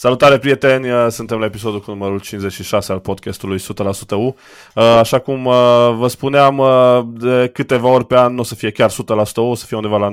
Salutare 0.00 0.38
prieteni, 0.38 0.86
suntem 1.10 1.38
la 1.38 1.44
episodul 1.44 1.80
cu 1.80 1.90
numărul 1.90 2.20
56 2.20 2.92
al 2.92 2.98
podcastului 2.98 3.58
100% 3.58 3.60
U. 4.10 4.34
Așa 4.74 5.18
cum 5.18 5.42
vă 5.98 6.06
spuneam, 6.06 6.62
de 7.18 7.50
câteva 7.52 7.88
ori 7.88 8.06
pe 8.06 8.16
an 8.16 8.34
nu 8.34 8.40
o 8.40 8.42
să 8.42 8.54
fie 8.54 8.70
chiar 8.70 8.90
100% 8.90 8.94
U, 9.36 9.40
o 9.40 9.54
să 9.54 9.66
fie 9.66 9.76
undeva 9.76 9.96
la 9.96 10.12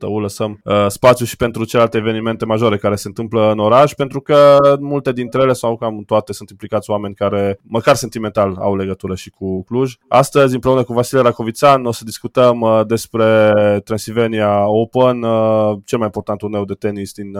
U. 0.00 0.18
Lăsăm 0.18 0.60
spațiu 0.88 1.24
și 1.24 1.36
pentru 1.36 1.64
celelalte 1.64 1.98
evenimente 1.98 2.44
majore 2.44 2.76
care 2.76 2.94
se 2.94 3.08
întâmplă 3.08 3.50
în 3.50 3.58
oraș, 3.58 3.92
pentru 3.92 4.20
că 4.20 4.56
multe 4.80 5.12
dintre 5.12 5.42
ele 5.42 5.52
sau 5.52 5.76
cam 5.76 6.02
toate 6.06 6.32
sunt 6.32 6.50
implicați 6.50 6.90
oameni 6.90 7.14
care, 7.14 7.60
măcar 7.62 7.94
sentimental, 7.94 8.56
au 8.60 8.76
legătură 8.76 9.14
și 9.14 9.30
cu 9.30 9.64
Cluj. 9.64 9.94
Astăzi, 10.08 10.54
împreună 10.54 10.82
cu 10.82 10.92
Vasile 10.92 11.20
Racovițan, 11.20 11.84
o 11.84 11.92
să 11.92 12.04
discutăm 12.04 12.84
despre 12.86 13.52
Transylvania 13.84 14.68
Open, 14.68 15.20
cel 15.84 15.98
mai 15.98 16.06
important 16.06 16.38
turneu 16.38 16.64
de 16.64 16.74
tenis 16.74 17.12
din 17.12 17.38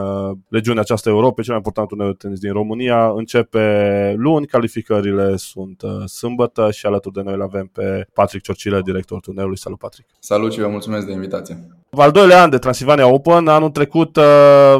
regiunea 0.48 0.80
aceasta 0.82 1.16
Europei, 1.18 1.44
cel 1.44 1.52
mai 1.52 1.62
important 1.64 1.88
turneu 1.88 2.06
de 2.06 2.16
tenis 2.18 2.38
din 2.38 2.52
România. 2.52 3.10
Începe 3.10 4.14
luni, 4.16 4.46
calificările 4.46 5.36
sunt 5.36 5.82
uh, 5.82 5.90
sâmbătă 6.06 6.70
și 6.70 6.86
alături 6.86 7.14
de 7.14 7.22
noi 7.22 7.34
îl 7.34 7.42
avem 7.42 7.70
pe 7.72 8.06
Patrick 8.12 8.44
Ciorcilă, 8.44 8.80
directorul 8.80 9.20
turneului. 9.20 9.58
Salut, 9.58 9.78
Patrick! 9.78 10.08
Salut 10.18 10.52
și 10.52 10.60
vă 10.60 10.68
mulțumesc 10.68 11.06
de 11.06 11.12
invitație! 11.12 11.78
Al 11.90 12.10
doilea 12.10 12.42
an 12.42 12.50
de 12.50 12.58
Transilvania 12.58 13.06
Open, 13.06 13.48
anul 13.48 13.70
trecut 13.70 14.16
uh, 14.16 14.24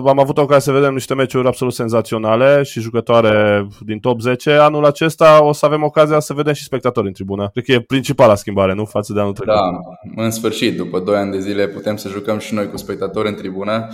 am 0.07 0.19
avut 0.19 0.39
ocazia 0.39 0.59
să 0.59 0.73
vedem 0.73 0.93
niște 0.93 1.15
meciuri 1.15 1.47
absolut 1.47 1.75
senzaționale 1.75 2.63
și 2.63 2.81
jucătoare 2.81 3.67
din 3.85 3.99
top 3.99 4.21
10. 4.21 4.51
Anul 4.51 4.85
acesta 4.85 5.45
o 5.45 5.53
să 5.53 5.67
avem 5.67 5.83
ocazia 5.83 6.21
să 6.21 6.35
vedem 6.35 6.53
și 6.53 6.63
spectatori 6.63 7.07
în 7.07 7.13
tribună. 7.13 7.49
Cred 7.53 7.65
că 7.65 7.73
e 7.73 7.81
principala 7.81 8.35
schimbare, 8.35 8.75
nu? 8.75 8.85
Față 8.85 9.13
de 9.13 9.21
anul 9.21 9.33
trecut. 9.33 9.55
Da, 9.55 10.23
în 10.23 10.31
sfârșit, 10.31 10.77
după 10.77 10.99
2 10.99 11.17
ani 11.17 11.31
de 11.31 11.41
zile 11.41 11.69
putem 11.69 11.97
să 11.97 12.09
jucăm 12.09 12.39
și 12.39 12.55
noi 12.55 12.71
cu 12.71 12.77
spectatori 12.77 13.29
în 13.29 13.35
tribună. 13.35 13.89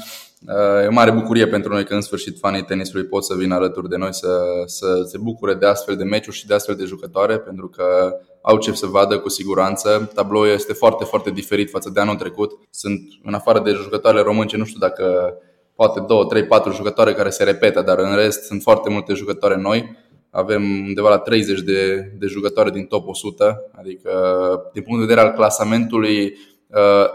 E 0.83 0.87
o 0.87 0.93
mare 0.93 1.11
bucurie 1.11 1.47
pentru 1.47 1.73
noi 1.73 1.85
că 1.85 1.95
în 1.95 2.01
sfârșit 2.01 2.39
fanii 2.39 2.63
tenisului 2.63 3.05
pot 3.05 3.25
să 3.25 3.35
vină 3.35 3.55
alături 3.55 3.89
de 3.89 3.97
noi 3.97 4.15
să, 4.15 4.41
să 4.67 5.03
se 5.07 5.19
bucure 5.19 5.55
de 5.55 5.67
astfel 5.67 5.97
de 5.97 6.05
meciuri 6.05 6.37
și 6.37 6.47
de 6.47 6.55
astfel 6.55 6.75
de 6.75 6.85
jucătoare 6.85 7.39
pentru 7.39 7.69
că 7.69 8.17
au 8.43 8.59
ce 8.59 8.73
să 8.73 8.87
vadă 8.87 9.19
cu 9.19 9.29
siguranță. 9.29 10.11
Tabloul 10.15 10.49
este 10.49 10.73
foarte, 10.73 11.05
foarte 11.05 11.31
diferit 11.31 11.71
față 11.71 11.91
de 11.95 12.01
anul 12.01 12.15
trecut. 12.15 12.53
Sunt 12.71 13.01
în 13.23 13.35
afară 13.35 13.61
de 13.61 13.71
jucătoarele 13.71 14.23
românce, 14.23 14.57
nu 14.57 14.65
știu 14.65 14.79
dacă 14.79 15.35
poate 15.75 16.01
2, 16.09 16.27
3, 16.29 16.47
4 16.47 16.73
jucătoare 16.73 17.13
care 17.13 17.31
se 17.31 17.45
repetă, 17.45 17.83
dar 17.83 17.99
în 17.99 18.15
rest 18.15 18.45
sunt 18.45 18.63
foarte 18.63 18.91
multe 18.91 19.15
jucătoare 19.15 19.57
noi. 19.57 19.97
Avem 20.31 20.63
undeva 20.63 21.09
la 21.09 21.19
30 21.19 21.61
de, 21.61 22.13
de 22.19 22.27
jucătoare 22.27 22.71
din 22.71 22.85
top 22.85 23.09
100, 23.09 23.71
adică 23.79 24.11
din 24.73 24.83
punct 24.83 25.01
de 25.01 25.07
vedere 25.07 25.27
al 25.27 25.35
clasamentului 25.35 26.23
Uh, 26.27 26.54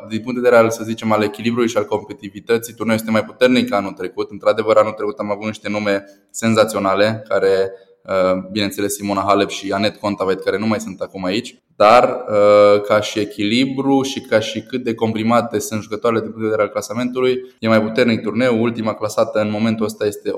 din 0.08 0.22
punct 0.22 0.36
de 0.36 0.42
vedere 0.42 0.56
al, 0.56 0.70
să 0.70 0.84
zicem, 0.84 1.12
al 1.12 1.24
echilibrului 1.24 1.70
și 1.70 1.78
al 1.78 1.86
competitivității, 1.86 2.74
turneul 2.74 2.98
este 2.98 3.12
mai 3.12 3.26
puternic 3.26 3.70
ca 3.70 3.76
anul 3.76 3.92
trecut. 3.92 4.32
Într-adevăr, 4.32 4.78
anul 4.78 4.92
trecut 4.92 5.20
am 5.20 5.32
avut 5.32 5.46
niște 5.46 5.70
nume 5.70 6.06
senzaționale, 6.32 7.26
care, 7.28 7.72
uh, 8.04 8.50
bineînțeles, 8.52 8.94
Simona 8.94 9.24
Halep 9.28 9.50
și 9.50 9.72
Anet 9.72 9.96
Contavet, 9.96 10.44
care 10.44 10.58
nu 10.58 10.68
mai 10.68 10.80
sunt 10.80 11.00
acum 11.00 11.24
aici, 11.24 11.56
dar 11.76 12.26
uh, 12.30 12.82
ca 12.82 13.02
și 13.02 13.20
echilibru 13.20 14.02
și 14.02 14.22
ca 14.22 14.40
și 14.40 14.62
cât 14.62 14.84
de 14.84 14.94
comprimate 14.94 15.60
sunt 15.60 15.82
jucătoarele 15.82 16.22
din 16.22 16.32
punct 16.32 16.46
de 16.46 16.50
vedere 16.52 16.68
al 16.68 16.74
clasamentului, 16.74 17.38
e 17.60 17.68
mai 17.68 17.82
puternic 17.82 18.22
turneu. 18.22 18.62
Ultima 18.62 18.94
clasată 18.94 19.40
în 19.40 19.50
momentul 19.50 19.86
ăsta 19.86 20.06
este 20.06 20.32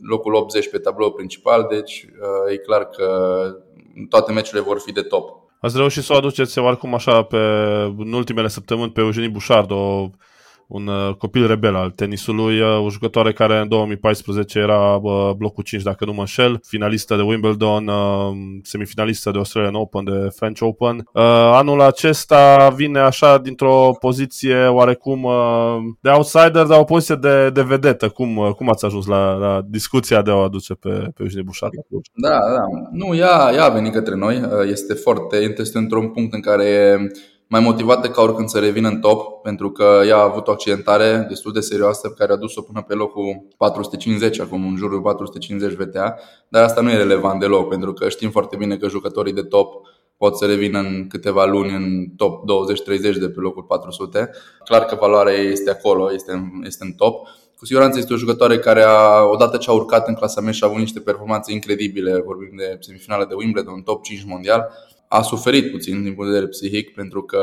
locul 0.00 0.34
80 0.34 0.70
pe 0.70 0.78
tablou 0.78 1.12
principal, 1.12 1.66
deci 1.70 2.08
e 2.52 2.56
clar 2.56 2.84
că 2.84 3.06
toate 4.08 4.32
meciurile 4.32 4.66
vor 4.66 4.80
fi 4.80 4.92
de 4.92 5.00
top. 5.00 5.47
Ați 5.60 5.76
reușit 5.76 6.02
să 6.02 6.12
o 6.12 6.16
aduceți 6.16 6.58
oarecum 6.58 6.94
așa 6.94 7.22
pe, 7.22 7.36
în 7.96 8.12
ultimele 8.12 8.48
săptămâni 8.48 8.92
pe 8.92 9.00
Eugenie 9.00 9.28
Bușard, 9.28 9.70
o 9.70 10.10
un 10.68 10.86
uh, 10.86 11.14
copil 11.14 11.46
rebel 11.46 11.74
al 11.74 11.90
tenisului, 11.90 12.60
uh, 12.60 12.84
o 12.84 12.90
jucătoare 12.90 13.32
care 13.32 13.58
în 13.58 13.68
2014 13.68 14.58
era 14.58 14.94
uh, 15.02 15.30
blocul 15.36 15.62
5, 15.62 15.82
dacă 15.82 16.04
nu 16.04 16.12
mă 16.12 16.20
înșel, 16.20 16.60
finalistă 16.66 17.16
de 17.16 17.22
Wimbledon, 17.22 17.90
semifinalistă 18.62 19.30
de 19.30 19.38
Australian 19.38 19.74
Open, 19.74 20.04
de 20.04 20.28
French 20.36 20.60
Open. 20.60 21.08
Anul 21.52 21.80
acesta 21.80 22.68
vine 22.76 22.98
așa 22.98 23.38
dintr-o 23.38 23.90
poziție 24.00 24.66
oarecum 24.66 25.28
de 26.00 26.10
outsider, 26.10 26.64
dar 26.64 26.78
o 26.78 26.84
poziție 26.84 27.14
de, 27.14 27.50
de 27.50 27.62
vedetă. 27.62 28.08
Cum, 28.08 28.54
cum 28.56 28.68
ați 28.68 28.84
ajuns 28.84 29.06
la, 29.06 29.32
la 29.32 29.60
discuția 29.68 30.22
de 30.22 30.30
a 30.30 30.34
o 30.34 30.42
aduce 30.42 30.74
pe, 30.74 30.88
pe 30.88 31.22
Eugenie 31.22 31.44
Bușat? 31.44 31.70
Da, 32.14 32.28
da. 32.28 32.64
Nu, 32.92 33.14
ea, 33.14 33.50
ea 33.54 33.64
a 33.64 33.68
venit 33.68 33.92
către 33.92 34.14
noi. 34.14 34.42
Este 34.70 34.94
foarte, 34.94 35.54
este 35.58 35.78
într-un 35.78 36.08
punct 36.08 36.34
în 36.34 36.40
care 36.40 36.98
mai 37.48 37.60
motivată 37.60 38.10
ca 38.10 38.22
oricând 38.22 38.48
să 38.48 38.58
revină 38.58 38.88
în 38.88 39.00
top, 39.00 39.42
pentru 39.42 39.70
că 39.70 40.02
ea 40.06 40.16
a 40.16 40.22
avut 40.22 40.48
o 40.48 40.50
accidentare 40.50 41.26
destul 41.28 41.52
de 41.52 41.60
serioasă 41.60 42.08
care 42.08 42.32
a 42.32 42.36
dus-o 42.36 42.62
până 42.62 42.82
pe 42.82 42.94
locul 42.94 43.46
450, 43.56 44.40
acum 44.40 44.66
în 44.66 44.76
jurul 44.76 45.00
450 45.00 45.72
VTA, 45.72 46.14
dar 46.48 46.62
asta 46.62 46.80
nu 46.80 46.90
e 46.90 46.96
relevant 46.96 47.40
deloc, 47.40 47.68
pentru 47.68 47.92
că 47.92 48.08
știm 48.08 48.30
foarte 48.30 48.56
bine 48.56 48.76
că 48.76 48.88
jucătorii 48.88 49.32
de 49.32 49.42
top 49.42 49.86
pot 50.16 50.36
să 50.36 50.46
revină 50.46 50.78
în 50.78 51.06
câteva 51.08 51.44
luni 51.44 51.74
în 51.74 52.06
top 52.16 52.42
20-30 52.42 53.00
de 53.00 53.28
pe 53.28 53.40
locul 53.40 53.62
400. 53.62 54.30
Clar 54.64 54.84
că 54.84 54.96
valoarea 55.00 55.34
ei 55.34 55.52
este 55.52 55.70
acolo, 55.70 56.12
este 56.12 56.32
în, 56.32 56.48
este 56.64 56.84
în 56.84 56.92
top. 56.92 57.26
Cu 57.58 57.66
siguranță 57.66 57.98
este 57.98 58.12
o 58.12 58.16
jucătoare 58.16 58.58
care, 58.58 58.82
a, 58.82 59.22
odată 59.22 59.56
ce 59.56 59.70
a 59.70 59.72
urcat 59.72 60.08
în 60.08 60.14
clasament 60.14 60.54
și 60.54 60.64
a 60.64 60.66
avut 60.66 60.78
niște 60.78 61.00
performanțe 61.00 61.52
incredibile, 61.52 62.22
vorbim 62.24 62.56
de 62.56 62.78
semifinale 62.80 63.24
de 63.24 63.34
Wimbledon, 63.34 63.82
top 63.82 64.02
5 64.02 64.24
mondial, 64.26 64.70
a 65.08 65.22
suferit 65.22 65.70
puțin 65.70 66.02
din 66.02 66.14
punct 66.14 66.30
de 66.30 66.34
vedere 66.34 66.50
psihic 66.50 66.94
pentru 66.94 67.22
că 67.22 67.38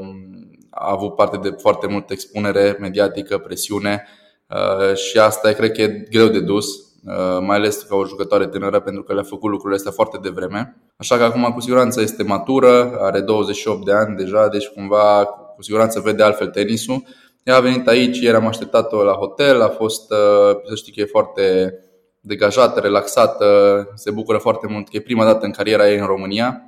um, 0.00 0.28
a 0.70 0.90
avut 0.90 1.14
parte 1.14 1.36
de 1.36 1.54
foarte 1.58 1.86
multă 1.86 2.12
expunere 2.12 2.76
mediatică, 2.80 3.38
presiune 3.38 4.06
uh, 4.48 4.94
și 4.96 5.18
asta 5.18 5.52
cred 5.52 5.72
că 5.72 5.82
e 5.82 6.06
greu 6.10 6.28
de 6.28 6.40
dus, 6.40 6.66
uh, 6.66 7.38
mai 7.40 7.56
ales 7.56 7.82
ca 7.82 7.96
o 7.96 8.06
jucătoare 8.06 8.46
tânără 8.46 8.80
pentru 8.80 9.02
că 9.02 9.14
le-a 9.14 9.22
făcut 9.22 9.50
lucrurile 9.50 9.76
astea 9.76 9.92
foarte 9.92 10.18
devreme. 10.22 10.76
Așa 10.96 11.16
că 11.16 11.22
acum 11.22 11.52
cu 11.54 11.60
siguranță 11.60 12.00
este 12.00 12.22
matură, 12.22 12.98
are 13.00 13.20
28 13.20 13.84
de 13.84 13.92
ani 13.92 14.16
deja, 14.16 14.48
deci 14.48 14.66
cumva 14.66 15.24
cu 15.56 15.62
siguranță 15.62 16.00
vede 16.00 16.22
altfel 16.22 16.46
tenisul. 16.46 17.02
Ea 17.42 17.56
a 17.56 17.60
venit 17.60 17.88
aici, 17.88 18.18
ieri 18.18 18.36
am 18.36 18.46
așteptat-o 18.46 19.02
la 19.02 19.12
hotel, 19.12 19.62
a 19.62 19.68
fost, 19.68 20.10
uh, 20.10 20.56
să 20.68 20.74
știi 20.74 20.92
că 20.92 21.00
e 21.00 21.04
foarte 21.04 21.74
degajată, 22.20 22.80
relaxată, 22.80 23.46
se 23.94 24.10
bucură 24.10 24.38
foarte 24.38 24.66
mult 24.66 24.88
că 24.88 24.96
e 24.96 25.00
prima 25.00 25.24
dată 25.24 25.44
în 25.44 25.52
cariera 25.52 25.90
ei 25.90 25.98
în 25.98 26.06
România 26.06 26.62
Uh, 26.62 26.67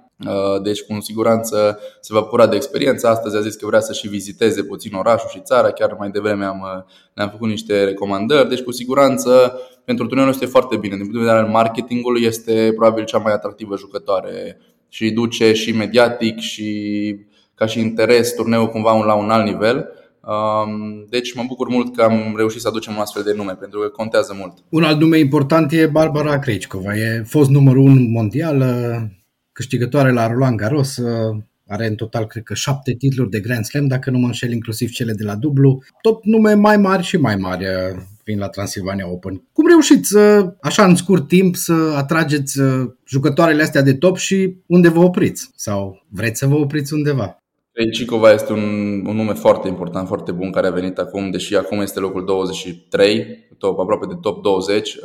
deci, 0.62 0.82
cu 0.82 1.00
siguranță 1.00 1.78
se 2.00 2.12
va 2.12 2.20
bucura 2.20 2.46
de 2.46 2.56
experiență. 2.56 3.08
Astăzi 3.08 3.36
a 3.36 3.40
zis 3.40 3.54
că 3.54 3.66
vrea 3.66 3.80
să 3.80 3.92
și 3.92 4.08
viziteze 4.08 4.62
puțin 4.62 4.94
orașul 4.94 5.28
și 5.32 5.40
țara. 5.40 5.70
Chiar 5.70 5.96
mai 5.98 6.10
devreme 6.10 6.44
am, 6.44 6.60
uh, 6.60 6.92
ne-am 7.14 7.28
făcut 7.28 7.48
niște 7.48 7.84
recomandări. 7.84 8.48
Deci, 8.48 8.60
cu 8.62 8.72
siguranță, 8.72 9.60
pentru 9.84 10.06
turneul 10.06 10.28
este 10.28 10.46
foarte 10.46 10.76
bine. 10.76 10.94
Din 10.94 11.04
punct 11.04 11.18
de 11.18 11.24
vedere 11.24 11.44
al 11.44 11.52
marketingului, 11.52 12.22
este 12.22 12.72
probabil 12.76 13.04
cea 13.04 13.18
mai 13.18 13.32
atractivă 13.32 13.76
jucătoare 13.76 14.58
și 14.88 15.10
duce 15.10 15.52
și 15.52 15.72
mediatic 15.72 16.38
și 16.38 17.16
ca 17.54 17.66
și 17.66 17.80
interes 17.80 18.34
turneul 18.34 18.68
cumva 18.68 19.04
la 19.04 19.14
un 19.14 19.30
alt 19.30 19.44
nivel. 19.44 19.88
Um, 20.20 21.06
deci 21.08 21.34
mă 21.34 21.42
bucur 21.46 21.68
mult 21.68 21.96
că 21.96 22.02
am 22.02 22.34
reușit 22.36 22.60
să 22.60 22.68
aducem 22.68 22.94
un 22.94 23.00
astfel 23.00 23.22
de 23.22 23.32
nume, 23.36 23.52
pentru 23.52 23.80
că 23.80 23.88
contează 23.88 24.34
mult. 24.38 24.52
Un 24.68 24.82
alt 24.82 25.00
nume 25.00 25.18
important 25.18 25.72
e 25.72 25.86
Barbara 25.86 26.38
Krejcikova. 26.38 26.96
E 26.96 27.22
fost 27.26 27.50
numărul 27.50 27.82
1 27.82 28.00
mondial, 28.00 28.62
câștigătoare 29.60 30.12
la 30.12 30.26
Roland 30.26 30.56
Garros, 30.56 30.96
uh, 30.96 31.36
are 31.66 31.86
în 31.86 31.94
total, 31.94 32.26
cred 32.26 32.42
că, 32.42 32.54
șapte 32.54 32.94
titluri 32.94 33.30
de 33.30 33.40
Grand 33.40 33.64
Slam, 33.64 33.86
dacă 33.86 34.10
nu 34.10 34.18
mă 34.18 34.26
înșel, 34.26 34.52
inclusiv 34.52 34.90
cele 34.90 35.12
de 35.12 35.24
la 35.24 35.34
dublu. 35.34 35.82
Tot 36.02 36.24
nume 36.24 36.54
mai 36.54 36.76
mari 36.76 37.02
și 37.02 37.16
mai 37.16 37.36
mari 37.36 37.64
uh, 37.64 38.02
vin 38.24 38.38
la 38.38 38.48
Transilvania 38.48 39.10
Open. 39.10 39.42
Cum 39.52 39.66
reușiți, 39.66 40.16
așa 40.60 40.84
în 40.84 40.94
scurt 40.94 41.28
timp, 41.28 41.56
să 41.56 41.94
atrageți 41.96 42.60
uh, 42.60 42.90
jucătoarele 43.06 43.62
astea 43.62 43.82
de 43.82 43.94
top 43.94 44.16
și 44.16 44.56
unde 44.66 44.88
vă 44.88 45.00
opriți? 45.00 45.50
Sau 45.56 46.02
vreți 46.08 46.38
să 46.38 46.46
vă 46.46 46.54
opriți 46.54 46.94
undeva? 46.94 47.38
Cicova 47.92 48.32
este 48.32 48.52
un, 48.52 48.64
un 49.06 49.16
nume 49.16 49.32
foarte 49.32 49.68
important, 49.68 50.06
foarte 50.06 50.32
bun, 50.32 50.50
care 50.50 50.66
a 50.66 50.70
venit 50.70 50.98
acum, 50.98 51.30
deși 51.30 51.56
acum 51.56 51.80
este 51.80 52.00
locul 52.00 52.24
23, 52.24 53.48
top, 53.58 53.78
aproape 53.78 54.06
de 54.06 54.18
top 54.20 54.42
20. 54.42 54.96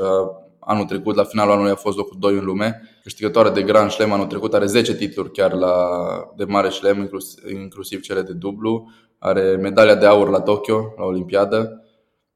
Anul 0.60 0.86
trecut, 0.86 1.16
la 1.16 1.24
finalul 1.24 1.54
anului, 1.54 1.72
a 1.72 1.76
fost 1.76 1.98
locul 1.98 2.18
2 2.20 2.34
în 2.34 2.46
lume. 2.46 2.95
Câștigătoare 3.06 3.50
de 3.50 3.62
Grand 3.62 3.92
Slam 3.92 4.12
anul 4.12 4.26
trecut, 4.26 4.54
are 4.54 4.66
10 4.66 4.96
titluri 4.96 5.32
chiar 5.32 5.54
la, 5.54 5.78
de 6.36 6.44
mare 6.44 6.70
slam, 6.70 7.00
inclusiv, 7.00 7.50
inclusiv 7.50 8.02
cele 8.02 8.22
de 8.22 8.34
dublu. 8.34 8.92
Are 9.20 9.56
medalia 9.56 9.96
de 9.96 10.06
aur 10.06 10.30
la 10.30 10.42
Tokyo, 10.42 10.94
la 10.98 11.04
Olimpiadă. 11.04 11.86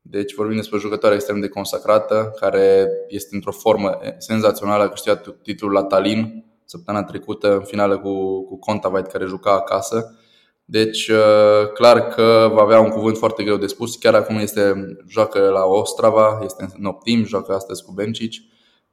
Deci 0.01 0.33
vorbim 0.33 0.55
despre 0.55 0.77
o 0.77 0.79
jucătoare 0.79 1.15
extrem 1.15 1.39
de 1.39 1.47
consacrată, 1.47 2.33
care 2.39 2.89
este 3.07 3.35
într-o 3.35 3.51
formă 3.51 3.99
senzațională. 4.17 4.83
A 4.83 4.89
câștigat 4.89 5.35
titlul 5.41 5.71
la 5.71 5.83
Tallinn 5.83 6.45
săptămâna 6.65 7.03
trecută, 7.03 7.53
în 7.53 7.63
finală 7.63 7.99
cu, 7.99 8.43
cu 8.43 8.59
Contavait, 8.59 9.07
care 9.07 9.25
juca 9.25 9.51
acasă. 9.51 10.17
Deci, 10.65 11.07
uh, 11.07 11.71
clar 11.73 12.07
că 12.07 12.49
va 12.53 12.61
avea 12.61 12.79
un 12.79 12.89
cuvânt 12.89 13.17
foarte 13.17 13.43
greu 13.43 13.57
de 13.57 13.67
spus. 13.67 13.95
Chiar 13.95 14.15
acum 14.15 14.35
este, 14.35 14.73
joacă 15.07 15.39
la 15.39 15.65
Ostrava, 15.65 16.39
este 16.43 16.67
în 16.77 16.85
optim, 16.85 17.25
joacă 17.25 17.53
astăzi 17.53 17.83
cu 17.83 17.91
Bencic. 17.91 18.33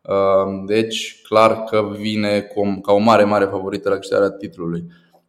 Uh, 0.08 0.64
deci, 0.66 1.22
clar 1.22 1.64
că 1.64 1.88
vine 1.98 2.40
cu, 2.40 2.80
ca 2.82 2.92
o 2.92 2.98
mare, 2.98 3.24
mare 3.24 3.44
favorită 3.44 3.88
la 3.88 3.96
câștigarea 3.96 4.30
titlului. 4.30 4.84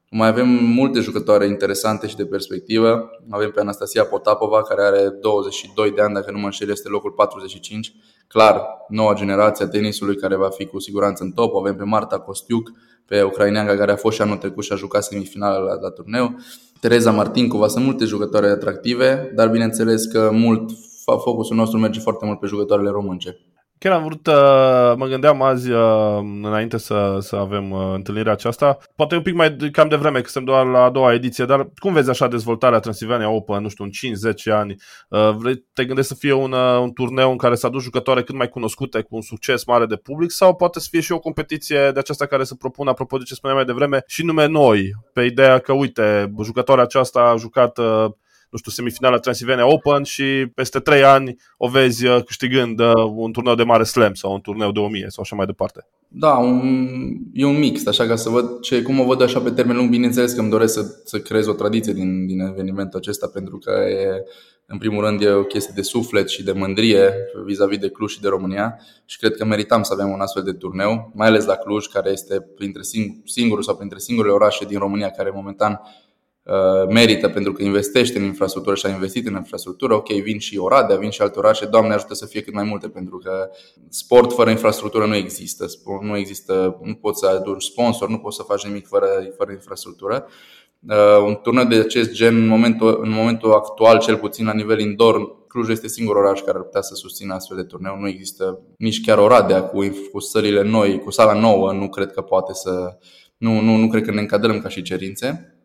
Mai 0.10 0.28
avem 0.28 0.48
multe 0.48 1.00
jucătoare 1.00 1.46
interesante 1.46 2.08
și 2.08 2.16
de 2.16 2.26
perspectivă. 2.26 3.10
Avem 3.30 3.52
pe 3.52 3.60
Anastasia 3.60 4.04
Potapova, 4.04 4.62
care 4.62 4.82
are 4.82 5.10
22 5.22 5.92
de 5.92 6.02
ani, 6.02 6.14
dacă 6.14 6.32
nu 6.32 6.38
mă 6.38 6.46
înșel, 6.46 6.70
este 6.70 6.90
locul 6.90 7.12
45. 7.12 7.96
Clar, 8.28 8.62
noua 8.88 9.14
generație 9.14 9.66
a 9.66 9.68
tenisului 9.68 10.16
care 10.16 10.36
va 10.36 10.50
fi 10.50 10.66
cu 10.66 10.80
siguranță 10.80 11.24
în 11.24 11.32
top. 11.32 11.56
Avem 11.56 11.76
pe 11.76 11.84
Marta 11.84 12.20
Costiuc, 12.20 12.72
pe 13.06 13.22
ucraineanca 13.22 13.76
care 13.76 13.92
a 13.92 13.96
fost 13.96 14.16
și 14.16 14.22
anul 14.22 14.38
trecut 14.38 14.64
și 14.64 14.74
a 14.74 14.76
jucat 14.76 15.04
semifinala 15.04 15.58
la, 15.58 15.74
la 15.82 15.90
turneu. 15.90 16.36
Tereza 16.80 17.12
Martincova, 17.12 17.68
sunt 17.68 17.86
multe 17.86 18.06
jucătoare 18.06 18.48
atractive, 18.48 19.32
dar 19.36 19.50
bineînțeles 19.50 20.06
că 20.06 20.30
mult 20.32 20.72
focusul 21.06 21.56
nostru 21.56 21.80
merge 21.80 22.00
foarte 22.00 22.26
mult 22.26 22.40
pe 22.40 22.48
jucătoarele 22.48 22.90
românce. 22.90 23.40
Chiar 23.80 23.94
am 23.94 24.04
vrut, 24.04 24.28
uh, 24.28 24.94
mă 24.96 25.06
gândeam 25.08 25.42
azi, 25.42 25.72
uh, 25.72 26.18
înainte 26.44 26.78
să, 26.78 27.18
să 27.22 27.36
avem 27.36 27.72
uh, 27.72 27.92
întâlnirea 27.94 28.32
aceasta, 28.32 28.78
poate 28.96 29.16
un 29.16 29.22
pic 29.22 29.34
mai 29.34 29.56
cam 29.72 29.88
de 29.88 29.96
vreme, 29.96 30.22
că 30.22 30.30
suntem 30.30 30.54
doar 30.54 30.66
la 30.66 30.84
a 30.84 30.90
doua 30.90 31.14
ediție, 31.14 31.46
dar 31.46 31.70
cum 31.80 31.94
vezi 31.94 32.10
așa 32.10 32.28
dezvoltarea 32.28 32.80
Transilvania 32.80 33.30
Open, 33.30 33.62
nu 33.62 33.70
știu, 33.70 33.84
în 33.84 33.90
5-10 34.34 34.52
ani? 34.52 34.76
Vrei, 35.38 35.66
te 35.74 35.86
gândești 35.86 36.12
să 36.12 36.18
fie 36.18 36.34
un, 36.34 36.52
un 36.82 36.92
turneu 36.94 37.32
în 37.32 37.38
care 37.38 37.56
să 37.56 37.66
aduci 37.66 37.82
jucătoare 37.82 38.24
cât 38.24 38.36
mai 38.36 38.50
cunoscute, 38.50 39.02
cu 39.02 39.16
un 39.16 39.22
succes 39.22 39.66
mare 39.66 39.86
de 39.86 39.96
public, 39.96 40.32
sau 40.32 40.56
poate 40.56 40.80
să 40.80 40.88
fie 40.92 41.02
și 41.02 41.12
o 41.12 41.20
competiție 41.20 41.92
de 41.92 42.00
aceasta 42.00 42.26
care 42.26 42.44
să 42.44 42.56
propună, 42.56 42.90
apropo 42.90 43.18
de 43.18 43.24
ce 43.24 43.34
spuneam 43.34 43.58
mai 43.58 43.68
devreme, 43.68 44.04
și 44.08 44.26
nume 44.26 44.46
noi, 44.46 44.92
pe 45.14 45.22
ideea 45.22 45.60
că, 45.60 45.74
uite, 45.74 46.34
jucătoarea 46.44 46.84
aceasta 46.84 47.20
a 47.20 47.36
jucat 47.36 47.80
nu 48.50 48.58
știu, 48.58 48.72
semifinala 48.72 49.18
Transilvania 49.18 49.68
Open 49.68 50.04
și 50.04 50.52
peste 50.56 50.80
3 50.80 51.04
ani 51.04 51.36
o 51.58 51.68
vezi 51.68 52.06
uh, 52.06 52.24
câștigând 52.24 52.80
uh, 52.80 52.94
un 53.16 53.32
turneu 53.32 53.56
de 53.56 53.64
mare 53.64 53.84
slam 53.84 54.14
sau 54.14 54.34
un 54.34 54.42
turneu 54.42 54.72
de 54.72 54.80
1000 54.80 55.06
sau 55.08 55.24
așa 55.24 55.36
mai 55.36 55.46
departe. 55.46 55.88
Da, 56.08 56.34
un, 56.34 56.88
e 57.34 57.46
un 57.46 57.58
mix, 57.58 57.86
așa 57.86 58.06
ca 58.06 58.16
să 58.16 58.30
văd 58.30 58.60
ce, 58.60 58.82
cum 58.82 59.00
o 59.00 59.04
văd 59.04 59.22
așa 59.22 59.40
pe 59.40 59.50
termen 59.50 59.76
lung. 59.76 59.90
Bineînțeles 59.90 60.34
că 60.34 60.40
îmi 60.40 60.50
doresc 60.50 60.74
să, 60.74 60.82
să 61.04 61.20
creez 61.20 61.48
o 61.48 61.54
tradiție 61.54 61.94
din, 61.94 62.26
din 62.26 62.40
evenimentul 62.40 63.00
acesta 63.00 63.28
pentru 63.28 63.58
că 63.58 63.72
e, 63.72 64.24
în 64.66 64.78
primul 64.78 65.04
rând 65.04 65.22
e 65.22 65.30
o 65.30 65.44
chestie 65.44 65.74
de 65.76 65.82
suflet 65.82 66.30
și 66.30 66.44
de 66.44 66.52
mândrie 66.52 67.14
vis-a-vis 67.46 67.78
de 67.78 67.90
Cluj 67.90 68.12
și 68.12 68.22
de 68.22 68.28
România 68.28 68.80
și 69.06 69.18
cred 69.18 69.36
că 69.36 69.46
meritam 69.46 69.84
să 69.84 69.94
avem 69.94 70.10
un 70.10 70.20
astfel 70.20 70.44
de 70.44 70.54
turneu, 70.54 71.12
mai 71.16 71.28
ales 71.28 71.46
la 71.46 71.56
Cluj, 71.56 71.86
care 71.86 72.10
este 72.10 72.42
printre 72.56 72.82
sing- 72.82 73.24
singurul 73.26 73.64
sau 73.64 73.76
printre 73.76 74.00
singurele 74.00 74.34
orașe 74.34 74.66
din 74.66 74.80
România 74.80 75.10
care 75.10 75.32
momentan 75.34 75.72
Uh, 75.72 76.07
merită 76.90 77.30
pentru 77.30 77.52
că 77.52 77.64
investește 77.64 78.18
în 78.18 78.24
infrastructură 78.24 78.76
și 78.76 78.86
a 78.86 78.90
investit 78.90 79.28
în 79.28 79.34
infrastructură, 79.34 79.94
ok, 79.94 80.08
vin 80.08 80.40
și 80.40 80.58
Oradea, 80.58 80.96
vin 80.96 81.10
și 81.10 81.22
alte 81.22 81.40
orașe, 81.40 81.66
Doamne 81.66 81.94
ajută 81.94 82.14
să 82.14 82.26
fie 82.26 82.42
cât 82.42 82.54
mai 82.54 82.64
multe, 82.64 82.90
pentru 82.90 83.18
că 83.18 83.50
sport 83.90 84.34
fără 84.34 84.50
infrastructură 84.50 85.06
nu 85.06 85.16
există, 85.16 85.66
nu 86.02 86.18
există, 86.18 86.80
nu 86.84 86.94
poți 86.94 87.20
să 87.20 87.28
aduci 87.28 87.64
sponsor, 87.64 88.10
nu 88.10 88.18
poți 88.18 88.36
să 88.36 88.44
faci 88.44 88.66
nimic 88.66 88.88
fără, 88.88 89.08
fără 89.38 89.52
infrastructură. 89.52 90.28
Uh, 90.90 91.24
un 91.26 91.36
turneu 91.36 91.64
de 91.64 91.76
acest 91.76 92.12
gen, 92.12 92.36
în 92.36 92.48
momentul, 92.48 93.00
în 93.04 93.10
momentul 93.10 93.54
actual, 93.54 94.00
cel 94.00 94.18
puțin 94.18 94.46
la 94.46 94.54
nivel 94.54 94.80
indoor, 94.80 95.46
Cluj 95.48 95.70
este 95.70 95.88
singurul 95.88 96.24
oraș 96.24 96.40
care 96.40 96.58
ar 96.58 96.64
putea 96.64 96.82
să 96.82 96.96
susțină 96.96 97.34
astfel 97.34 97.58
de 97.58 97.64
turneu. 97.64 97.98
Nu 98.00 98.08
există 98.08 98.60
nici 98.78 99.06
chiar 99.06 99.18
Oradea 99.18 99.64
cu, 99.64 99.80
cu 100.12 100.20
sările 100.20 100.62
noi, 100.62 101.00
cu 101.00 101.12
sala 101.12 101.40
nouă, 101.40 101.72
nu 101.72 101.90
cred 101.90 102.12
că 102.12 102.22
poate 102.22 102.54
să. 102.54 102.98
Nu, 103.38 103.60
nu, 103.60 103.76
nu 103.76 103.88
cred 103.88 104.04
că 104.04 104.12
ne 104.12 104.20
încadrăm 104.20 104.60
ca 104.60 104.70
și 104.70 104.82
cerințe. 104.82 105.57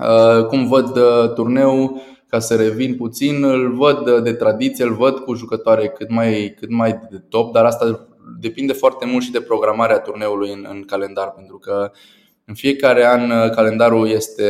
Uh, 0.00 0.46
cum 0.46 0.68
văd 0.68 0.96
uh, 0.96 1.32
turneu, 1.34 2.02
ca 2.26 2.38
să 2.38 2.56
revin 2.56 2.96
puțin, 2.96 3.44
îl 3.44 3.74
văd 3.74 4.06
uh, 4.06 4.22
de 4.22 4.32
tradiție, 4.32 4.84
îl 4.84 4.94
văd 4.94 5.18
cu 5.18 5.34
jucătoare 5.34 5.88
cât 5.88 6.10
mai, 6.10 6.54
cât 6.58 6.70
mai 6.70 7.00
de 7.10 7.18
top, 7.28 7.52
dar 7.52 7.64
asta 7.64 8.08
depinde 8.40 8.72
foarte 8.72 9.06
mult 9.06 9.22
și 9.22 9.30
de 9.30 9.40
programarea 9.40 9.98
turneului 9.98 10.52
în, 10.52 10.66
în 10.70 10.82
calendar, 10.82 11.32
pentru 11.36 11.58
că 11.58 11.90
în 12.44 12.54
fiecare 12.54 13.06
an 13.06 13.50
calendarul 13.50 14.08
este, 14.08 14.44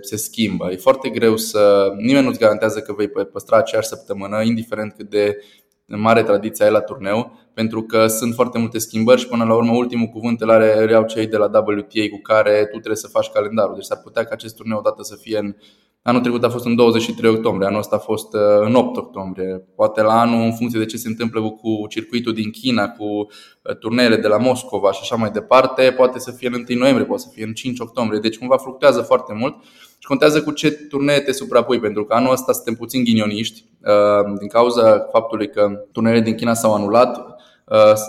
se 0.00 0.16
schimbă. 0.16 0.70
E 0.70 0.76
foarte 0.76 1.08
greu 1.08 1.36
să. 1.36 1.92
Nimeni 1.96 2.24
nu-ți 2.24 2.38
garantează 2.38 2.80
că 2.80 2.92
vei 2.92 3.08
păstra 3.08 3.56
aceeași 3.56 3.88
săptămână, 3.88 4.42
indiferent 4.42 4.92
cât 4.96 5.10
de 5.10 5.38
mare 5.86 6.22
tradiție 6.22 6.64
ai 6.64 6.70
la 6.70 6.80
turneu, 6.80 7.47
pentru 7.58 7.82
că 7.82 8.06
sunt 8.06 8.34
foarte 8.34 8.58
multe 8.58 8.78
schimbări 8.78 9.20
și 9.20 9.26
până 9.26 9.44
la 9.44 9.54
urmă 9.54 9.72
ultimul 9.72 10.06
cuvânt 10.06 10.40
îl 10.40 10.50
are 10.50 10.84
reau 10.84 11.04
cei 11.04 11.26
de 11.26 11.36
la 11.36 11.44
WTA 11.44 12.04
cu 12.10 12.20
care 12.22 12.60
tu 12.60 12.70
trebuie 12.70 12.96
să 12.96 13.08
faci 13.08 13.28
calendarul. 13.28 13.74
Deci 13.74 13.84
s-ar 13.84 13.98
putea 13.98 14.24
ca 14.24 14.30
acest 14.32 14.56
turneu 14.56 14.78
odată 14.78 15.02
să 15.02 15.16
fie 15.20 15.38
în 15.38 15.54
Anul 16.02 16.20
trecut 16.20 16.44
a 16.44 16.48
fost 16.48 16.64
în 16.64 16.74
23 16.74 17.30
octombrie, 17.30 17.66
anul 17.66 17.78
ăsta 17.78 17.96
a 17.96 17.98
fost 17.98 18.34
uh, 18.34 18.40
în 18.60 18.74
8 18.74 18.96
octombrie. 18.96 19.64
Poate 19.74 20.02
la 20.02 20.20
anul, 20.20 20.44
în 20.44 20.54
funcție 20.54 20.78
de 20.78 20.86
ce 20.86 20.96
se 20.96 21.08
întâmplă 21.08 21.40
cu 21.40 21.86
circuitul 21.88 22.32
din 22.32 22.50
China, 22.50 22.88
cu 22.88 23.04
uh, 23.04 23.76
turneele 23.78 24.16
de 24.16 24.28
la 24.28 24.36
Moscova 24.36 24.92
și 24.92 24.98
așa 25.02 25.16
mai 25.16 25.30
departe, 25.30 25.92
poate 25.96 26.18
să 26.18 26.30
fie 26.30 26.48
în 26.48 26.64
1 26.68 26.78
noiembrie, 26.78 27.06
poate 27.06 27.22
să 27.22 27.28
fie 27.32 27.44
în 27.44 27.52
5 27.52 27.80
octombrie. 27.80 28.20
Deci 28.20 28.38
cumva 28.38 28.56
fluctuează 28.56 29.00
foarte 29.00 29.32
mult 29.32 29.54
și 29.98 30.06
contează 30.06 30.42
cu 30.42 30.50
ce 30.50 30.70
turnee 30.70 31.20
te 31.20 31.32
suprapui, 31.32 31.80
pentru 31.80 32.04
că 32.04 32.14
anul 32.14 32.32
ăsta 32.32 32.52
suntem 32.52 32.74
puțin 32.74 33.04
ghinioniști 33.04 33.64
uh, 33.84 34.38
din 34.38 34.48
cauza 34.48 34.98
faptului 35.12 35.50
că 35.50 35.70
turneele 35.92 36.20
din 36.20 36.34
China 36.34 36.54
s-au 36.54 36.74
anulat, 36.74 37.37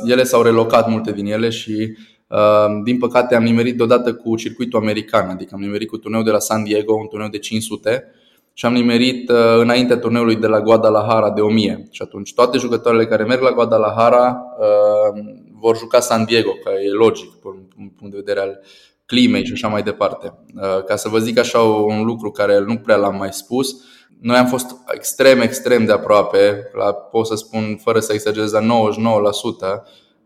ele 0.06 0.23
s-au 0.23 0.41
relocat 0.41 0.89
multe 0.89 1.11
din 1.11 1.25
ele 1.25 1.50
și 1.50 1.95
Ehm, 2.29 2.83
din 2.83 2.97
păcate 2.97 3.35
am 3.35 3.44
nimerit 3.44 3.77
deodată 3.77 4.13
cu 4.13 4.35
circuitul 4.35 4.79
american, 4.79 5.29
adică 5.29 5.51
am 5.53 5.61
nimerit 5.61 5.89
cu 5.89 5.97
turneul 5.97 6.23
de 6.23 6.31
la 6.31 6.39
San 6.39 6.63
Diego, 6.63 6.94
un 6.94 7.07
turneu 7.07 7.27
de 7.27 7.38
500 7.38 8.11
și 8.53 8.65
am 8.65 8.73
nimerit 8.73 9.29
uh, 9.29 9.38
înaintea 9.59 9.97
turneului 9.97 10.35
de 10.35 10.47
la 10.47 10.61
Guadalajara 10.61 11.31
de 11.31 11.41
1000. 11.41 11.88
Și 11.91 12.01
atunci 12.01 12.33
toate 12.33 12.57
jucătoarele 12.57 13.06
care 13.06 13.23
merg 13.23 13.41
la 13.41 13.51
Guadalajara 13.51 14.44
ehm, 14.61 15.45
vor 15.59 15.77
juca 15.77 16.00
San 16.00 16.25
Diego, 16.25 16.51
că 16.63 16.71
e 16.85 16.89
logic 16.91 17.29
din 17.77 17.94
punct 17.97 18.13
de 18.13 18.19
vedere 18.25 18.39
al 18.39 18.59
climei 19.06 19.45
și 19.45 19.53
așa 19.53 19.67
mai 19.67 19.83
departe. 19.83 20.33
Ehm, 20.61 20.83
ca 20.85 20.95
să 20.95 21.09
vă 21.09 21.19
zic 21.19 21.38
așa 21.38 21.59
un 21.61 22.06
lucru 22.06 22.31
care 22.31 22.59
nu 22.59 22.77
prea 22.77 22.95
l-am 22.95 23.15
mai 23.15 23.33
spus, 23.33 23.83
noi 24.21 24.38
am 24.38 24.47
fost 24.47 24.75
extrem, 24.94 25.41
extrem 25.41 25.85
de 25.85 25.91
aproape, 25.91 26.69
la, 26.73 26.94
pot 26.94 27.25
să 27.25 27.35
spun 27.35 27.79
fără 27.83 28.00
să 28.00 28.13
exagerez, 28.13 28.51
la 28.51 28.61
99%, 28.61 28.67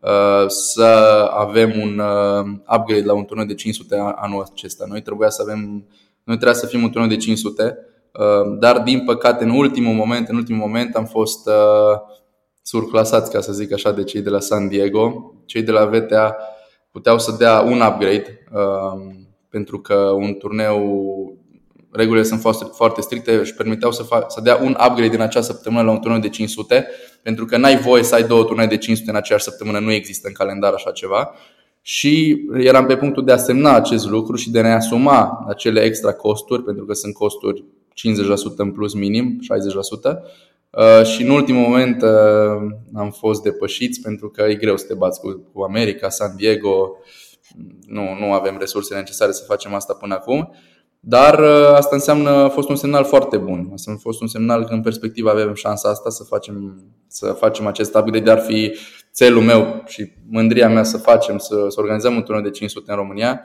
Uh, 0.03 0.45
să 0.47 0.83
avem 1.33 1.73
un 1.81 1.99
uh, 1.99 2.75
upgrade 2.77 3.05
la 3.05 3.13
un 3.13 3.25
turneu 3.25 3.45
de 3.45 3.53
500 3.53 4.13
anul 4.15 4.45
acesta. 4.51 4.85
Noi 4.87 5.01
trebuia 5.01 5.29
să 5.29 5.41
avem, 5.41 5.59
noi 6.23 6.35
trebuia 6.35 6.53
să 6.53 6.65
fim 6.65 6.83
un 6.83 6.89
turneu 6.89 7.09
de 7.09 7.17
500, 7.17 7.77
uh, 8.13 8.57
dar 8.59 8.79
din 8.79 9.03
păcate 9.05 9.43
în 9.43 9.49
ultimul 9.49 9.93
moment, 9.93 10.27
în 10.27 10.35
ultimul 10.35 10.67
moment 10.67 10.95
am 10.95 11.05
fost 11.05 11.49
surclasați, 12.61 13.31
ca 13.31 13.41
să 13.41 13.53
zic 13.53 13.73
așa, 13.73 13.91
de 13.91 14.03
cei 14.03 14.21
de 14.21 14.29
la 14.29 14.39
San 14.39 14.67
Diego. 14.67 15.33
Cei 15.45 15.61
de 15.61 15.71
la 15.71 15.85
VTA 15.85 16.37
puteau 16.91 17.19
să 17.19 17.35
dea 17.37 17.61
un 17.61 17.81
upgrade 17.81 18.47
pentru 19.49 19.79
că 19.79 19.95
un 19.95 20.33
turneu 20.33 21.37
regulile 21.93 22.23
sunt 22.23 22.39
foarte, 22.39 22.65
foarte 22.73 23.01
stricte 23.01 23.43
și 23.43 23.53
permiteau 23.53 23.91
să, 23.91 24.03
fac, 24.03 24.31
să 24.31 24.41
dea 24.41 24.55
un 24.55 24.77
upgrade 24.89 25.15
în 25.15 25.21
acea 25.21 25.41
săptămână 25.41 25.83
la 25.83 25.91
un 25.91 25.99
turneu 25.99 26.19
de 26.19 26.29
500, 26.29 26.87
pentru 27.21 27.45
că 27.45 27.57
n-ai 27.57 27.77
voie 27.77 28.03
să 28.03 28.15
ai 28.15 28.23
două 28.23 28.43
turnee 28.43 28.65
de 28.65 28.77
500 28.77 29.09
în 29.09 29.15
aceeași 29.15 29.43
săptămână, 29.43 29.79
nu 29.79 29.91
există 29.91 30.27
în 30.27 30.33
calendar 30.33 30.73
așa 30.73 30.91
ceva. 30.91 31.31
Și 31.81 32.41
eram 32.53 32.85
pe 32.85 32.97
punctul 32.97 33.25
de 33.25 33.31
a 33.31 33.37
semna 33.37 33.75
acest 33.75 34.09
lucru 34.09 34.35
și 34.35 34.51
de 34.51 34.59
a 34.59 34.61
ne 34.61 34.73
asuma 34.73 35.45
acele 35.47 35.81
extra 35.81 36.13
costuri, 36.13 36.63
pentru 36.63 36.85
că 36.85 36.93
sunt 36.93 37.13
costuri 37.13 37.63
50% 37.63 38.55
în 38.55 38.71
plus 38.71 38.93
minim, 38.93 39.39
60%. 40.09 40.17
Uh, 40.69 41.05
și 41.05 41.23
în 41.23 41.29
ultimul 41.29 41.61
moment 41.61 42.01
uh, 42.01 42.09
am 42.93 43.11
fost 43.11 43.41
depășiți 43.41 44.01
pentru 44.01 44.29
că 44.29 44.41
e 44.41 44.55
greu 44.55 44.77
să 44.77 44.85
te 44.85 44.93
bați 44.93 45.19
cu, 45.19 45.49
cu 45.53 45.61
America, 45.61 46.09
San 46.09 46.35
Diego, 46.35 46.97
nu, 47.85 48.17
nu 48.19 48.33
avem 48.33 48.57
resursele 48.59 48.99
necesare 48.99 49.31
să 49.31 49.43
facem 49.47 49.73
asta 49.73 49.93
până 49.93 50.13
acum. 50.13 50.55
Dar 51.05 51.39
uh, 51.39 51.73
asta 51.75 51.95
înseamnă, 51.95 52.29
a 52.29 52.49
fost 52.49 52.69
un 52.69 52.75
semnal 52.75 53.03
foarte 53.03 53.37
bun. 53.37 53.69
Asta 53.73 53.91
a 53.91 53.99
fost 53.99 54.21
un 54.21 54.27
semnal 54.27 54.65
că 54.65 54.73
în 54.73 54.81
perspectivă 54.81 55.29
avem 55.29 55.53
șansa 55.53 55.89
asta 55.89 56.09
să 56.09 56.23
facem, 56.23 56.83
să 57.07 57.31
facem 57.31 57.67
acest 57.67 57.95
upgrade. 57.95 58.31
Ar 58.31 58.39
fi 58.39 58.75
țelul 59.13 59.41
meu 59.41 59.83
și 59.85 60.11
mândria 60.29 60.69
mea 60.69 60.83
să 60.83 60.97
facem, 60.97 61.37
să, 61.37 61.65
să 61.69 61.79
organizăm 61.79 62.15
un 62.15 62.23
turneu 62.23 62.43
de 62.43 62.49
500 62.49 62.91
în 62.91 62.97
România. 62.97 63.41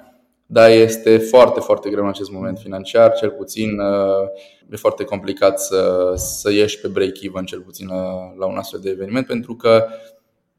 Dar 0.47 0.71
este 0.71 1.19
foarte, 1.19 1.61
foarte 1.61 1.91
greu 1.91 2.03
în 2.03 2.09
acest 2.09 2.31
moment 2.31 2.59
financiar, 2.59 3.13
cel 3.13 3.31
puțin 3.31 3.79
uh, 3.79 4.29
e 4.71 4.77
foarte 4.77 5.05
complicat 5.05 5.61
să, 5.61 6.13
să 6.15 6.53
ieși 6.53 6.81
pe 6.81 6.89
break-even, 6.89 7.45
cel 7.45 7.61
puțin 7.61 7.87
la, 7.87 8.35
la 8.39 8.47
un 8.47 8.57
astfel 8.57 8.81
de 8.83 8.91
eveniment, 8.91 9.27
pentru 9.27 9.55
că 9.55 9.87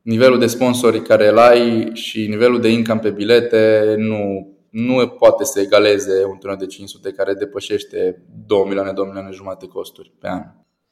nivelul 0.01 0.39
de 0.39 0.48
sponsori 0.48 1.01
care 1.01 1.27
îl 1.27 1.38
ai 1.38 1.89
și 1.94 2.27
nivelul 2.27 2.62
de 2.62 2.70
income 2.70 3.00
pe 3.00 3.10
bilete 3.10 3.96
nu 3.98 4.48
nu 4.69 5.07
poate 5.07 5.43
să 5.43 5.59
egaleze 5.59 6.25
un 6.25 6.38
turneu 6.38 6.57
de 6.57 6.65
500 6.65 7.11
care 7.11 7.33
depășește 7.33 8.23
2 8.45 8.63
milioane, 8.65 8.91
2 8.91 9.05
milioane 9.05 9.31
jumate 9.31 9.67
costuri 9.67 10.13
pe 10.19 10.27
an. 10.27 10.41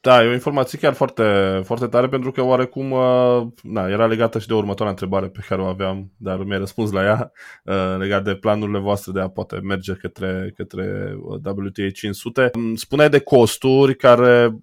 Da, 0.00 0.24
e 0.24 0.28
o 0.28 0.32
informație 0.32 0.78
chiar 0.78 0.92
foarte, 0.92 1.60
foarte 1.64 1.86
tare 1.86 2.08
pentru 2.08 2.32
că 2.32 2.42
oarecum 2.42 2.90
uh, 2.90 3.46
na, 3.62 3.88
era 3.88 4.06
legată 4.06 4.38
și 4.38 4.46
de 4.46 4.54
următoarea 4.54 4.92
întrebare 4.92 5.26
pe 5.26 5.44
care 5.48 5.60
o 5.60 5.64
aveam, 5.64 6.12
dar 6.16 6.44
mi-ai 6.44 6.58
răspuns 6.58 6.90
la 6.90 7.02
ea, 7.02 7.32
uh, 7.64 7.98
legat 7.98 8.24
de 8.24 8.34
planurile 8.34 8.78
voastre 8.78 9.12
de 9.12 9.20
a 9.20 9.28
poate 9.28 9.60
merge 9.62 9.92
către, 9.92 10.52
către 10.56 11.14
uh, 11.20 11.40
WTA 11.44 11.90
500. 11.92 12.50
Spuneai 12.74 13.08
de 13.08 13.18
costuri 13.18 13.96
care 13.96 14.58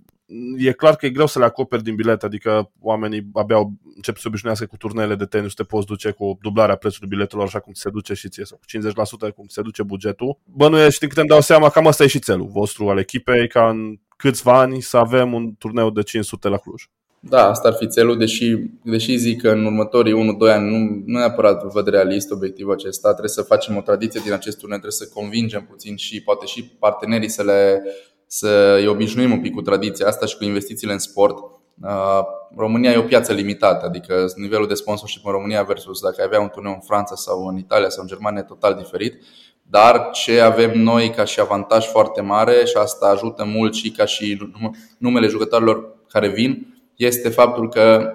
e 0.57 0.71
clar 0.71 0.95
că 0.95 1.05
e 1.05 1.09
greu 1.09 1.25
să 1.25 1.39
le 1.39 1.45
acoperi 1.45 1.83
din 1.83 1.95
bilet, 1.95 2.23
adică 2.23 2.71
oamenii 2.81 3.27
abia 3.33 3.55
au, 3.55 3.73
încep 3.95 4.15
să 4.15 4.21
se 4.21 4.27
obișnuiască 4.27 4.65
cu 4.65 4.77
turnele 4.77 5.15
de 5.15 5.25
tenis, 5.25 5.53
te 5.53 5.63
poți 5.63 5.85
duce 5.85 6.11
cu 6.11 6.37
dublarea 6.41 6.75
prețului 6.75 7.09
biletelor 7.09 7.45
așa 7.45 7.59
cum 7.59 7.73
se 7.73 7.89
duce 7.89 8.13
și 8.13 8.29
ție, 8.29 8.45
sau 8.45 8.57
cu 8.57 8.91
50% 9.29 9.33
cum 9.35 9.45
se 9.47 9.61
duce 9.61 9.83
bugetul. 9.83 10.37
Bănuiesc, 10.43 10.99
din 10.99 11.07
câte 11.07 11.19
îmi 11.19 11.29
dau 11.29 11.41
seama, 11.41 11.69
cam 11.69 11.87
asta 11.87 12.03
e 12.03 12.07
și 12.07 12.19
țelul 12.19 12.47
vostru 12.47 12.89
al 12.89 12.97
echipei, 12.97 13.47
ca 13.47 13.69
în 13.69 13.99
câțiva 14.17 14.59
ani 14.59 14.81
să 14.81 14.97
avem 14.97 15.33
un 15.33 15.53
turneu 15.53 15.89
de 15.89 16.01
500 16.01 16.47
la 16.47 16.57
Cluj. 16.57 16.83
Da, 17.29 17.49
asta 17.49 17.67
ar 17.67 17.73
fi 17.73 17.87
țelul, 17.87 18.17
deși, 18.17 18.55
deși 18.83 19.15
zic 19.15 19.41
că 19.41 19.49
în 19.49 19.65
următorii 19.65 20.13
1-2 20.13 20.53
ani 20.53 20.69
nu, 20.69 20.77
nu 21.05 21.17
neapărat 21.17 21.63
văd 21.63 21.87
realist 21.87 22.31
obiectivul 22.31 22.73
acesta, 22.73 23.09
trebuie 23.09 23.29
să 23.29 23.41
facem 23.41 23.77
o 23.77 23.81
tradiție 23.81 24.21
din 24.23 24.33
acest 24.33 24.57
turneu, 24.57 24.77
trebuie 24.77 25.07
să 25.07 25.13
convingem 25.13 25.67
puțin 25.69 25.95
și 25.95 26.21
poate 26.21 26.45
și 26.45 26.63
partenerii 26.63 27.29
să 27.29 27.43
le 27.43 27.83
să 28.27 28.75
îi 28.79 28.87
obișnuim 28.87 29.31
un 29.31 29.41
pic 29.41 29.53
cu 29.53 29.61
tradiția 29.61 30.07
asta 30.07 30.25
și 30.25 30.37
cu 30.37 30.43
investițiile 30.43 30.93
în 30.93 30.99
sport. 30.99 31.37
Uh, 31.83 32.21
România 32.57 32.91
e 32.91 32.97
o 32.97 33.01
piață 33.01 33.33
limitată, 33.33 33.85
adică 33.85 34.25
nivelul 34.35 34.67
de 34.67 34.73
sponsorship 34.73 35.25
în 35.25 35.31
România 35.31 35.63
versus 35.63 36.01
dacă 36.01 36.23
avea 36.23 36.39
un 36.39 36.47
turneu 36.47 36.71
în 36.71 36.79
Franța 36.79 37.15
sau 37.15 37.45
în 37.45 37.57
Italia 37.57 37.89
sau 37.89 38.01
în 38.01 38.07
Germania 38.07 38.39
e 38.39 38.47
total 38.47 38.73
diferit. 38.73 39.23
Dar 39.61 40.09
ce 40.11 40.39
avem 40.39 40.79
noi 40.79 41.09
ca 41.09 41.23
și 41.23 41.39
avantaj 41.39 41.85
foarte 41.85 42.21
mare 42.21 42.65
și 42.65 42.77
asta 42.77 43.05
ajută 43.05 43.43
mult 43.45 43.73
și 43.73 43.91
ca 43.91 44.05
și 44.05 44.51
numele 44.97 45.27
jucătorilor 45.27 45.95
care 46.09 46.27
vin, 46.27 46.75
este 46.95 47.29
faptul 47.29 47.69
că 47.69 48.13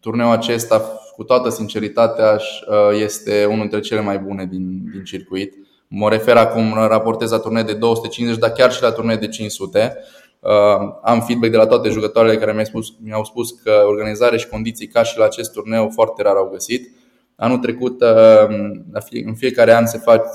turneul 0.00 0.30
acesta, 0.30 0.82
cu 1.16 1.24
toată 1.24 1.48
sinceritatea, 1.48 2.34
uh, 2.34 3.00
este 3.02 3.44
unul 3.44 3.60
dintre 3.60 3.80
cele 3.80 4.00
mai 4.00 4.18
bune 4.18 4.44
din, 4.44 4.90
din 4.92 5.04
circuit. 5.04 5.54
Mă 5.92 6.08
refer 6.08 6.36
acum, 6.36 6.74
raportez 6.74 7.30
la 7.30 7.38
turnee 7.38 7.62
de 7.62 7.72
250, 7.72 8.38
dar 8.38 8.50
chiar 8.50 8.72
și 8.72 8.82
la 8.82 8.92
turnee 8.92 9.16
de 9.16 9.28
500. 9.28 9.96
Uh, 10.40 10.50
am 11.02 11.20
feedback 11.20 11.52
de 11.52 11.56
la 11.56 11.66
toate 11.66 11.88
jucătoarele 11.88 12.36
care 12.36 12.52
mi-au 12.52 12.64
spus, 12.64 12.94
mi-au 13.02 13.24
spus 13.24 13.50
că 13.50 13.82
organizare 13.86 14.36
și 14.36 14.48
condiții 14.48 14.86
ca 14.86 15.02
și 15.02 15.18
la 15.18 15.24
acest 15.24 15.52
turneu 15.52 15.90
foarte 15.94 16.22
rar 16.22 16.36
au 16.36 16.48
găsit. 16.52 16.90
Anul 17.36 17.58
trecut, 17.58 18.00
uh, 18.00 19.18
în 19.24 19.34
fiecare 19.34 19.72
an 19.72 19.86
se 19.86 19.98
fac, 19.98 20.26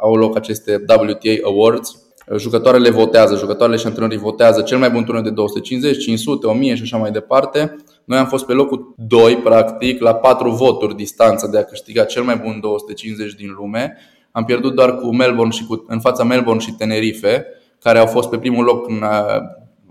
au 0.00 0.14
loc 0.14 0.36
aceste 0.36 0.84
WTA 0.88 1.48
Awards, 1.48 2.08
Jucătoarele 2.36 2.90
votează, 2.90 3.36
jucătoarele 3.36 3.78
și 3.78 3.86
antrenorii 3.86 4.18
votează 4.18 4.60
cel 4.60 4.78
mai 4.78 4.90
bun 4.90 5.04
turneu 5.04 5.22
de 5.22 5.30
250, 5.30 6.02
500, 6.02 6.46
1000 6.46 6.74
și 6.74 6.82
așa 6.82 6.96
mai 6.96 7.10
departe. 7.10 7.76
Noi 8.04 8.18
am 8.18 8.26
fost 8.26 8.46
pe 8.46 8.52
locul 8.52 8.94
2, 8.96 9.36
practic, 9.36 10.00
la 10.00 10.14
4 10.14 10.50
voturi 10.50 10.94
distanță 10.94 11.46
de 11.46 11.58
a 11.58 11.64
câștiga 11.64 12.04
cel 12.04 12.22
mai 12.22 12.36
bun 12.36 12.58
250 12.60 13.32
din 13.32 13.54
lume. 13.58 13.96
Am 14.30 14.44
pierdut 14.44 14.74
doar 14.74 14.96
cu 14.96 15.14
Melbourne 15.14 15.52
și 15.52 15.64
cu, 15.64 15.84
în 15.88 16.00
fața 16.00 16.24
Melbourne 16.24 16.62
și 16.62 16.72
Tenerife, 16.72 17.46
care 17.80 17.98
au 17.98 18.06
fost 18.06 18.28
pe 18.28 18.38
primul 18.38 18.64
loc 18.64 18.88
în 18.88 19.02
uh, 19.02 19.40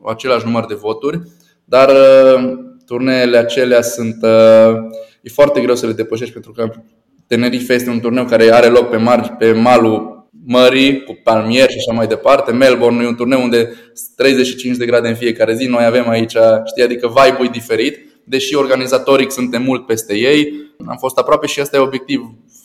același 0.05 0.45
număr 0.45 0.65
de 0.65 0.73
voturi. 0.73 1.21
Dar 1.65 1.89
uh, 1.89 2.57
turneele 2.85 3.37
acelea 3.37 3.81
sunt. 3.81 4.17
Uh, 4.21 4.75
e 5.21 5.29
foarte 5.29 5.61
greu 5.61 5.75
să 5.75 5.85
le 5.85 5.91
depășești 5.91 6.33
pentru 6.33 6.51
că 6.51 6.71
Tenerife 7.27 7.73
este 7.73 7.89
un 7.89 7.99
turneu 7.99 8.25
care 8.25 8.53
are 8.53 8.67
loc 8.67 8.89
pe, 8.89 8.97
margi, 8.97 9.29
pe 9.29 9.51
malul 9.51 10.27
mării, 10.45 11.03
cu 11.03 11.19
palmieri 11.23 11.71
și 11.71 11.77
așa 11.77 11.97
mai 11.97 12.07
departe. 12.07 12.51
Melbourne 12.51 13.03
e 13.03 13.07
un 13.07 13.15
turneu 13.15 13.41
unde 13.41 13.73
35 14.15 14.77
de 14.77 14.85
grade 14.85 15.07
în 15.07 15.15
fiecare 15.15 15.55
zi. 15.55 15.65
Noi 15.65 15.85
avem 15.85 16.09
aici, 16.09 16.35
știi, 16.65 16.83
adică 16.83 17.07
vibe-ul 17.07 17.49
diferit, 17.51 17.97
deși 18.23 18.55
organizatoric 18.55 19.31
suntem 19.31 19.61
mult 19.61 19.85
peste 19.85 20.15
ei. 20.15 20.53
Am 20.85 20.97
fost 20.99 21.17
aproape 21.17 21.47
și 21.47 21.59
asta 21.59 21.77
e 21.77 21.79
obiectiv 21.79 22.21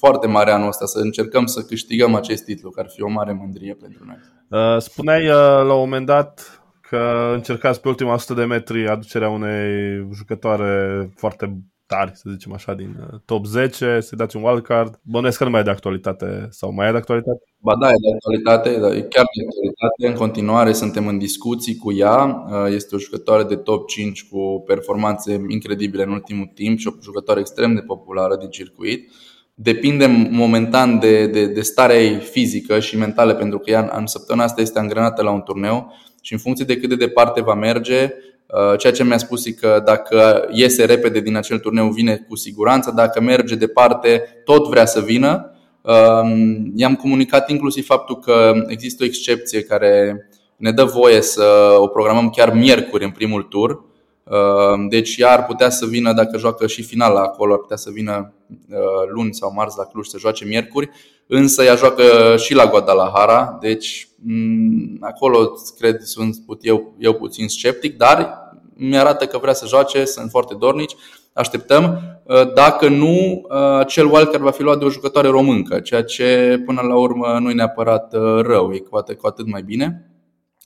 foarte 0.06 0.26
mare 0.26 0.50
anul 0.50 0.68
ăsta, 0.68 0.86
să 0.86 0.98
încercăm 0.98 1.46
să 1.46 1.60
câștigăm 1.62 2.14
acest 2.14 2.44
titlu, 2.44 2.70
care 2.70 2.86
ar 2.86 2.92
fi 2.94 3.02
o 3.02 3.08
mare 3.08 3.32
mândrie 3.32 3.74
pentru 3.74 4.04
noi. 4.06 4.18
Uh, 4.48 4.80
spuneai 4.80 5.28
uh, 5.28 5.34
la 5.68 5.72
un 5.72 5.78
moment 5.78 6.06
dat 6.06 6.62
că 6.80 7.30
încercați 7.34 7.80
pe 7.80 7.88
ultima 7.88 8.14
100 8.14 8.34
de 8.34 8.44
metri 8.44 8.88
aducerea 8.88 9.28
unei 9.28 9.70
jucătoare 10.14 11.10
foarte 11.16 11.62
tari, 11.86 12.10
să 12.14 12.24
zicem 12.30 12.52
așa, 12.52 12.74
din 12.74 12.96
uh, 13.00 13.18
top 13.24 13.44
10, 13.46 14.00
să 14.00 14.16
dați 14.16 14.36
un 14.36 14.42
wildcard. 14.42 15.00
Bănuiesc 15.02 15.38
că 15.38 15.44
nu 15.44 15.50
mai 15.50 15.60
e 15.60 15.64
de 15.64 15.70
actualitate 15.70 16.46
sau 16.50 16.72
mai 16.72 16.88
e 16.88 16.90
de 16.90 16.96
actualitate? 16.96 17.42
Ba 17.58 17.74
da, 17.80 17.88
e 17.88 18.04
de 18.06 18.12
actualitate, 18.14 18.68
e 18.98 19.02
chiar 19.14 19.26
de 19.34 19.42
actualitate. 19.46 20.06
În 20.10 20.14
continuare 20.14 20.72
suntem 20.72 21.06
în 21.06 21.18
discuții 21.18 21.76
cu 21.76 21.92
ea. 21.92 22.46
Uh, 22.48 22.74
este 22.74 22.94
o 22.94 22.98
jucătoare 22.98 23.42
de 23.42 23.56
top 23.56 23.88
5 23.88 24.28
cu 24.28 24.62
performanțe 24.66 25.44
incredibile 25.48 26.02
în 26.02 26.10
ultimul 26.10 26.50
timp 26.54 26.78
și 26.78 26.88
o 26.88 27.02
jucătoare 27.02 27.40
extrem 27.40 27.74
de 27.74 27.80
populară 27.80 28.36
din 28.36 28.48
circuit. 28.48 29.10
Depinde 29.54 30.28
momentan 30.30 30.98
de, 30.98 31.26
de, 31.26 31.46
de 31.46 31.60
starea 31.60 32.02
ei 32.02 32.16
fizică 32.16 32.80
și 32.80 32.96
mentală, 32.96 33.34
pentru 33.34 33.58
că 33.58 33.70
ea 33.70 33.92
în 33.96 34.06
săptămâna 34.06 34.44
asta 34.44 34.60
este 34.60 34.78
angrenată 34.78 35.22
la 35.22 35.30
un 35.30 35.42
turneu 35.42 35.94
și 36.20 36.32
în 36.32 36.38
funcție 36.38 36.64
de 36.64 36.76
cât 36.76 36.88
de 36.88 36.96
departe 36.96 37.42
va 37.42 37.54
merge, 37.54 38.14
Uh, 38.52 38.78
ceea 38.78 38.92
ce 38.92 39.04
mi-a 39.04 39.18
spus 39.18 39.46
e 39.46 39.52
că 39.52 39.82
dacă 39.84 40.48
iese 40.50 40.84
repede 40.84 41.20
din 41.20 41.36
acel 41.36 41.58
turneu, 41.58 41.88
vine 41.88 42.16
cu 42.28 42.36
siguranță. 42.36 42.92
Dacă 42.94 43.20
merge 43.20 43.54
departe, 43.54 44.22
tot 44.44 44.68
vrea 44.68 44.86
să 44.86 45.00
vină. 45.00 45.52
Um, 45.82 46.72
i-am 46.74 46.94
comunicat 46.94 47.50
inclusiv 47.50 47.86
faptul 47.86 48.18
că 48.18 48.52
există 48.66 49.02
o 49.02 49.06
excepție 49.06 49.62
care 49.62 50.26
ne 50.56 50.70
dă 50.70 50.84
voie 50.84 51.20
să 51.20 51.76
o 51.78 51.86
programăm 51.86 52.30
chiar 52.30 52.52
miercuri 52.52 53.04
în 53.04 53.10
primul 53.10 53.42
tur. 53.42 53.84
Uh, 54.24 54.86
deci 54.88 55.16
ea 55.16 55.32
ar 55.32 55.44
putea 55.44 55.70
să 55.70 55.86
vină 55.86 56.12
dacă 56.12 56.38
joacă 56.38 56.66
și 56.66 56.82
finala 56.82 57.20
acolo, 57.20 57.52
ar 57.52 57.58
putea 57.58 57.76
să 57.76 57.90
vină 57.90 58.32
uh, 58.48 59.08
luni 59.08 59.34
sau 59.34 59.52
marți 59.52 59.78
la 59.78 59.84
Cluj 59.84 60.06
să 60.06 60.18
joace 60.18 60.44
miercuri, 60.44 60.90
însă 61.26 61.62
ea 61.62 61.74
joacă 61.74 62.36
și 62.36 62.54
la 62.54 62.66
Guadalajara, 62.66 63.56
deci 63.60 64.08
mm, 64.24 64.96
acolo 65.00 65.52
cred 65.78 66.00
sunt 66.00 66.36
eu, 66.60 66.94
eu 66.98 67.12
puțin 67.12 67.48
sceptic, 67.48 67.96
dar 67.96 68.40
mi-arată 68.74 69.26
că 69.26 69.38
vrea 69.38 69.52
să 69.52 69.66
joace, 69.66 70.04
sunt 70.04 70.30
foarte 70.30 70.54
dornici, 70.58 70.94
așteptăm. 71.32 71.98
Uh, 72.22 72.52
dacă 72.54 72.88
nu, 72.88 73.46
uh, 73.48 73.78
acel 73.78 74.04
wildcard 74.04 74.42
va 74.42 74.50
fi 74.50 74.62
luat 74.62 74.78
de 74.78 74.84
o 74.84 74.90
jucătoare 74.90 75.28
româncă, 75.28 75.80
ceea 75.80 76.04
ce 76.04 76.62
până 76.66 76.80
la 76.80 76.96
urmă 76.96 77.38
nu 77.40 77.50
e 77.50 77.54
neapărat 77.54 78.14
uh, 78.14 78.40
rău, 78.42 78.72
e 78.72 78.82
poate 78.90 79.14
cu 79.14 79.26
atât 79.26 79.46
mai 79.50 79.62
bine. 79.62 80.10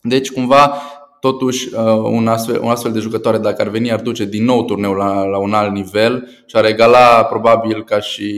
Deci, 0.02 0.32
cumva, 0.32 0.74
totuși, 1.30 1.68
un 2.02 2.28
astfel, 2.28 2.60
un 2.62 2.68
astfel 2.68 2.92
de 2.92 2.98
jucătoare, 2.98 3.38
dacă 3.38 3.62
ar 3.62 3.68
veni, 3.68 3.92
ar 3.92 4.00
duce 4.00 4.24
din 4.24 4.44
nou 4.44 4.64
turneul 4.64 4.96
la, 4.96 5.24
la 5.24 5.38
un 5.38 5.52
alt 5.52 5.72
nivel 5.72 6.28
și 6.46 6.56
ar 6.56 6.64
egala 6.64 7.24
probabil 7.24 7.84
ca 7.84 8.00
și 8.00 8.32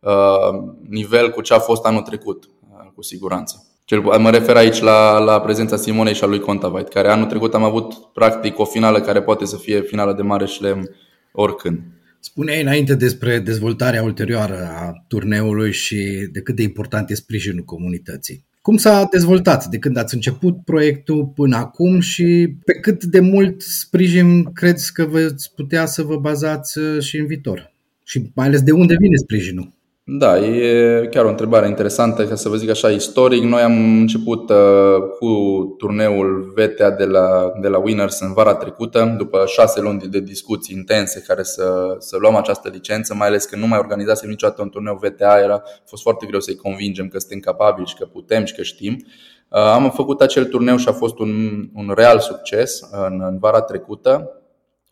uh, 0.00 0.72
nivel 0.88 1.30
cu 1.30 1.40
ce 1.40 1.54
a 1.54 1.58
fost 1.58 1.84
anul 1.84 2.02
trecut, 2.02 2.48
cu 2.94 3.02
siguranță. 3.02 3.66
Cel, 3.84 4.00
mă 4.00 4.30
refer 4.30 4.56
aici 4.56 4.80
la, 4.80 5.18
la 5.18 5.40
prezența 5.40 5.76
Simonei 5.76 6.14
și 6.14 6.24
a 6.24 6.26
lui 6.26 6.40
Contavait, 6.40 6.88
care 6.88 7.08
anul 7.08 7.26
trecut 7.26 7.54
am 7.54 7.62
avut 7.62 7.94
practic 8.12 8.58
o 8.58 8.64
finală 8.64 9.00
care 9.00 9.22
poate 9.22 9.44
să 9.44 9.56
fie 9.56 9.80
finală 9.80 10.12
de 10.12 10.22
mare 10.22 10.46
șlem 10.46 10.90
oricând. 11.32 11.80
Spuneai 12.20 12.62
înainte 12.62 12.94
despre 12.94 13.38
dezvoltarea 13.38 14.02
ulterioară 14.02 14.68
a 14.76 14.92
turneului 15.08 15.72
și 15.72 16.28
de 16.32 16.40
cât 16.40 16.54
de 16.54 16.62
important 16.62 17.10
e 17.10 17.14
sprijinul 17.14 17.64
comunității. 17.64 18.44
Cum 18.64 18.76
s-a 18.76 19.08
dezvoltat 19.10 19.66
de 19.66 19.78
când 19.78 19.96
ați 19.96 20.14
început 20.14 20.64
proiectul 20.64 21.26
până 21.26 21.56
acum 21.56 22.00
și 22.00 22.56
pe 22.64 22.72
cât 22.72 23.04
de 23.04 23.20
mult 23.20 23.62
sprijin 23.62 24.52
credeți 24.52 24.92
că 24.92 25.04
veți 25.04 25.54
putea 25.54 25.86
să 25.86 26.02
vă 26.02 26.16
bazați 26.16 26.78
și 27.00 27.16
în 27.16 27.26
viitor? 27.26 27.74
Și 28.04 28.30
mai 28.34 28.46
ales 28.46 28.62
de 28.62 28.72
unde 28.72 28.96
vine 28.98 29.16
sprijinul? 29.16 29.73
Da, 30.06 30.38
e 30.38 31.08
chiar 31.10 31.24
o 31.24 31.28
întrebare 31.28 31.68
interesantă, 31.68 32.26
ca 32.26 32.34
să 32.34 32.48
vă 32.48 32.56
zic 32.56 32.70
așa, 32.70 32.90
istoric. 32.90 33.42
Noi 33.42 33.62
am 33.62 33.98
început 34.00 34.50
uh, 34.50 34.56
cu 35.18 35.28
turneul 35.78 36.52
VTA 36.56 36.90
de 36.90 37.04
la, 37.04 37.52
de 37.60 37.68
la 37.68 37.78
Winners 37.78 38.20
în 38.20 38.32
vara 38.32 38.54
trecută, 38.54 39.14
după 39.18 39.44
șase 39.46 39.80
luni 39.80 39.98
de 39.98 40.20
discuții 40.20 40.76
intense 40.76 41.24
care 41.26 41.42
să, 41.42 41.96
să 41.98 42.16
luăm 42.20 42.34
această 42.34 42.68
licență, 42.72 43.14
mai 43.14 43.28
ales 43.28 43.44
că 43.44 43.56
nu 43.56 43.66
mai 43.66 43.78
organizasem 43.78 44.28
niciodată 44.28 44.62
un 44.62 44.68
turneu 44.68 44.98
VTA, 45.02 45.40
era, 45.42 45.54
a 45.54 45.62
fost 45.86 46.02
foarte 46.02 46.26
greu 46.26 46.40
să-i 46.40 46.56
convingem 46.56 47.08
că 47.08 47.18
suntem 47.18 47.38
capabili 47.38 47.86
și 47.86 47.96
că 47.96 48.04
putem 48.04 48.44
și 48.44 48.54
că 48.54 48.62
știm. 48.62 48.92
Uh, 49.48 49.58
am 49.58 49.90
făcut 49.90 50.20
acel 50.20 50.44
turneu 50.44 50.76
și 50.76 50.88
a 50.88 50.92
fost 50.92 51.18
un, 51.18 51.64
un 51.74 51.92
real 51.96 52.18
succes 52.18 52.88
în, 52.90 53.22
în 53.26 53.38
vara 53.38 53.60
trecută. 53.60 54.42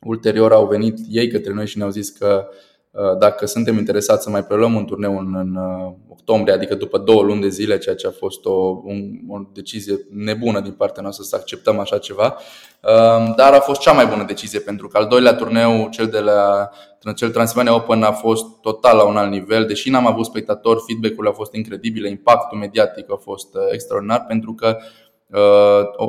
Ulterior 0.00 0.52
au 0.52 0.66
venit 0.66 0.98
ei 1.08 1.28
către 1.28 1.52
noi 1.52 1.66
și 1.66 1.78
ne-au 1.78 1.90
zis 1.90 2.08
că 2.08 2.46
Uh, 2.46 2.71
dacă 3.18 3.46
suntem 3.46 3.78
interesați 3.78 4.22
să 4.22 4.30
mai 4.30 4.44
preluăm 4.44 4.74
un 4.74 4.84
turneu 4.84 5.18
în, 5.18 5.34
în 5.34 5.56
uh, 5.56 5.92
octombrie, 6.08 6.54
adică 6.54 6.74
după 6.74 6.98
două 6.98 7.22
luni 7.22 7.40
de 7.40 7.48
zile, 7.48 7.78
ceea 7.78 7.94
ce 7.94 8.06
a 8.06 8.10
fost 8.10 8.44
o, 8.44 8.80
un, 8.84 9.10
o 9.28 9.38
decizie 9.52 10.06
nebună 10.10 10.60
din 10.60 10.72
partea 10.72 11.02
noastră 11.02 11.24
să 11.24 11.36
acceptăm 11.36 11.78
așa 11.78 11.98
ceva, 11.98 12.36
uh, 12.82 13.34
dar 13.36 13.52
a 13.52 13.60
fost 13.60 13.80
cea 13.80 13.92
mai 13.92 14.06
bună 14.06 14.24
decizie 14.24 14.60
pentru 14.60 14.88
că 14.88 14.98
al 14.98 15.06
doilea 15.06 15.34
turneu, 15.34 15.88
cel 15.90 16.06
de 16.06 16.18
la 16.18 16.70
cel 17.14 17.30
Transilvania 17.30 17.74
Open, 17.74 18.02
a 18.02 18.12
fost 18.12 18.44
total 18.60 18.96
la 18.96 19.04
un 19.04 19.16
alt 19.16 19.30
nivel, 19.30 19.66
deși 19.66 19.90
n-am 19.90 20.06
avut 20.06 20.24
spectatori, 20.24 20.82
feedback-urile 20.86 21.28
au 21.28 21.34
fost 21.34 21.54
incredibile, 21.54 22.08
impactul 22.08 22.58
mediatic 22.58 23.12
a 23.12 23.16
fost 23.22 23.56
extraordinar 23.72 24.24
pentru 24.28 24.52
că 24.52 24.78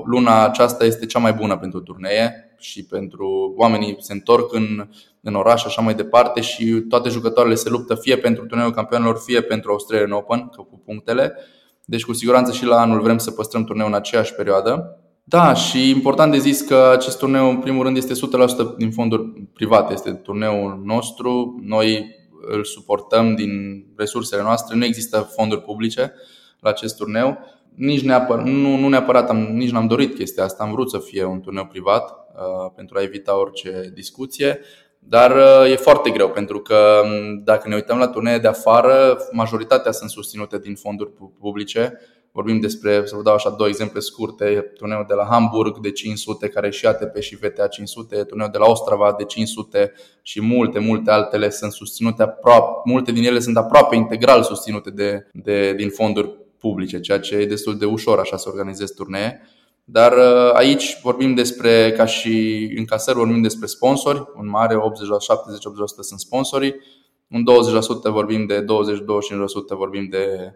luna 0.06 0.44
aceasta 0.44 0.86
este 0.86 1.06
cea 1.06 1.20
mai 1.20 1.34
bună 1.34 1.58
pentru 1.58 1.80
turnee 1.80 2.56
și 2.58 2.86
pentru 2.86 3.54
oamenii 3.58 3.96
se 4.00 4.14
întorc 4.14 4.54
în 4.54 4.88
în 5.26 5.36
oraș, 5.36 5.66
așa 5.66 5.82
mai 5.82 5.96
departe 5.96 6.42
și 6.42 6.66
toate 6.66 7.10
jucătoarele 7.10 7.56
se 7.56 7.70
luptă 7.70 7.96
fie 7.96 8.18
pentru 8.18 8.46
turneul 8.46 8.72
campionilor, 8.72 9.18
fie 9.26 9.42
pentru 9.42 9.72
Australian 9.72 10.12
Open, 10.12 10.48
că 10.48 10.62
cu 10.62 10.82
punctele. 10.86 11.34
Deci 11.86 12.06
cu 12.06 12.14
siguranță 12.14 12.52
și 12.52 12.66
la 12.66 12.80
anul 12.80 13.02
vrem 13.02 13.18
să 13.18 13.32
păstrăm 13.32 13.64
turneul 13.64 13.90
în 13.90 13.96
aceeași 13.96 14.34
perioadă. 14.34 14.98
Da, 15.24 15.54
și 15.54 15.90
important 15.90 16.32
de 16.32 16.38
zis 16.38 16.62
că 16.62 16.90
acest 16.94 17.18
turneu, 17.18 17.50
în 17.50 17.60
primul 17.60 17.84
rând, 17.84 17.98
este 17.98 18.14
100% 18.14 18.78
din 18.78 18.92
fonduri 18.92 19.24
private. 19.54 19.94
Este 19.94 20.12
turneul 20.12 20.82
nostru. 20.86 21.60
Noi 21.62 22.16
îl 22.52 22.64
suportăm 22.64 23.36
din 23.36 23.84
resursele 23.96 24.42
noastre. 24.42 24.78
Nu 24.78 24.86
există 24.86 25.32
fonduri 25.36 25.62
publice 25.62 26.14
la 26.60 26.70
acest 26.70 26.98
turneu. 26.98 27.38
Nici 27.76 28.02
neapărat, 28.02 28.46
nu, 28.46 28.76
nu 28.76 28.88
neapărat 28.88 29.30
am, 29.30 29.38
nici 29.38 29.72
n-am 29.72 29.88
dorit 29.88 30.16
chestia 30.16 30.44
asta. 30.44 30.64
Am 30.64 30.72
vrut 30.72 30.90
să 30.90 30.98
fie 30.98 31.24
un 31.24 31.42
turneu 31.42 31.66
privat 31.66 32.10
uh, 32.12 32.72
pentru 32.76 32.98
a 32.98 33.02
evita 33.02 33.40
orice 33.40 33.92
discuție. 33.94 34.60
Dar 35.00 35.32
uh, 35.36 35.72
e 35.72 35.76
foarte 35.76 36.10
greu 36.10 36.30
pentru 36.30 36.60
că 36.60 37.02
um, 37.04 37.42
dacă 37.44 37.68
ne 37.68 37.76
uităm 37.76 37.98
la 37.98 38.08
turnee 38.08 38.38
de 38.38 38.48
afară, 38.48 39.18
majoritatea 39.32 39.92
sunt 39.92 40.10
susținute 40.10 40.58
din 40.58 40.76
fonduri 40.76 41.12
publice 41.40 42.00
Vorbim 42.34 42.60
despre, 42.60 43.02
să 43.06 43.16
vă 43.16 43.22
dau 43.22 43.34
așa 43.34 43.50
două 43.50 43.70
exemple 43.70 44.00
scurte, 44.00 44.72
turneul 44.78 45.06
de 45.08 45.14
la 45.14 45.28
Hamburg 45.30 45.80
de 45.80 45.92
500, 45.92 46.48
care 46.48 46.68
e 46.68 46.70
și 46.70 46.86
ATP 46.86 47.20
și 47.20 47.36
VTA 47.36 47.68
500, 47.68 48.24
turneul 48.24 48.50
de 48.52 48.58
la 48.58 48.66
Ostrava 48.66 49.16
de 49.18 49.24
500 49.24 49.94
și 50.22 50.42
multe, 50.42 50.80
multe 50.80 51.12
altele 51.12 51.50
sunt 51.50 51.72
susținute 51.72 52.24
aproape, 52.24 52.90
multe 52.90 53.12
din 53.12 53.24
ele 53.24 53.40
sunt 53.40 53.58
aproape 53.58 53.96
integral 53.96 54.44
susținute 54.44 54.90
de, 54.90 55.28
de, 55.34 55.74
din 55.74 55.90
fonduri 55.90 56.38
publice, 56.68 57.00
ceea 57.00 57.20
ce 57.20 57.36
e 57.36 57.46
destul 57.46 57.78
de 57.78 57.86
ușor 57.86 58.20
așa 58.20 58.38
să 58.38 58.50
organizezi 58.50 58.94
turnee. 58.94 59.42
Dar 59.84 60.12
uh, 60.12 60.52
aici 60.54 61.00
vorbim 61.02 61.34
despre, 61.34 61.92
ca 61.92 62.06
și 62.06 62.34
în 62.78 62.86
casări, 62.86 63.18
vorbim 63.18 63.42
despre 63.42 63.68
sponsori, 63.68 64.24
un 64.36 64.50
mare 64.50 64.76
80-70-80% 64.76 64.80
sunt 66.00 66.20
sponsorii, 66.20 66.76
un 67.28 67.44
20% 68.10 68.12
vorbim 68.12 68.46
de 68.46 68.62
20-25% 68.62 68.66
vorbim 69.78 70.08
de 70.10 70.54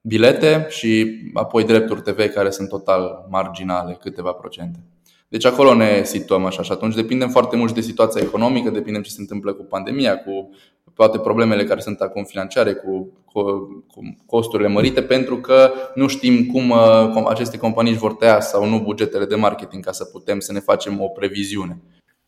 bilete 0.00 0.66
și 0.68 1.20
apoi 1.34 1.64
drepturi 1.64 2.02
TV 2.02 2.32
care 2.32 2.50
sunt 2.50 2.68
total 2.68 3.26
marginale, 3.30 3.98
câteva 4.00 4.32
procente. 4.32 4.78
Deci 5.28 5.44
acolo 5.44 5.74
ne 5.74 6.04
situăm 6.04 6.44
așa 6.44 6.62
și 6.62 6.72
atunci 6.72 6.94
depindem 6.94 7.28
foarte 7.28 7.56
mult 7.56 7.74
de 7.74 7.80
situația 7.80 8.20
economică, 8.22 8.70
depindem 8.70 9.02
ce 9.02 9.10
se 9.10 9.20
întâmplă 9.20 9.52
cu 9.52 9.62
pandemia, 9.62 10.18
cu 10.18 10.50
toate 10.96 11.18
problemele 11.18 11.64
care 11.64 11.80
sunt 11.80 12.00
acum 12.00 12.24
financiare, 12.24 12.72
cu, 12.72 13.12
cu, 13.24 13.42
cu 13.86 14.16
costurile 14.26 14.68
mărite, 14.68 15.02
pentru 15.02 15.36
că 15.36 15.72
nu 15.94 16.06
știm 16.06 16.46
cum, 16.46 16.70
uh, 16.70 17.10
cum 17.12 17.26
aceste 17.26 17.58
companii 17.58 17.90
își 17.90 18.00
vor 18.00 18.14
tăia 18.14 18.40
sau 18.40 18.68
nu 18.68 18.80
bugetele 18.80 19.24
de 19.24 19.34
marketing 19.34 19.84
ca 19.84 19.92
să 19.92 20.04
putem 20.04 20.40
să 20.40 20.52
ne 20.52 20.60
facem 20.60 21.00
o 21.00 21.08
previziune. 21.08 21.80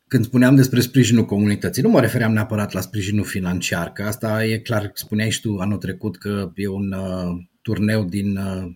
Când 0.08 0.25
spuneam 0.25 0.54
despre 0.54 0.80
sprijinul 0.80 1.25
comunității, 1.25 1.82
nu 1.82 1.88
mă 1.88 2.00
refeream 2.00 2.32
neapărat 2.32 2.72
la 2.72 2.80
sprijinul 2.80 3.25
financiar, 3.25 3.92
că 3.92 4.02
asta 4.02 4.44
e 4.44 4.58
clar, 4.58 4.90
spuneai 4.94 5.30
și 5.30 5.40
tu 5.40 5.56
anul 5.58 5.78
trecut 5.78 6.16
că 6.16 6.50
e 6.54 6.68
un 6.68 6.92
uh, 6.92 7.37
turneu 7.62 8.04
din 8.04 8.37
uh, 8.37 8.72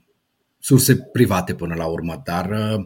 surse 0.59 0.97
private 0.97 1.55
până 1.55 1.75
la 1.75 1.87
urmă, 1.87 2.23
dar 2.25 2.51
uh, 2.51 2.85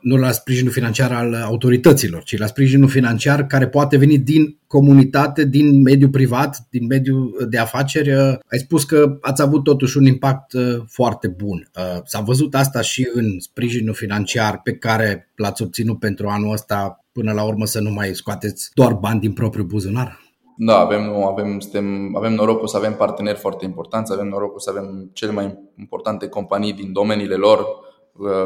nu 0.00 0.16
la 0.16 0.30
sprijinul 0.30 0.72
financiar 0.72 1.12
al 1.12 1.34
autorităților, 1.34 2.22
ci 2.22 2.38
la 2.38 2.46
sprijinul 2.46 2.88
financiar 2.88 3.46
care 3.46 3.68
poate 3.68 3.96
veni 3.96 4.18
din 4.18 4.58
comunitate, 4.66 5.44
din 5.44 5.82
mediul 5.82 6.10
privat, 6.10 6.66
din 6.70 6.86
mediul 6.86 7.46
de 7.48 7.58
afaceri. 7.58 8.12
Uh, 8.12 8.38
ai 8.50 8.58
spus 8.58 8.84
că 8.84 9.18
ați 9.20 9.42
avut 9.42 9.64
totuși 9.64 9.96
un 9.96 10.04
impact 10.04 10.52
foarte 10.86 11.28
bun. 11.28 11.70
S-a 12.04 12.20
văzut 12.20 12.54
asta 12.54 12.80
și 12.80 13.08
în 13.12 13.40
sprijinul 13.40 13.94
financiar 13.94 14.60
pe 14.62 14.72
care 14.72 15.30
l-ați 15.36 15.62
obținut 15.62 15.98
pentru 15.98 16.28
anul 16.28 16.52
ăsta, 16.52 17.04
până 17.12 17.32
la 17.32 17.44
urmă 17.44 17.64
să 17.64 17.80
nu 17.80 17.90
mai 17.90 18.14
scoateți 18.14 18.70
doar 18.74 18.92
bani 18.92 19.20
din 19.20 19.32
propriul 19.32 19.66
buzunar? 19.66 20.20
Da, 20.56 20.78
avem, 20.78 21.02
avem, 21.24 21.58
suntem, 21.58 22.16
avem 22.16 22.32
norocul 22.32 22.66
să 22.66 22.76
avem 22.76 22.94
parteneri 22.94 23.38
foarte 23.38 23.64
importanți, 23.64 24.12
avem 24.12 24.28
norocul 24.28 24.60
să 24.60 24.70
avem 24.70 25.10
cele 25.12 25.32
mai 25.32 25.58
importante 25.78 26.28
companii 26.28 26.72
din 26.72 26.92
domeniile 26.92 27.34
lor 27.34 27.58
uh, 27.58 27.87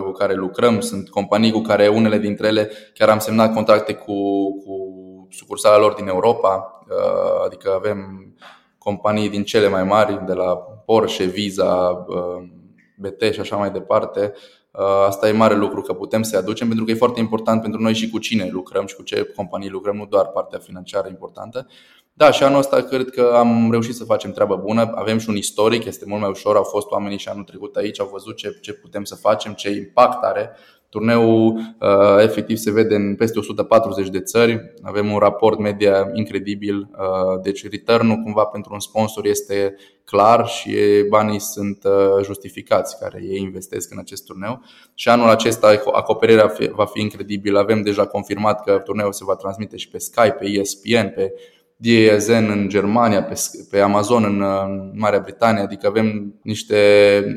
cu 0.02 0.10
care 0.10 0.34
lucrăm. 0.34 0.80
Sunt 0.80 1.08
companii 1.08 1.52
cu 1.52 1.60
care 1.60 1.88
unele 1.88 2.18
dintre 2.18 2.46
ele 2.46 2.70
chiar 2.94 3.08
am 3.08 3.18
semnat 3.18 3.54
contracte 3.54 3.94
cu, 3.94 4.12
cu 4.64 4.76
sucursala 5.30 5.78
lor 5.78 5.92
din 5.92 6.08
Europa, 6.08 6.80
uh, 6.88 7.44
adică 7.44 7.72
avem 7.74 8.26
companii 8.78 9.28
din 9.28 9.44
cele 9.44 9.68
mai 9.68 9.84
mari, 9.84 10.22
de 10.26 10.32
la 10.32 10.54
Porsche, 10.86 11.24
Visa, 11.24 12.04
uh, 12.08 12.48
BT 12.96 13.32
și 13.32 13.40
așa 13.40 13.56
mai 13.56 13.70
departe, 13.70 14.32
Uh, 14.72 15.04
asta 15.06 15.28
e 15.28 15.32
mare 15.32 15.54
lucru 15.54 15.82
că 15.82 15.92
putem 15.92 16.22
să-i 16.22 16.38
aducem 16.38 16.66
pentru 16.66 16.84
că 16.84 16.90
e 16.90 16.94
foarte 16.94 17.20
important 17.20 17.62
pentru 17.62 17.80
noi 17.80 17.94
și 17.94 18.10
cu 18.10 18.18
cine 18.18 18.48
lucrăm 18.50 18.86
și 18.86 18.94
cu 18.94 19.02
ce 19.02 19.32
companii 19.36 19.68
lucrăm, 19.68 19.96
nu 19.96 20.06
doar 20.06 20.26
partea 20.26 20.58
financiară 20.58 21.08
importantă. 21.08 21.66
Da, 22.12 22.30
și 22.30 22.42
anul 22.42 22.58
ăsta 22.58 22.82
cred 22.82 23.10
că 23.10 23.32
am 23.34 23.70
reușit 23.70 23.94
să 23.94 24.04
facem 24.04 24.32
treabă 24.32 24.56
bună. 24.56 24.92
Avem 24.94 25.18
și 25.18 25.28
un 25.28 25.36
istoric, 25.36 25.84
este 25.84 26.04
mult 26.06 26.20
mai 26.20 26.30
ușor. 26.30 26.56
Au 26.56 26.62
fost 26.62 26.90
oamenii 26.90 27.18
și 27.18 27.28
anul 27.28 27.44
trecut 27.44 27.76
aici, 27.76 28.00
au 28.00 28.08
văzut 28.12 28.36
ce, 28.36 28.58
ce 28.60 28.72
putem 28.72 29.04
să 29.04 29.14
facem, 29.14 29.52
ce 29.52 29.70
impact 29.70 30.22
are 30.22 30.56
Turneul 30.92 31.52
uh, 31.80 32.22
efectiv 32.22 32.56
se 32.56 32.70
vede 32.70 32.94
în 32.94 33.14
peste 33.14 33.38
140 33.38 34.08
de 34.08 34.20
țări. 34.20 34.72
Avem 34.82 35.12
un 35.12 35.18
raport 35.18 35.58
media 35.58 36.10
incredibil. 36.12 36.76
Uh, 36.78 37.40
deci 37.42 37.70
return 37.70 38.22
cumva 38.22 38.44
pentru 38.44 38.72
un 38.72 38.80
sponsor 38.80 39.26
este 39.26 39.74
clar 40.04 40.46
și 40.46 40.76
banii 41.08 41.38
sunt 41.38 41.84
uh, 41.84 42.24
justificați 42.24 42.98
care 42.98 43.22
ei 43.22 43.40
investesc 43.40 43.92
în 43.92 43.98
acest 43.98 44.24
turneu. 44.24 44.62
Și 44.94 45.08
anul 45.08 45.28
acesta 45.28 45.82
acoperirea 45.92 46.52
va 46.72 46.84
fi 46.84 47.00
incredibilă. 47.00 47.58
Avem 47.58 47.82
deja 47.82 48.06
confirmat 48.06 48.64
că 48.64 48.78
turneul 48.84 49.12
se 49.12 49.24
va 49.24 49.34
transmite 49.34 49.76
și 49.76 49.88
pe 49.88 49.98
Skype, 49.98 50.36
pe 50.38 50.46
ESPN, 50.46 51.14
pe 51.14 51.32
DAZN 51.82 52.50
în 52.50 52.68
Germania, 52.68 53.22
pe, 53.22 53.34
pe 53.70 53.80
Amazon 53.80 54.24
în, 54.24 54.42
în 54.42 54.92
Marea 54.94 55.20
Britanie, 55.20 55.62
adică 55.62 55.86
avem 55.86 56.34
niște 56.42 56.76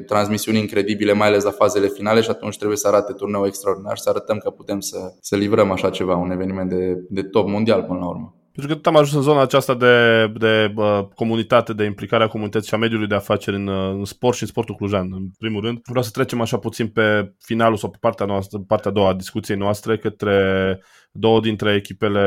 transmisiuni 0.06 0.60
incredibile, 0.60 1.14
mai 1.14 1.28
ales 1.28 1.44
la 1.44 1.52
fazele 1.52 1.88
finale 1.88 2.22
și 2.22 2.30
atunci 2.30 2.58
trebuie 2.58 2.78
să 2.78 2.88
arate 2.88 3.14
turneu 3.14 3.46
extraordinar 3.46 3.96
și 3.96 4.04
să 4.04 4.10
arătăm 4.10 4.38
că 4.38 4.50
putem 4.50 4.80
să, 4.80 4.98
să 5.22 5.36
livrăm 5.36 5.72
așa 5.72 5.90
ceva, 5.90 6.16
un 6.16 6.32
eveniment 6.32 6.70
de, 6.70 7.06
de 7.10 7.24
top 7.24 7.48
mondial 7.48 7.84
până 7.84 8.00
la 8.00 8.08
urmă. 8.08 8.36
Pentru 8.56 8.74
că 8.74 8.80
tot 8.82 8.94
am 8.94 9.00
ajuns 9.00 9.14
în 9.14 9.32
zona 9.32 9.42
aceasta 9.42 9.74
de, 9.74 10.26
de 10.38 10.74
uh, 10.76 11.00
comunitate, 11.16 11.74
de 11.74 11.84
implicare 11.84 12.24
a 12.24 12.28
comunității 12.28 12.68
și 12.68 12.74
a 12.74 12.78
mediului 12.78 13.08
de 13.08 13.16
afaceri 13.16 13.56
în, 13.56 13.68
uh, 13.68 13.94
în 13.98 14.06
sport 14.06 14.36
și 14.36 14.42
în 14.42 14.50
sportul 14.50 14.76
clujan. 14.76 15.10
În 15.12 15.28
primul 15.38 15.62
rând, 15.62 15.80
vreau 15.86 16.04
să 16.04 16.10
trecem 16.14 16.42
așa 16.42 16.58
puțin 16.58 16.88
pe 16.88 17.34
finalul 17.40 17.78
sau 17.78 17.90
pe 17.90 17.98
partea, 18.00 18.26
noastră, 18.26 18.60
partea 18.68 18.92
a 18.92 18.94
doua 18.94 19.10
a 19.10 19.14
discuției 19.14 19.58
noastre 19.58 19.98
către 19.98 20.80
două 21.12 21.40
dintre 21.40 21.74
echipele 21.74 22.22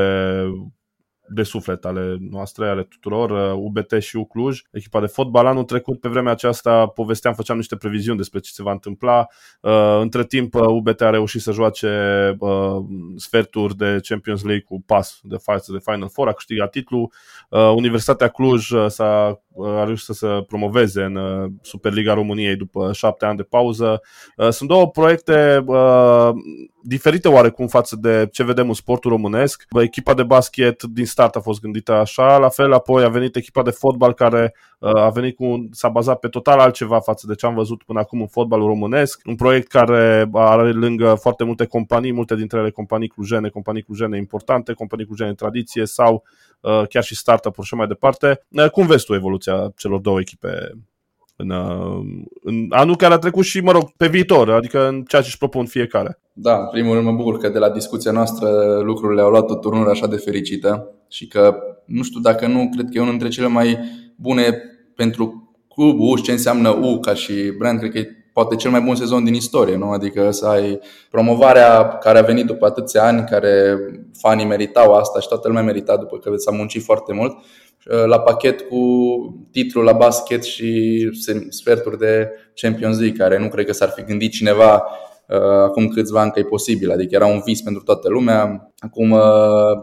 de 1.28 1.42
suflet 1.42 1.84
ale 1.84 2.16
noastre, 2.30 2.68
ale 2.68 2.82
tuturor, 2.82 3.54
UBT 3.56 3.92
uh, 3.92 4.00
și 4.00 4.16
Ucluj, 4.16 4.62
echipa 4.70 5.00
de 5.00 5.06
fotbal. 5.06 5.46
Anul 5.46 5.64
trecut, 5.64 6.00
pe 6.00 6.08
vremea 6.08 6.32
aceasta, 6.32 6.86
povesteam, 6.86 7.34
făceam 7.34 7.56
niște 7.56 7.76
previziuni 7.76 8.18
despre 8.18 8.38
ce 8.38 8.50
se 8.52 8.62
va 8.62 8.72
întâmpla. 8.72 9.26
Uh, 9.60 9.98
între 10.00 10.24
timp, 10.24 10.54
UBT 10.54 11.00
uh, 11.00 11.06
a 11.06 11.10
reușit 11.10 11.40
să 11.40 11.52
joace 11.52 11.88
sferturi 13.16 13.76
de 13.76 14.00
Champions 14.08 14.42
League 14.44 14.64
cu 14.68 14.82
pas 14.86 15.20
de 15.22 15.36
față 15.36 15.72
de 15.72 15.78
Final 15.84 16.08
Four, 16.08 16.28
a 16.28 16.32
câștigat 16.32 16.70
titlul. 16.70 17.12
Universitatea 17.74 18.28
Cluj 18.28 18.70
s-a 18.86 19.42
a 19.64 19.84
reușit 19.84 20.04
să 20.04 20.12
se 20.12 20.44
promoveze 20.46 21.02
în 21.02 21.18
Superliga 21.62 22.14
României 22.14 22.56
după 22.56 22.92
șapte 22.92 23.24
ani 23.24 23.36
de 23.36 23.42
pauză. 23.42 24.00
Sunt 24.50 24.68
două 24.68 24.88
proiecte 24.88 25.64
diferite 26.88 27.28
oarecum 27.28 27.66
față 27.66 27.96
de 27.96 28.28
ce 28.32 28.44
vedem 28.44 28.68
în 28.68 28.74
sportul 28.74 29.10
românesc. 29.10 29.64
Echipa 29.82 30.14
de 30.14 30.22
basket 30.22 30.82
din 30.82 31.04
start 31.18 31.36
a 31.36 31.40
fost 31.40 31.60
gândită 31.60 31.92
așa, 31.92 32.36
la 32.36 32.48
fel 32.48 32.72
apoi 32.72 33.04
a 33.04 33.08
venit 33.08 33.36
echipa 33.36 33.62
de 33.62 33.70
fotbal 33.70 34.14
care 34.14 34.54
uh, 34.78 34.94
a 34.94 35.08
venit 35.08 35.36
cu, 35.36 35.68
s-a 35.70 35.88
bazat 35.88 36.18
pe 36.18 36.28
total 36.28 36.58
altceva 36.58 37.00
față 37.00 37.26
de 37.26 37.34
ce 37.34 37.46
am 37.46 37.54
văzut 37.54 37.82
până 37.82 37.98
acum 37.98 38.20
în 38.20 38.26
fotbalul 38.26 38.66
românesc, 38.66 39.20
un 39.24 39.34
proiect 39.34 39.68
care 39.68 40.28
are 40.32 40.72
lângă 40.72 41.14
foarte 41.14 41.44
multe 41.44 41.64
companii, 41.64 42.12
multe 42.12 42.34
dintre 42.34 42.58
ele 42.58 42.70
companii 42.70 43.08
clujene, 43.08 43.48
companii 43.48 43.82
clujene 43.82 44.16
importante, 44.16 44.72
companii 44.72 45.06
clujene 45.06 45.30
în 45.30 45.36
tradiție 45.36 45.84
sau 45.86 46.24
uh, 46.60 46.82
chiar 46.88 47.02
și 47.02 47.16
startup-uri 47.16 47.66
și 47.66 47.74
mai 47.74 47.86
departe. 47.86 48.46
Uh, 48.48 48.70
cum 48.70 48.86
vezi 48.86 49.04
tu 49.04 49.14
evoluția 49.14 49.72
celor 49.76 50.00
două 50.00 50.20
echipe 50.20 50.72
în, 51.40 51.52
în 52.42 52.66
anul 52.68 52.96
care 52.96 53.14
a 53.14 53.18
trecut 53.18 53.44
și, 53.44 53.60
mă 53.60 53.72
rog, 53.72 53.90
pe 53.96 54.08
viitor, 54.08 54.50
adică 54.50 54.88
în 54.88 55.02
ceea 55.02 55.22
ce 55.22 55.28
își 55.28 55.38
propun 55.38 55.66
fiecare. 55.66 56.20
Da, 56.32 56.58
în 56.58 56.68
primul 56.70 56.94
rând 56.94 57.06
mă 57.06 57.12
bucur 57.12 57.38
că 57.38 57.48
de 57.48 57.58
la 57.58 57.70
discuția 57.70 58.12
noastră 58.12 58.48
lucrurile 58.84 59.20
au 59.20 59.30
luat 59.30 59.50
o 59.50 59.54
turnură 59.54 59.90
așa 59.90 60.06
de 60.06 60.16
fericită 60.16 60.94
și 61.08 61.26
că, 61.26 61.56
nu 61.84 62.02
știu 62.02 62.20
dacă 62.20 62.46
nu, 62.46 62.68
cred 62.74 62.84
că 62.84 62.90
e 62.92 63.00
unul 63.00 63.10
dintre 63.10 63.28
cele 63.28 63.46
mai 63.46 63.78
bune 64.16 64.62
pentru 64.94 65.52
clubul 65.68 66.16
și 66.16 66.22
ce 66.22 66.32
înseamnă 66.32 66.68
U 66.68 66.98
ca 67.00 67.14
și 67.14 67.32
brand, 67.58 67.78
cred 67.78 67.90
că 67.90 67.98
e 67.98 68.17
poate 68.38 68.56
cel 68.56 68.70
mai 68.70 68.80
bun 68.80 68.94
sezon 68.94 69.24
din 69.24 69.34
istorie, 69.34 69.76
nu? 69.76 69.90
Adică 69.90 70.30
să 70.30 70.46
ai 70.46 70.80
promovarea 71.10 71.88
care 71.88 72.18
a 72.18 72.22
venit 72.22 72.46
după 72.46 72.66
atâția 72.66 73.04
ani, 73.04 73.24
care 73.24 73.78
fanii 74.18 74.46
meritau 74.46 74.94
asta 74.94 75.20
și 75.20 75.28
toată 75.28 75.48
lumea 75.48 75.62
merita 75.62 75.96
după 75.96 76.18
că 76.18 76.36
s-a 76.36 76.50
muncit 76.50 76.82
foarte 76.82 77.12
mult 77.12 77.36
Uh, 77.86 78.04
la 78.04 78.20
pachet 78.20 78.60
cu 78.60 78.78
titlul 79.50 79.84
la 79.84 79.92
basket 79.92 80.44
și 80.44 81.10
sferturi 81.48 81.98
de 81.98 82.30
Champions 82.54 82.98
League, 82.98 83.16
care 83.16 83.38
nu 83.38 83.48
cred 83.48 83.66
că 83.66 83.72
s-ar 83.72 83.88
fi 83.88 84.02
gândit 84.02 84.32
cineva 84.32 84.84
acum 85.64 85.88
câțiva 85.88 86.20
ani 86.20 86.30
că 86.30 86.38
e 86.38 86.42
posibil, 86.42 86.90
adică 86.90 87.14
era 87.14 87.26
un 87.26 87.42
vis 87.44 87.62
pentru 87.62 87.82
toată 87.82 88.08
lumea. 88.08 88.72
Acum, 88.78 89.10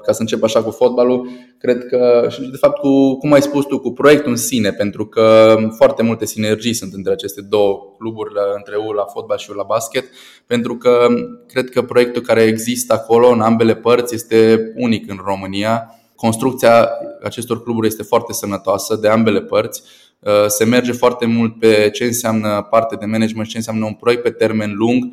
ca 0.06 0.12
să 0.12 0.22
încep 0.22 0.44
așa 0.44 0.64
cu 0.64 0.72
fotbalul, 0.72 1.28
cred 1.58 1.86
că, 1.86 2.28
și 2.30 2.42
de 2.42 2.58
fapt, 2.58 2.78
cu, 2.78 3.18
cum 3.18 3.34
ai 3.34 3.42
spus 3.42 3.66
tu, 3.66 3.80
cu 3.80 3.92
proiectul 3.92 4.32
în 4.32 4.38
sine, 4.38 4.72
pentru 4.72 5.06
că 5.06 5.56
foarte 5.76 6.04
multe 6.04 6.26
sinergii 6.26 6.74
sunt 6.74 6.94
între 6.94 7.12
aceste 7.12 7.42
două 7.42 7.80
cluburi, 7.98 8.34
între 8.56 8.76
U 8.76 8.92
la 8.92 9.04
fotbal 9.04 9.38
și 9.38 9.52
U 9.52 9.54
la 9.54 9.64
basket, 9.64 10.04
pentru 10.46 10.78
că 10.78 11.08
cred 11.48 11.70
că 11.70 11.82
proiectul 11.82 12.22
care 12.22 12.42
există 12.42 12.94
acolo, 12.94 13.28
în 13.28 13.42
ambele 13.42 13.76
părți, 13.76 14.16
este 14.16 14.60
unic 14.76 15.10
în 15.10 15.20
România. 15.26 15.90
Construcția 16.16 16.90
acestor 17.24 17.64
cluburi 17.64 17.88
este 17.88 18.04
foarte 18.04 18.34
sănătoasă 18.34 18.96
de 18.96 19.08
ambele 19.08 19.42
părți 19.42 19.84
se 20.48 20.64
merge 20.64 20.92
foarte 20.92 21.26
mult 21.26 21.60
pe 21.60 21.90
ce 21.94 22.04
înseamnă 22.04 22.68
parte 22.70 22.96
de 22.96 23.06
management, 23.06 23.48
ce 23.48 23.58
înseamnă 23.58 23.86
un 23.86 23.94
proiect 23.94 24.24
pe 24.24 24.30
termen 24.30 24.74
lung 24.76 25.04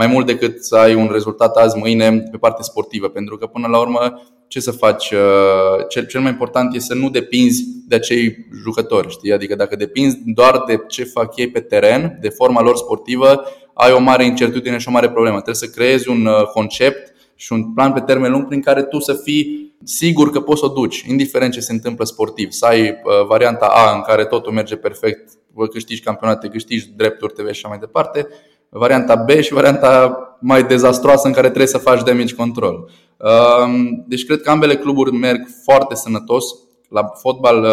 mai 0.00 0.08
mult 0.08 0.26
decât 0.26 0.64
să 0.64 0.76
ai 0.76 0.94
un 0.94 1.08
rezultat 1.12 1.56
azi, 1.56 1.78
mâine 1.78 2.18
pe 2.30 2.36
parte 2.36 2.62
sportivă. 2.62 3.08
Pentru 3.08 3.36
că 3.36 3.46
până 3.46 3.66
la 3.66 3.78
urmă 3.78 4.22
ce 4.48 4.60
să 4.60 4.70
faci? 4.70 5.10
Uh, 5.10 5.86
cel, 5.88 6.06
cel 6.06 6.20
mai 6.20 6.30
important 6.30 6.74
este 6.74 6.94
să 6.94 7.00
nu 7.00 7.10
depinzi 7.10 7.64
de 7.88 7.94
acei 7.94 8.46
jucători. 8.62 9.10
Știi? 9.10 9.32
Adică 9.32 9.54
dacă 9.54 9.76
depinzi 9.76 10.18
doar 10.24 10.62
de 10.66 10.80
ce 10.88 11.04
fac 11.04 11.36
ei 11.36 11.50
pe 11.50 11.60
teren, 11.60 12.18
de 12.20 12.28
forma 12.28 12.60
lor 12.60 12.76
sportivă, 12.76 13.42
ai 13.74 13.92
o 13.92 13.98
mare 13.98 14.24
incertitudine 14.24 14.78
și 14.78 14.88
o 14.88 14.90
mare 14.90 15.10
problemă. 15.10 15.34
Trebuie 15.40 15.68
să 15.68 15.76
creezi 15.76 16.08
un 16.08 16.26
uh, 16.26 16.42
concept 16.42 17.14
și 17.34 17.52
un 17.52 17.72
plan 17.72 17.92
pe 17.92 18.00
termen 18.00 18.30
lung 18.30 18.46
prin 18.46 18.60
care 18.60 18.82
tu 18.82 18.98
să 18.98 19.14
fii 19.14 19.74
sigur 19.84 20.30
că 20.30 20.40
poți 20.40 20.60
să 20.60 20.66
o 20.66 20.68
duci, 20.68 21.04
indiferent 21.08 21.52
ce 21.52 21.60
se 21.60 21.72
întâmplă 21.72 22.04
sportiv. 22.04 22.50
Să 22.50 22.66
ai 22.66 22.82
uh, 22.82 23.26
varianta 23.28 23.66
A 23.66 23.94
în 23.94 24.00
care 24.00 24.24
totul 24.24 24.52
merge 24.52 24.76
perfect, 24.76 25.30
câștigi 25.70 26.00
campionate, 26.00 26.48
câștigi 26.48 26.90
drepturi 26.96 27.32
TV 27.32 27.44
și 27.44 27.50
așa 27.50 27.68
mai 27.68 27.78
departe 27.78 28.28
varianta 28.70 29.14
B 29.14 29.30
și 29.30 29.52
varianta 29.52 30.18
mai 30.40 30.62
dezastroasă 30.62 31.26
în 31.26 31.32
care 31.32 31.46
trebuie 31.46 31.66
să 31.66 31.78
faci 31.78 32.02
damage 32.02 32.34
control. 32.34 32.90
Um, 33.16 34.04
deci 34.08 34.24
cred 34.26 34.42
că 34.42 34.50
ambele 34.50 34.76
cluburi 34.76 35.12
merg 35.12 35.46
foarte 35.64 35.94
sănătos. 35.94 36.44
La 36.88 37.04
fotbal, 37.04 37.62
uh, 37.62 37.70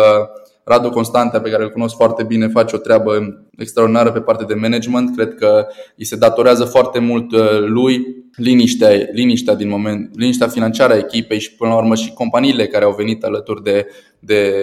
Radu 0.64 0.90
Constantea, 0.90 1.42
pe 1.42 1.50
care 1.50 1.64
îl 1.64 1.70
cunosc 1.70 1.96
foarte 1.96 2.24
bine, 2.24 2.48
face 2.48 2.76
o 2.76 2.80
treabă 2.80 3.44
extraordinară 3.58 4.12
pe 4.12 4.20
partea 4.20 4.46
de 4.46 4.54
management. 4.54 5.16
Cred 5.16 5.36
că 5.36 5.66
îi 5.98 6.06
se 6.06 6.16
datorează 6.16 6.64
foarte 6.64 7.00
mult 7.00 7.32
uh, 7.32 7.60
lui 7.60 8.06
liniștea, 8.36 8.90
liniștea 9.12 9.56
din 9.56 9.70
moment, 9.70 10.12
liniștea 10.16 10.48
financiară 10.48 10.94
a 10.94 10.98
echipei 10.98 11.40
și 11.40 11.56
până 11.56 11.72
la 11.72 11.78
urmă 11.78 11.96
și 11.96 12.14
companiile 12.14 12.68
care 12.68 12.86
au 12.86 12.94
venit 12.98 13.24
alături 13.24 13.64
de, 13.64 13.88
de, 14.20 14.54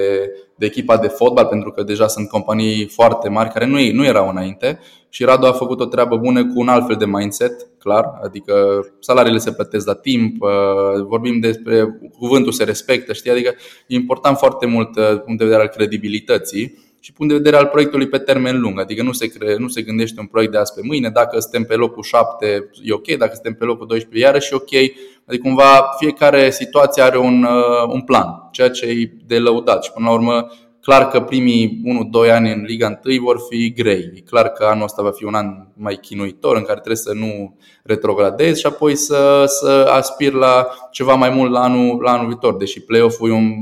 de 0.57 0.67
echipa 0.67 0.97
de 0.97 1.09
fotbal, 1.09 1.47
pentru 1.47 1.71
că 1.71 1.83
deja 1.83 2.07
sunt 2.07 2.29
companii 2.29 2.87
foarte 2.87 3.29
mari 3.29 3.53
care 3.53 3.67
nu, 3.67 3.93
nu 3.93 4.05
erau 4.05 4.29
înainte. 4.29 4.81
Și 5.09 5.25
Radu 5.25 5.47
a 5.47 5.53
făcut 5.53 5.81
o 5.81 5.85
treabă 5.85 6.17
bună 6.17 6.47
cu 6.47 6.61
un 6.61 6.69
alt 6.69 6.87
fel 6.87 6.97
de 6.97 7.07
mindset, 7.07 7.67
clar, 7.79 8.19
adică 8.23 8.55
salariile 9.01 9.39
se 9.39 9.53
plătesc 9.53 9.87
la 9.87 9.95
timp, 9.95 10.43
uh, 10.43 11.05
vorbim 11.07 11.41
despre 11.41 12.01
cuvântul 12.19 12.53
se 12.53 12.65
respectă, 12.65 13.13
știi, 13.13 13.31
adică 13.31 13.55
e 13.87 13.95
important 13.95 14.37
foarte 14.37 14.67
mult 14.67 14.97
uh, 14.97 15.21
punct 15.25 15.39
de 15.39 15.45
vedere 15.45 15.63
al 15.63 15.69
credibilității 15.69 16.84
și 17.05 17.13
punct 17.13 17.33
de 17.33 17.39
vedere 17.39 17.57
al 17.57 17.67
proiectului 17.67 18.09
pe 18.09 18.19
termen 18.19 18.61
lung. 18.61 18.81
Adică 18.81 19.03
nu 19.03 19.13
se, 19.13 19.27
cre- 19.27 19.57
nu 19.57 19.69
se 19.69 19.83
gândește 19.83 20.21
un 20.21 20.27
proiect 20.27 20.53
de 20.53 20.59
azi 20.59 20.75
pe 20.75 20.81
mâine, 20.85 21.09
dacă 21.09 21.39
suntem 21.39 21.65
pe 21.65 21.75
locul 21.75 22.03
7 22.03 22.71
e 22.83 22.93
ok, 22.93 23.07
dacă 23.07 23.31
suntem 23.35 23.55
pe 23.55 23.65
locul 23.65 23.87
12 23.87 24.27
iarăși 24.27 24.53
e 24.53 24.57
ok. 24.57 24.93
Adică 25.27 25.43
cumva 25.43 25.95
fiecare 25.99 26.51
situație 26.51 27.03
are 27.03 27.19
un, 27.19 27.43
uh, 27.43 27.93
un 27.93 28.01
plan, 28.01 28.49
ceea 28.53 28.71
ce 28.71 28.87
e 28.87 29.13
de 29.27 29.39
lăudat 29.39 29.85
și 29.85 29.93
până 29.93 30.07
la 30.07 30.13
urmă 30.13 30.51
Clar 30.85 31.09
că 31.09 31.21
primii 31.21 31.83
1-2 32.27 32.31
ani 32.31 32.53
în 32.53 32.63
Liga 32.63 33.01
1 33.05 33.23
vor 33.23 33.39
fi 33.49 33.73
grei. 33.73 34.11
E 34.15 34.21
clar 34.21 34.49
că 34.49 34.65
anul 34.65 34.85
ăsta 34.85 35.03
va 35.03 35.11
fi 35.11 35.25
un 35.25 35.35
an 35.35 35.47
mai 35.75 35.97
chinuitor 35.97 36.57
în 36.57 36.63
care 36.63 36.75
trebuie 36.75 36.97
să 36.97 37.13
nu 37.13 37.57
retrogradezi 37.83 38.61
și 38.61 38.67
apoi 38.67 38.97
să, 38.97 39.45
să 39.47 39.91
aspiri 39.91 40.35
la 40.35 40.67
ceva 40.91 41.15
mai 41.15 41.31
mult 41.31 41.51
la 41.51 41.63
anul, 41.63 42.01
la 42.03 42.13
anul 42.13 42.27
viitor. 42.27 42.57
Deși 42.57 42.81
play-off-ul 42.81 43.31
e 43.31 43.33
un, 43.33 43.53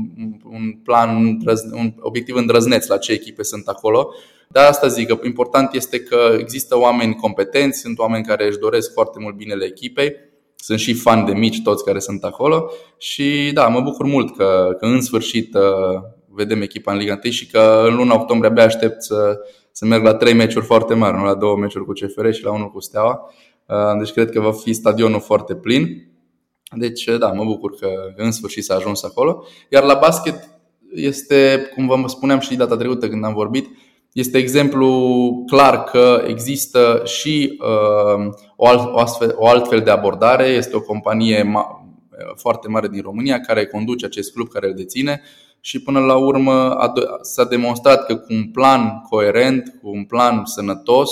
un 0.43 0.71
plan, 0.83 1.39
un 1.73 1.93
obiectiv 1.99 2.35
îndrăzneț 2.35 2.87
la 2.87 2.97
ce 2.97 3.11
echipe 3.11 3.43
sunt 3.43 3.67
acolo. 3.67 4.13
Dar 4.47 4.69
asta 4.69 4.87
zic 4.87 5.07
că 5.07 5.19
important 5.23 5.73
este 5.73 5.99
că 5.99 6.35
există 6.39 6.77
oameni 6.77 7.15
competenți, 7.15 7.79
sunt 7.79 7.99
oameni 7.99 8.25
care 8.25 8.47
își 8.47 8.57
doresc 8.57 8.93
foarte 8.93 9.19
mult 9.21 9.35
binele 9.35 9.65
echipei 9.65 10.15
sunt 10.55 10.79
și 10.79 10.93
fani 10.93 11.25
de 11.25 11.33
mici 11.33 11.61
toți 11.61 11.83
care 11.83 11.99
sunt 11.99 12.23
acolo 12.23 12.71
și 12.97 13.51
da, 13.53 13.67
mă 13.67 13.81
bucur 13.81 14.05
mult 14.05 14.35
că, 14.35 14.75
că 14.79 14.85
în 14.85 15.01
sfârșit 15.01 15.55
vedem 16.35 16.61
echipa 16.61 16.91
în 16.91 16.97
Liga 16.97 17.19
1 17.23 17.31
și 17.31 17.47
că 17.47 17.85
în 17.87 17.95
luna 17.95 18.13
octombrie 18.13 18.49
abia 18.49 18.63
aștept 18.63 19.01
să, 19.01 19.39
să 19.71 19.85
merg 19.85 20.03
la 20.03 20.13
trei 20.13 20.33
meciuri 20.33 20.65
foarte 20.65 20.93
mari, 20.93 21.17
nu 21.17 21.23
la 21.23 21.35
două 21.35 21.57
meciuri 21.57 21.85
cu 21.85 21.91
CFR 21.91 22.31
și 22.31 22.43
la 22.43 22.51
unul 22.51 22.71
cu 22.71 22.79
Steaua. 22.79 23.31
Uh, 23.65 23.97
deci 23.99 24.11
cred 24.11 24.31
că 24.31 24.39
va 24.39 24.51
fi 24.51 24.73
stadionul 24.73 25.19
foarte 25.19 25.55
plin. 25.55 26.07
Deci 26.75 27.03
da, 27.19 27.31
mă 27.31 27.43
bucur 27.43 27.75
că 27.75 27.89
în 28.15 28.31
sfârșit 28.31 28.63
s-a 28.63 28.75
ajuns 28.75 29.03
acolo. 29.03 29.45
Iar 29.69 29.83
la 29.83 29.93
basket 29.93 30.49
este, 30.93 31.71
cum 31.75 31.87
vă 31.87 32.07
spuneam 32.07 32.39
și 32.39 32.55
data 32.55 32.77
trecută 32.77 33.09
când 33.09 33.25
am 33.25 33.33
vorbit, 33.33 33.67
este 34.13 34.37
exemplu 34.37 35.43
clar 35.47 35.83
că 35.83 36.23
există 36.27 37.01
și 37.05 37.59
uh, 37.61 38.33
o, 38.55 38.67
alt, 38.67 38.93
o, 38.93 38.99
astfel, 38.99 39.33
o 39.37 39.47
altfel 39.47 39.79
de 39.79 39.89
abordare. 39.89 40.45
Este 40.45 40.75
o 40.75 40.81
companie 40.81 41.43
ma- 41.43 41.83
foarte 42.35 42.67
mare 42.67 42.87
din 42.87 43.01
România 43.01 43.39
care 43.39 43.65
conduce 43.65 44.05
acest 44.05 44.33
club, 44.33 44.47
care 44.47 44.67
îl 44.67 44.73
deține 44.73 45.21
și 45.65 45.81
până 45.81 45.99
la 45.99 46.15
urmă 46.15 46.77
s-a 47.21 47.43
demonstrat 47.43 48.05
că 48.05 48.15
cu 48.15 48.33
un 48.33 48.51
plan 48.51 49.01
coerent, 49.09 49.79
cu 49.81 49.89
un 49.89 50.03
plan 50.03 50.45
sănătos, 50.45 51.09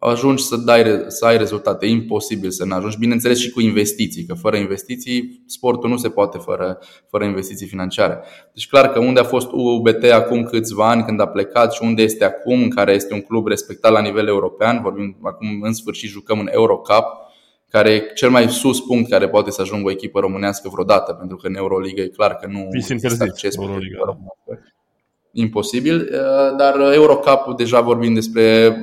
ajungi 0.00 0.42
să, 0.42 0.56
dai, 0.56 1.04
să 1.06 1.24
ai 1.24 1.36
rezultate. 1.36 1.86
E 1.86 1.90
imposibil 1.90 2.50
să 2.50 2.64
nu 2.64 2.74
ajungi. 2.74 2.98
Bineînțeles 2.98 3.38
și 3.38 3.50
cu 3.50 3.60
investiții, 3.60 4.24
că 4.24 4.34
fără 4.34 4.56
investiții 4.56 5.42
sportul 5.46 5.90
nu 5.90 5.96
se 5.96 6.08
poate 6.08 6.38
fără, 6.38 6.78
fără 7.10 7.24
investiții 7.24 7.66
financiare. 7.66 8.20
Deci 8.54 8.68
clar 8.68 8.88
că 8.88 8.98
unde 8.98 9.20
a 9.20 9.24
fost 9.24 9.48
UBT 9.52 10.04
acum 10.04 10.42
câțiva 10.42 10.88
ani 10.88 11.04
când 11.04 11.20
a 11.20 11.28
plecat 11.28 11.72
și 11.72 11.82
unde 11.82 12.02
este 12.02 12.24
acum, 12.24 12.62
în 12.62 12.70
care 12.70 12.92
este 12.92 13.14
un 13.14 13.22
club 13.22 13.46
respectat 13.46 13.92
la 13.92 14.00
nivel 14.00 14.26
european, 14.26 14.82
vorbim 14.82 15.16
acum 15.22 15.60
în 15.62 15.72
sfârșit 15.72 16.10
jucăm 16.10 16.38
în 16.38 16.48
Eurocup, 16.52 17.04
care 17.76 17.90
e 17.90 18.12
cel 18.14 18.30
mai 18.30 18.48
sus 18.48 18.80
punct 18.80 19.10
care 19.10 19.28
poate 19.28 19.50
să 19.50 19.60
ajungă 19.60 19.88
o 19.88 19.90
echipă 19.90 20.20
românească 20.20 20.68
vreodată, 20.72 21.12
pentru 21.12 21.36
că 21.36 21.46
în 21.46 21.56
Euroliga 21.56 22.02
e 22.02 22.06
clar 22.06 22.36
că 22.36 22.46
nu 22.50 22.68
există 22.72 23.24
acces 23.24 23.56
Euroliga. 23.56 24.18
Imposibil, 25.32 25.96
uh, 25.96 26.56
dar 26.56 26.92
Eurocup 26.92 27.56
deja 27.56 27.80
vorbim 27.80 28.14
despre 28.14 28.76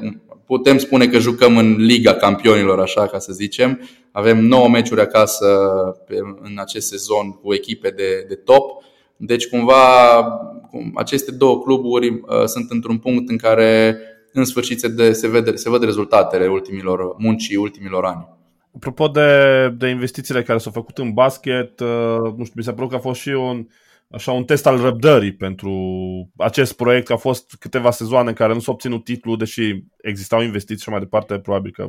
putem 0.46 0.78
spune 0.78 1.08
că 1.08 1.18
jucăm 1.18 1.58
în 1.58 1.76
Liga 1.78 2.14
Campionilor, 2.14 2.80
așa 2.80 3.08
ca 3.08 3.20
să 3.20 3.34
zicem. 3.34 3.80
Avem 4.12 4.46
9 4.46 4.70
meciuri 4.70 5.02
acasă 5.02 5.48
în 6.42 6.58
acest 6.58 6.88
sezon 6.88 7.32
cu 7.32 7.54
echipe 7.54 7.90
de, 7.90 8.26
de 8.28 8.36
top. 8.36 8.84
Deci 9.18 9.48
cumva 9.48 9.84
aceste 10.96 11.32
două 11.32 11.62
cluburi 11.62 12.08
uh, 12.10 12.46
sunt 12.46 12.72
într-un 12.72 12.98
punct 12.98 13.30
în 13.30 13.38
care 13.38 13.98
în 14.34 14.46
sfârșit 14.46 14.80
se, 14.80 14.88
de, 14.88 15.12
se, 15.14 15.28
vede, 15.28 15.56
se 15.56 15.70
văd 15.70 15.84
rezultatele 15.84 16.48
ultimilor 16.48 17.16
muncii 17.18 17.56
ultimilor 17.56 18.06
ani. 18.06 18.42
Apropo 18.76 19.08
de, 19.08 19.70
de 19.78 19.88
investițiile 19.88 20.44
care 20.44 20.58
s-au 20.58 20.72
făcut 20.72 20.98
în 20.98 21.14
basket, 21.14 21.80
uh, 21.80 22.34
nu 22.38 22.44
știu, 22.44 22.54
mi 22.56 22.64
s-a 22.64 22.74
părut 22.74 22.90
că 22.90 22.96
a 22.96 23.00
fost 23.00 23.20
și 23.20 23.30
un, 23.30 23.68
așa, 24.12 24.32
un 24.32 24.44
test 24.44 24.68
al 24.68 24.82
răbdării 24.82 25.34
pentru 25.34 25.72
acest 26.38 26.74
proiect, 26.74 27.06
că 27.06 27.14
a 27.14 27.18
fost 27.18 27.56
câteva 27.60 27.92
sezoane 27.92 28.30
în 28.30 28.36
care 28.36 28.54
nu 28.54 28.60
s-a 28.60 28.72
obținut 28.72 29.04
titlul, 29.04 29.38
deși 29.38 29.84
existau 30.02 30.42
investiții 30.42 30.84
și 30.84 30.90
mai 30.90 31.00
departe, 31.00 31.40
probabil 31.40 31.72
că 31.72 31.88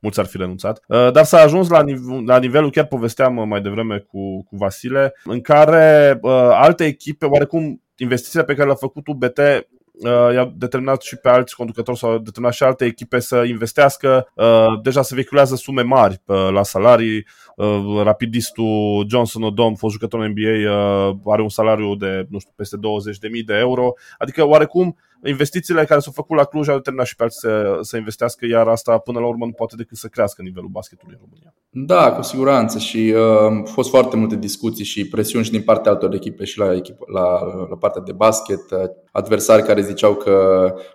mulți 0.00 0.20
ar 0.20 0.26
fi 0.26 0.36
renunțat. 0.36 0.84
Uh, 0.88 1.12
dar 1.12 1.24
s-a 1.24 1.38
ajuns 1.38 1.68
la, 1.68 1.82
nive- 1.82 2.22
la 2.26 2.38
nivelul, 2.38 2.70
chiar 2.70 2.86
povesteam 2.86 3.48
mai 3.48 3.60
devreme 3.60 3.98
cu, 3.98 4.44
cu 4.44 4.56
Vasile, 4.56 5.14
în 5.24 5.40
care 5.40 6.18
uh, 6.22 6.30
alte 6.52 6.84
echipe, 6.84 7.26
oarecum 7.26 7.82
investițiile 7.96 8.44
pe 8.44 8.54
care 8.54 8.66
le-a 8.66 8.76
făcut 8.76 9.06
UBT 9.06 9.38
uh, 9.38 9.60
i-a 10.04 10.52
determinat 10.56 11.02
și 11.02 11.16
pe 11.16 11.28
alți 11.28 11.56
conducători 11.56 11.98
sau 11.98 12.10
a 12.10 12.18
determinat 12.18 12.54
și 12.54 12.62
alte 12.62 12.84
echipe 12.84 13.18
să 13.18 13.42
investească. 13.46 14.28
Uh, 14.34 14.80
deja 14.82 15.02
se 15.02 15.14
vehiculează 15.14 15.54
sume 15.54 15.82
mari 15.82 16.22
uh, 16.24 16.48
la 16.50 16.62
salarii. 16.62 17.26
Uh, 17.56 18.00
rapidistul 18.02 19.06
Johnson 19.08 19.42
Odom, 19.42 19.74
fost 19.74 19.92
jucător 19.92 20.26
NBA, 20.26 20.72
uh, 20.72 21.16
are 21.26 21.42
un 21.42 21.48
salariu 21.48 21.94
de, 21.94 22.26
nu 22.28 22.38
știu, 22.38 22.52
peste 22.56 22.76
20.000 22.76 23.44
de 23.46 23.54
euro. 23.54 23.92
Adică, 24.18 24.46
oarecum, 24.46 24.96
investițiile 25.24 25.84
care 25.84 26.00
s-au 26.00 26.12
făcut 26.12 26.36
la 26.36 26.44
Cluj 26.44 26.68
au 26.68 26.76
determinat 26.76 27.06
și 27.06 27.16
pe 27.16 27.22
alții 27.22 27.38
să, 27.40 27.78
să 27.80 27.96
investească, 27.96 28.46
iar 28.46 28.68
asta 28.68 28.98
până 28.98 29.18
la 29.18 29.26
urmă 29.26 29.44
nu 29.44 29.52
poate 29.52 29.76
decât 29.76 29.96
să 29.96 30.08
crească 30.08 30.42
nivelul 30.42 30.68
basketului 30.68 31.14
în 31.14 31.20
România. 31.24 31.54
Da, 31.70 32.12
cu 32.12 32.22
siguranță. 32.22 32.78
Și 32.78 33.14
uh, 33.14 33.20
au 33.20 33.64
fost 33.64 33.88
foarte 33.90 34.16
multe 34.16 34.36
discuții 34.36 34.84
și 34.84 35.08
presiuni 35.08 35.44
și 35.44 35.50
din 35.50 35.62
partea 35.62 35.90
altor 35.90 36.14
echipe 36.14 36.44
și 36.44 36.58
la, 36.58 36.74
echipă, 36.74 37.04
la, 37.12 37.28
la 37.70 37.76
partea 37.76 38.02
de 38.02 38.12
basket, 38.12 38.70
uh, 38.70 38.78
adversari 39.12 39.62
care 39.62 39.82
ziceau 39.82 40.14
că 40.14 40.34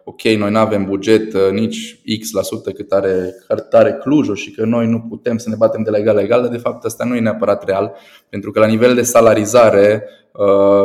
ok, 0.04 0.22
noi 0.22 0.52
nu 0.52 0.58
avem 0.58 0.86
buget 0.86 1.34
uh, 1.34 1.50
nici 1.52 2.02
X 2.20 2.32
la 2.32 2.42
sută 2.42 2.72
cât 2.72 2.92
are, 2.92 3.36
cât 3.48 3.74
are 3.74 3.94
Clujul 3.94 4.36
și 4.36 4.52
că 4.52 4.66
noi 4.66 4.88
nu 4.88 5.00
putem 5.00 5.38
să 5.38 5.50
ne 5.50 5.56
batem 5.56 5.84
de 5.84 5.90
la 5.90 5.98
egal 5.98 6.16
la 6.16 6.22
egal, 6.22 6.42
dar 6.42 6.52
de 6.52 6.58
fapt 6.58 6.86
asta 6.86 7.04
nu 7.04 7.16
e 7.16 7.20
neapărat 7.20 7.66
real, 7.66 7.96
pentru 8.30 8.52
că 8.52 8.60
la 8.60 8.66
nivel 8.66 8.96
de 8.96 9.02
salarizare 9.02 10.04
Uh, 10.04 10.21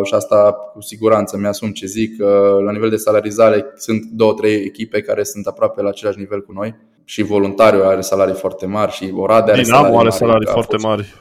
și 0.02 0.14
asta 0.14 0.52
cu 0.72 0.80
siguranță 0.80 1.37
mi-asum 1.37 1.70
ce 1.70 1.87
zic. 1.87 2.11
Uh, 2.20 2.28
la 2.64 2.72
nivel 2.72 2.90
de 2.90 2.96
salarizare 2.96 3.66
sunt 3.76 4.04
două, 4.04 4.32
trei 4.35 4.54
echipe 4.54 5.00
care 5.00 5.22
sunt 5.22 5.46
aproape 5.46 5.82
la 5.82 5.88
același 5.88 6.18
nivel 6.18 6.42
cu 6.42 6.52
noi 6.52 6.74
și 7.04 7.22
voluntariul 7.22 7.82
are 7.82 8.00
salarii 8.00 8.35
foarte 8.35 8.66
mari 8.66 8.92
și 8.92 9.12
Oradea 9.16 9.52
are 9.52 9.62
Dinamo 9.62 9.82
salarii 9.85 9.96
are 9.98 10.09
mari, 10.09 10.14
salarii 10.16 10.48
a 10.48 10.52
foarte 10.52 10.72
fost- 10.76 10.85
mari. 10.85 11.14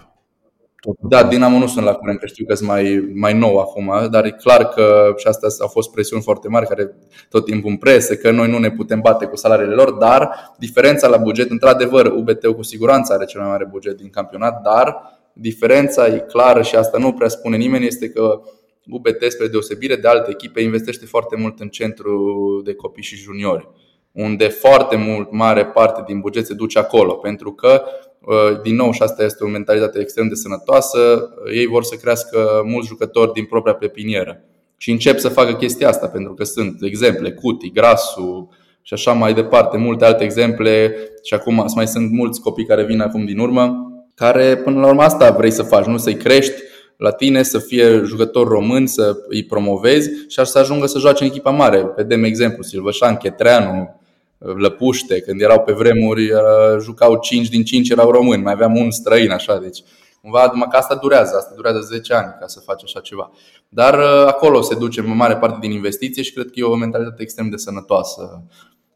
Da, 0.99 1.23
Dinamo 1.23 1.57
nu 1.57 1.67
sunt 1.67 1.85
la 1.85 1.93
curent, 1.93 2.19
că 2.19 2.25
știu 2.25 2.45
că 2.45 2.53
sunt 2.55 2.69
mai, 2.69 3.11
mai 3.13 3.33
nou 3.33 3.57
acum, 3.57 3.91
dar 4.11 4.25
e 4.25 4.31
clar 4.31 4.65
că 4.67 5.13
și 5.17 5.27
astea 5.27 5.49
au 5.59 5.67
fost 5.67 5.91
presiuni 5.91 6.21
foarte 6.23 6.47
mari 6.47 6.67
care 6.67 6.95
tot 7.29 7.45
timpul 7.45 7.69
în 7.69 7.77
presă, 7.77 8.15
că 8.15 8.31
noi 8.31 8.49
nu 8.49 8.57
ne 8.57 8.71
putem 8.71 8.99
bate 8.99 9.25
cu 9.25 9.35
salariile 9.35 9.73
lor, 9.73 9.91
dar 9.91 10.29
diferența 10.59 11.07
la 11.07 11.17
buget, 11.17 11.49
într-adevăr, 11.49 12.05
UBT-ul 12.05 12.55
cu 12.55 12.63
siguranță 12.63 13.13
are 13.13 13.25
cel 13.25 13.41
mai 13.41 13.49
mare 13.49 13.67
buget 13.71 13.97
din 13.97 14.09
campionat, 14.09 14.61
dar 14.61 15.13
diferența 15.35 16.07
e 16.07 16.19
clară 16.19 16.61
și 16.61 16.75
asta 16.75 16.97
nu 16.97 17.13
prea 17.13 17.27
spune 17.27 17.57
nimeni, 17.57 17.85
este 17.85 18.09
că 18.09 18.41
UBT, 18.89 19.23
spre 19.27 19.47
deosebire 19.47 19.95
de 19.95 20.07
alte 20.07 20.31
echipe, 20.31 20.61
investește 20.61 21.05
foarte 21.05 21.35
mult 21.35 21.59
în 21.59 21.67
centru 21.67 22.61
de 22.63 22.73
copii 22.73 23.03
și 23.03 23.15
juniori 23.15 23.69
unde 24.11 24.47
foarte 24.47 24.95
mult 24.95 25.31
mare 25.31 25.65
parte 25.65 26.03
din 26.07 26.19
buget 26.19 26.45
se 26.45 26.53
duce 26.53 26.79
acolo, 26.79 27.13
pentru 27.13 27.51
că 27.53 27.83
Uh, 28.25 28.61
din 28.61 28.75
nou, 28.75 28.91
și 28.91 29.01
asta 29.01 29.23
este 29.23 29.43
o 29.43 29.47
mentalitate 29.47 29.99
extrem 29.99 30.27
de 30.27 30.35
sănătoasă, 30.35 30.99
uh, 30.99 31.51
ei 31.53 31.65
vor 31.65 31.83
să 31.83 31.95
crească 31.95 32.61
mulți 32.65 32.87
jucători 32.87 33.33
din 33.33 33.45
propria 33.45 33.73
pepinieră. 33.73 34.43
Și 34.77 34.91
încep 34.91 35.17
să 35.19 35.29
facă 35.29 35.53
chestia 35.53 35.87
asta, 35.87 36.07
pentru 36.07 36.33
că 36.33 36.43
sunt 36.43 36.77
exemple, 36.81 37.31
Cuti, 37.31 37.71
Grasu 37.71 38.49
și 38.81 38.93
așa 38.93 39.11
mai 39.13 39.33
departe, 39.33 39.77
multe 39.77 40.05
alte 40.05 40.23
exemple 40.23 40.95
și 41.23 41.33
acum 41.33 41.65
mai 41.75 41.87
sunt 41.87 42.11
mulți 42.11 42.41
copii 42.41 42.65
care 42.65 42.83
vin 42.83 42.99
acum 42.99 43.25
din 43.25 43.39
urmă, 43.39 43.84
care 44.15 44.57
până 44.57 44.79
la 44.79 44.87
urmă 44.87 45.01
asta 45.01 45.31
vrei 45.31 45.51
să 45.51 45.63
faci, 45.63 45.85
nu 45.85 45.97
să-i 45.97 46.17
crești 46.17 46.61
la 46.97 47.11
tine, 47.11 47.43
să 47.43 47.59
fie 47.59 48.01
jucători 48.03 48.49
români, 48.49 48.87
să 48.87 49.17
îi 49.27 49.45
promovezi 49.45 50.09
și 50.27 50.45
să 50.45 50.59
ajungă 50.59 50.85
să 50.85 50.99
joace 50.99 51.23
în 51.23 51.29
echipa 51.29 51.49
mare. 51.49 51.91
Vedem 51.95 52.23
exemplu, 52.23 52.63
Silvășan, 52.63 53.15
Chetreanu, 53.15 53.99
Lăpuște, 54.37 55.19
când 55.19 55.41
erau 55.41 55.59
pe 55.59 55.71
vremuri, 55.71 56.31
uh, 56.31 56.39
jucau 56.81 57.19
5 57.19 57.49
din 57.49 57.63
5 57.63 57.89
erau 57.89 58.11
români, 58.11 58.43
mai 58.43 58.53
aveam 58.53 58.75
un 58.75 58.91
străin 58.91 59.31
așa, 59.31 59.57
deci 59.57 59.83
cumva 60.21 60.49
numai 60.51 60.67
că 60.71 60.77
asta 60.77 60.95
durează, 60.95 61.35
asta 61.35 61.53
durează 61.55 61.79
10 61.79 62.13
ani 62.13 62.35
ca 62.39 62.47
să 62.47 62.59
faci 62.59 62.83
așa 62.83 62.99
ceva. 62.99 63.31
Dar 63.69 63.93
uh, 63.93 64.25
acolo 64.27 64.61
se 64.61 64.75
duce 64.75 64.99
în 64.99 65.15
mare 65.15 65.37
parte 65.37 65.57
din 65.61 65.71
investiție 65.71 66.23
și 66.23 66.33
cred 66.33 66.45
că 66.45 66.51
e 66.55 66.63
o 66.63 66.75
mentalitate 66.75 67.21
extrem 67.21 67.49
de 67.49 67.57
sănătoasă. 67.57 68.43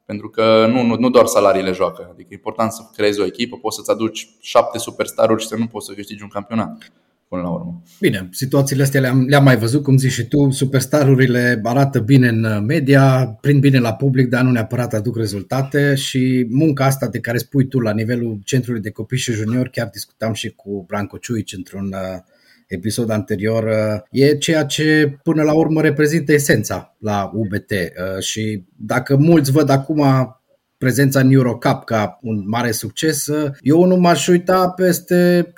Pentru 0.10 0.30
că 0.30 0.68
nu, 0.70 0.84
nu, 0.84 0.96
nu 0.96 1.10
doar 1.10 1.26
salariile 1.26 1.72
joacă, 1.72 2.10
adică 2.12 2.28
e 2.32 2.36
important 2.36 2.72
să 2.72 2.82
creezi 2.96 3.20
o 3.20 3.26
echipă, 3.26 3.58
poți 3.58 3.76
să-ți 3.76 3.92
aduci 3.92 4.30
șapte 4.42 4.78
superstaruri 4.78 5.42
și 5.42 5.48
să 5.48 5.56
nu 5.56 5.68
poți 5.68 5.86
să 5.86 5.94
câștigi 5.94 6.24
un 6.24 6.30
campionat 6.30 6.92
până 7.28 7.42
la 7.42 7.50
urmă. 7.50 7.82
Bine, 8.00 8.30
situațiile 8.32 8.84
astea 8.84 9.02
le-am, 9.02 9.26
le-am 9.28 9.44
mai 9.44 9.58
văzut, 9.58 9.84
cum 9.84 9.98
zici 9.98 10.12
și 10.12 10.28
tu, 10.28 10.50
superstarurile 10.50 11.62
arată 11.64 12.00
bine 12.00 12.28
în 12.28 12.66
media, 12.66 13.38
prind 13.42 13.60
bine 13.60 13.80
la 13.80 13.94
public, 13.94 14.28
dar 14.28 14.44
nu 14.44 14.52
neapărat 14.52 14.94
aduc 14.94 15.18
rezultate 15.18 15.96
și 15.96 16.48
munca 16.50 16.86
asta 16.86 17.08
de 17.08 17.20
care 17.20 17.38
spui 17.38 17.68
tu 17.68 17.80
la 17.80 17.94
nivelul 17.94 18.40
centrului 18.44 18.82
de 18.82 18.92
copii 18.92 19.18
și 19.18 19.32
juniori, 19.32 19.72
chiar 19.72 19.90
discutam 19.90 20.34
și 20.34 20.50
cu 20.50 20.84
Branco 20.88 21.18
Ciuici 21.18 21.54
într-un 21.54 21.94
uh, 21.94 22.20
episod 22.70 23.10
anterior, 23.10 23.64
uh, 23.64 24.02
e 24.12 24.38
ceea 24.38 24.66
ce 24.66 25.18
până 25.24 25.44
la 25.44 25.54
urmă 25.54 25.82
reprezintă 25.82 26.34
esența 26.34 26.96
la 27.00 27.32
UBT 27.34 27.72
uh, 27.72 28.24
și 28.24 28.64
dacă 28.78 29.16
mulți 29.16 29.52
văd 29.52 29.70
acum 29.70 30.04
prezența 30.78 31.20
în 31.20 31.32
Eurocup 31.32 31.84
ca 31.86 32.20
un 32.22 32.44
mare 32.48 32.72
succes, 32.72 33.28
eu 33.62 33.84
nu 33.84 33.96
m-aș 33.96 34.28
uita 34.28 34.70
peste 34.70 35.52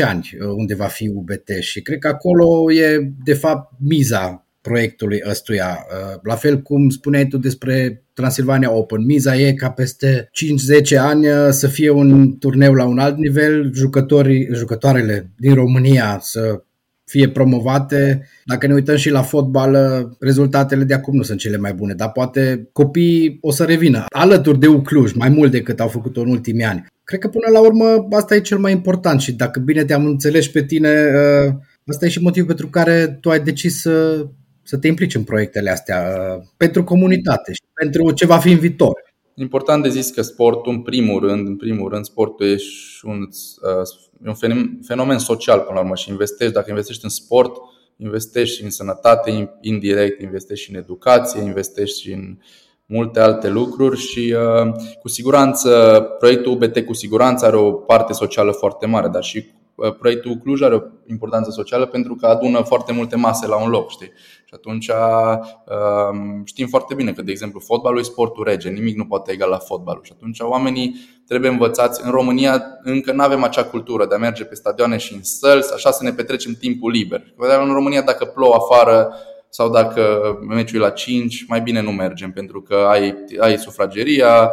5-10 0.00 0.04
ani 0.04 0.30
unde 0.56 0.74
va 0.74 0.86
fi 0.86 1.08
UBT 1.08 1.48
și 1.60 1.82
cred 1.82 1.98
că 1.98 2.08
acolo 2.08 2.72
e 2.72 3.12
de 3.24 3.34
fapt 3.34 3.72
miza 3.78 4.47
proiectului 4.68 5.22
ăstuia. 5.28 5.86
La 6.22 6.34
fel 6.34 6.62
cum 6.62 6.88
spuneai 6.88 7.26
tu 7.26 7.38
despre 7.38 8.02
Transilvania 8.12 8.72
Open, 8.72 9.04
miza 9.04 9.36
e 9.36 9.52
ca 9.52 9.70
peste 9.70 10.30
5-10 10.94 10.96
ani 10.98 11.26
să 11.50 11.66
fie 11.66 11.90
un 11.90 12.38
turneu 12.38 12.74
la 12.74 12.84
un 12.84 12.98
alt 12.98 13.16
nivel, 13.16 13.70
jucătorii, 13.74 14.48
jucătoarele 14.52 15.30
din 15.36 15.54
România 15.54 16.18
să 16.22 16.62
fie 17.04 17.28
promovate. 17.28 18.28
Dacă 18.44 18.66
ne 18.66 18.74
uităm 18.74 18.96
și 18.96 19.10
la 19.10 19.22
fotbal, 19.22 19.76
rezultatele 20.20 20.84
de 20.84 20.94
acum 20.94 21.16
nu 21.16 21.22
sunt 21.22 21.38
cele 21.38 21.56
mai 21.56 21.72
bune, 21.72 21.94
dar 21.94 22.12
poate 22.12 22.68
copiii 22.72 23.38
o 23.40 23.50
să 23.50 23.64
revină 23.64 24.04
alături 24.08 24.58
de 24.58 24.66
Ucluj, 24.66 25.12
mai 25.12 25.28
mult 25.28 25.50
decât 25.50 25.80
au 25.80 25.88
făcut-o 25.88 26.20
în 26.20 26.28
ultimii 26.28 26.64
ani. 26.64 26.86
Cred 27.04 27.20
că 27.20 27.28
până 27.28 27.46
la 27.52 27.60
urmă 27.60 28.06
asta 28.10 28.34
e 28.34 28.40
cel 28.40 28.58
mai 28.58 28.72
important 28.72 29.20
și 29.20 29.32
dacă 29.32 29.60
bine 29.60 29.84
te-am 29.84 30.06
înțeles 30.06 30.48
pe 30.48 30.64
tine, 30.64 30.90
asta 31.86 32.06
e 32.06 32.08
și 32.08 32.22
motivul 32.22 32.46
pentru 32.46 32.68
care 32.68 33.18
tu 33.20 33.30
ai 33.30 33.40
decis 33.40 33.80
să, 33.80 34.26
să 34.68 34.78
te 34.78 34.86
implici 34.86 35.14
în 35.14 35.24
proiectele 35.24 35.70
astea 35.70 35.98
pentru 36.56 36.84
comunitate 36.84 37.52
și 37.52 37.62
pentru 37.74 38.10
ce 38.10 38.26
va 38.26 38.38
fi 38.38 38.50
în 38.50 38.58
viitor. 38.58 38.92
Important 39.34 39.82
de 39.82 39.88
zis 39.88 40.10
că 40.10 40.22
sportul, 40.22 40.72
în 40.72 40.82
primul 40.82 41.20
rând, 41.20 41.46
în 41.46 41.56
primul 41.56 41.90
rând, 41.90 42.04
sportul 42.04 42.46
e 42.46 42.56
un, 43.02 43.18
uh, 44.22 44.34
un 44.40 44.80
fenomen 44.82 45.18
social 45.18 45.60
până 45.60 45.74
la 45.74 45.80
urmă 45.80 45.94
și 45.94 46.10
investești, 46.10 46.54
dacă 46.54 46.66
investești 46.68 47.04
în 47.04 47.10
sport, 47.10 47.52
investești 47.96 48.62
în 48.62 48.70
sănătate, 48.70 49.50
indirect 49.60 50.20
investești 50.20 50.64
și 50.64 50.70
în 50.70 50.76
educație, 50.76 51.42
investești 51.42 52.00
și 52.00 52.12
în 52.12 52.38
multe 52.86 53.20
alte 53.20 53.48
lucruri 53.48 53.98
și 53.98 54.36
uh, 54.36 54.72
cu 55.00 55.08
siguranță 55.08 56.00
proiectul 56.18 56.52
UBT 56.52 56.78
cu 56.78 56.92
siguranță 56.92 57.46
are 57.46 57.56
o 57.56 57.72
parte 57.72 58.12
socială 58.12 58.52
foarte 58.52 58.86
mare, 58.86 59.08
dar 59.08 59.22
și 59.22 59.50
proiectul 59.98 60.36
Cluj 60.36 60.62
are 60.62 60.74
o 60.74 60.80
importanță 61.06 61.50
socială 61.50 61.86
pentru 61.86 62.14
că 62.14 62.26
adună 62.26 62.60
foarte 62.62 62.92
multe 62.92 63.16
mase 63.16 63.46
la 63.46 63.62
un 63.62 63.70
loc, 63.70 63.90
știi? 63.90 64.12
Și 64.44 64.54
atunci 64.54 64.90
știm 66.44 66.66
foarte 66.66 66.94
bine 66.94 67.12
că, 67.12 67.22
de 67.22 67.30
exemplu, 67.30 67.60
fotbalul 67.60 67.98
e 67.98 68.02
sportul 68.02 68.44
rege, 68.44 68.68
nimic 68.68 68.96
nu 68.96 69.04
poate 69.04 69.32
egala 69.32 69.58
fotbalul. 69.58 70.02
Și 70.04 70.12
atunci 70.14 70.40
oamenii 70.40 70.94
trebuie 71.26 71.50
învățați. 71.50 72.00
În 72.04 72.10
România 72.10 72.62
încă 72.82 73.12
nu 73.12 73.22
avem 73.22 73.42
acea 73.42 73.64
cultură 73.64 74.06
de 74.06 74.14
a 74.14 74.18
merge 74.18 74.44
pe 74.44 74.54
stadioane 74.54 74.96
și 74.96 75.14
în 75.14 75.22
sălți, 75.22 75.72
așa 75.74 75.90
să 75.90 76.04
ne 76.04 76.12
petrecem 76.12 76.52
timpul 76.52 76.90
liber. 76.90 77.22
În 77.36 77.72
România, 77.72 78.02
dacă 78.02 78.24
plouă 78.24 78.54
afară, 78.54 79.12
sau 79.50 79.70
dacă 79.70 80.20
meciul 80.48 80.80
e 80.80 80.82
la 80.82 80.90
5, 80.90 81.44
mai 81.48 81.60
bine 81.60 81.80
nu 81.80 81.90
mergem 81.90 82.32
pentru 82.32 82.62
că 82.62 82.74
ai, 82.74 83.14
ai 83.38 83.58
sufrageria, 83.58 84.50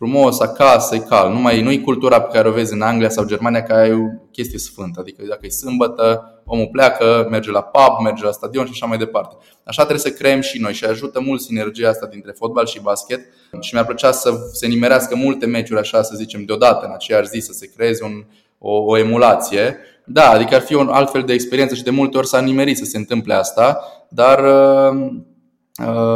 frumos, 0.00 0.40
acasă, 0.40 0.94
e 0.94 0.98
cald. 0.98 1.32
Nu 1.32 1.40
mai 1.40 1.62
nu 1.62 1.70
e 1.70 1.78
cultura 1.78 2.20
pe 2.20 2.36
care 2.36 2.48
o 2.48 2.52
vezi 2.52 2.72
în 2.72 2.82
Anglia 2.82 3.08
sau 3.08 3.24
Germania, 3.24 3.62
care 3.62 3.88
e 3.88 3.92
o 3.92 4.28
chestie 4.32 4.58
sfântă. 4.58 5.00
Adică 5.00 5.22
dacă 5.28 5.40
e 5.42 5.48
sâmbătă, 5.48 6.40
omul 6.44 6.68
pleacă, 6.72 7.26
merge 7.30 7.50
la 7.50 7.62
pub, 7.62 8.04
merge 8.04 8.24
la 8.24 8.30
stadion 8.30 8.64
și 8.64 8.70
așa 8.74 8.86
mai 8.86 8.98
departe. 8.98 9.36
Așa 9.64 9.84
trebuie 9.84 10.12
să 10.12 10.18
creăm 10.18 10.40
și 10.40 10.60
noi 10.60 10.72
și 10.72 10.84
ajută 10.84 11.20
mult 11.20 11.40
sinergia 11.40 11.88
asta 11.88 12.06
dintre 12.06 12.32
fotbal 12.32 12.66
și 12.66 12.80
basket. 12.80 13.20
Și 13.60 13.74
mi-ar 13.74 13.86
plăcea 13.86 14.12
să 14.12 14.32
se 14.52 14.66
nimerească 14.66 15.16
multe 15.16 15.46
meciuri 15.46 15.80
așa, 15.80 16.02
să 16.02 16.12
zicem, 16.16 16.44
deodată, 16.44 16.86
în 16.86 16.92
aceeași 16.92 17.28
zi, 17.28 17.38
să 17.38 17.52
se 17.52 17.70
creeze 17.76 18.04
un, 18.04 18.24
o, 18.58 18.72
o 18.72 18.98
emulație. 18.98 19.76
Da, 20.04 20.30
adică 20.30 20.54
ar 20.54 20.60
fi 20.60 20.74
un 20.74 20.88
alt 20.88 21.10
fel 21.10 21.22
de 21.22 21.32
experiență 21.32 21.74
și 21.74 21.82
de 21.82 21.90
multe 21.90 22.16
ori 22.16 22.26
s-a 22.26 22.40
nimerit 22.40 22.76
să 22.76 22.84
se 22.84 22.96
întâmple 22.96 23.34
asta, 23.34 23.80
dar 24.08 24.40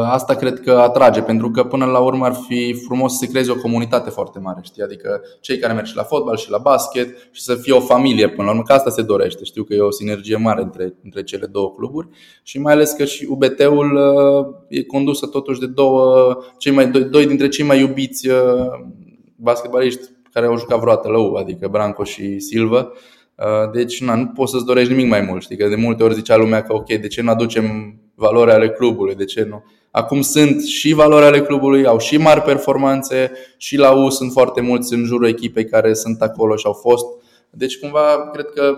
Asta 0.04 0.34
cred 0.34 0.60
că 0.60 0.72
atrage, 0.72 1.22
pentru 1.22 1.50
că 1.50 1.64
până 1.64 1.84
la 1.84 1.98
urmă 1.98 2.24
ar 2.24 2.34
fi 2.48 2.72
frumos 2.72 3.12
să 3.12 3.18
se 3.18 3.30
creeze 3.30 3.50
o 3.50 3.56
comunitate 3.56 4.10
foarte 4.10 4.38
mare, 4.38 4.60
știi? 4.62 4.82
Adică 4.82 5.20
cei 5.40 5.58
care 5.58 5.72
merg 5.72 5.86
și 5.86 5.96
la 5.96 6.02
fotbal 6.02 6.36
și 6.36 6.50
la 6.50 6.58
basket 6.58 7.08
și 7.30 7.42
să 7.42 7.54
fie 7.54 7.72
o 7.72 7.80
familie 7.80 8.28
până 8.28 8.44
la 8.44 8.50
urmă, 8.50 8.62
că 8.62 8.72
asta 8.72 8.90
se 8.90 9.02
dorește. 9.02 9.44
Știu 9.44 9.62
că 9.62 9.74
e 9.74 9.80
o 9.80 9.90
sinergie 9.90 10.36
mare 10.36 10.62
între, 10.62 10.94
între 11.04 11.22
cele 11.22 11.46
două 11.46 11.72
cluburi 11.72 12.08
și 12.42 12.60
mai 12.60 12.72
ales 12.72 12.92
că 12.92 13.04
și 13.04 13.26
UBT-ul 13.30 14.00
e 14.68 14.84
condusă 14.84 15.26
totuși 15.26 15.60
de 15.60 15.66
două, 15.66 16.36
cei 16.58 16.72
mai, 16.72 16.90
doi, 16.90 17.04
doi 17.04 17.26
dintre 17.26 17.48
cei 17.48 17.64
mai 17.64 17.80
iubiți 17.80 18.28
basketbaliști 19.36 20.00
care 20.32 20.46
au 20.46 20.58
jucat 20.58 20.78
vreodată 20.78 21.08
la 21.08 21.18
U, 21.18 21.34
adică 21.34 21.68
Branco 21.68 22.04
și 22.04 22.38
Silva. 22.38 22.92
Deci 23.72 24.02
na, 24.02 24.14
nu 24.14 24.26
poți 24.26 24.52
să-ți 24.52 24.64
dorești 24.64 24.92
nimic 24.92 25.08
mai 25.08 25.20
mult. 25.20 25.42
Știi? 25.42 25.56
Că 25.56 25.68
de 25.68 25.76
multe 25.76 26.02
ori 26.02 26.14
zicea 26.14 26.36
lumea 26.36 26.62
că 26.62 26.74
ok, 26.74 26.86
de 26.86 27.06
ce 27.06 27.22
nu 27.22 27.30
aducem 27.30 27.98
valori 28.14 28.50
ale 28.50 28.70
clubului, 28.70 29.14
de 29.14 29.24
ce 29.24 29.42
nu? 29.42 29.64
Acum 29.90 30.20
sunt 30.20 30.62
și 30.62 30.92
valori 30.92 31.24
ale 31.24 31.40
clubului, 31.40 31.86
au 31.86 31.98
și 31.98 32.16
mari 32.16 32.42
performanțe 32.42 33.32
și 33.56 33.76
la 33.76 33.90
U 33.90 34.08
sunt 34.08 34.32
foarte 34.32 34.60
mulți 34.60 34.94
în 34.94 35.04
jurul 35.04 35.26
echipei 35.26 35.64
care 35.64 35.94
sunt 35.94 36.22
acolo 36.22 36.56
și 36.56 36.66
au 36.66 36.72
fost. 36.72 37.04
Deci 37.50 37.78
cumva 37.78 38.30
cred 38.32 38.46
că 38.46 38.74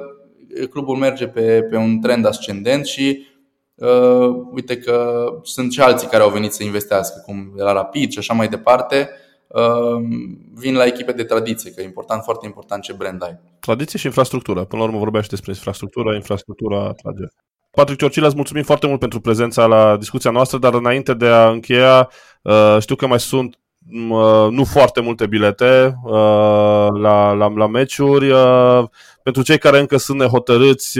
clubul 0.70 0.96
merge 0.96 1.26
pe, 1.26 1.62
pe 1.70 1.76
un 1.76 2.00
trend 2.00 2.26
ascendent 2.26 2.86
și 2.86 3.26
uh, 3.74 4.28
uite 4.52 4.78
că 4.78 5.26
sunt 5.42 5.72
și 5.72 5.80
alții 5.80 6.08
care 6.08 6.22
au 6.22 6.30
venit 6.30 6.52
să 6.52 6.64
investească, 6.64 7.22
cum 7.26 7.52
la 7.56 7.72
Rapid 7.72 8.10
și 8.10 8.18
așa 8.18 8.34
mai 8.34 8.48
departe. 8.48 9.10
Uh, 9.48 10.02
vin 10.54 10.74
la 10.74 10.84
echipe 10.84 11.12
de 11.12 11.24
tradiție, 11.24 11.70
că 11.70 11.80
e 11.80 11.84
important, 11.84 12.22
foarte 12.22 12.46
important 12.46 12.82
ce 12.82 12.92
brand 12.92 13.22
ai. 13.22 13.38
Tradiție 13.60 13.98
și 13.98 14.06
infrastructură. 14.06 14.64
Până 14.64 14.82
la 14.82 14.88
urmă 14.88 14.98
vorbește 14.98 15.28
despre 15.30 15.50
infrastructura, 15.50 16.14
infrastructura 16.14 16.84
atrage. 16.84 17.24
Patrick 17.76 18.00
Ciorcila, 18.00 18.26
îți 18.26 18.36
mulțumim 18.36 18.62
foarte 18.62 18.86
mult 18.86 19.00
pentru 19.00 19.20
prezența 19.20 19.66
la 19.66 19.96
discuția 19.96 20.30
noastră, 20.30 20.58
dar 20.58 20.74
înainte 20.74 21.14
de 21.14 21.26
a 21.26 21.48
încheia, 21.48 22.10
știu 22.78 22.94
că 22.94 23.06
mai 23.06 23.20
sunt 23.20 23.58
nu 24.50 24.64
foarte 24.64 25.00
multe 25.00 25.26
bilete 25.26 25.94
la, 27.00 27.30
la, 27.32 27.46
la 27.46 27.66
meciuri. 27.66 28.32
Pentru 29.22 29.42
cei 29.42 29.58
care 29.58 29.78
încă 29.78 29.96
sunt 29.96 30.18
nehotărâți, 30.18 30.98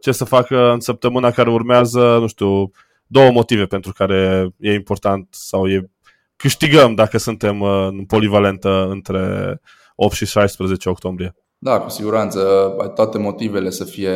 ce 0.00 0.12
să 0.12 0.24
facă 0.24 0.70
în 0.70 0.80
săptămâna 0.80 1.30
care 1.30 1.50
urmează, 1.50 2.16
nu 2.20 2.26
știu, 2.26 2.70
două 3.06 3.30
motive 3.30 3.66
pentru 3.66 3.92
care 3.92 4.48
e 4.58 4.74
important 4.74 5.26
sau 5.30 5.68
e 5.68 5.90
câștigăm 6.36 6.94
dacă 6.94 7.18
suntem 7.18 7.60
uh, 7.60 7.86
în 7.90 8.04
polivalentă 8.04 8.86
între 8.90 9.60
8 9.94 10.14
și 10.14 10.26
16 10.26 10.88
octombrie. 10.88 11.34
Da, 11.58 11.80
cu 11.80 11.88
siguranță. 11.88 12.74
Ai 12.80 12.92
toate 12.92 13.18
motivele 13.18 13.70
să, 13.70 13.84
fie, 13.84 14.12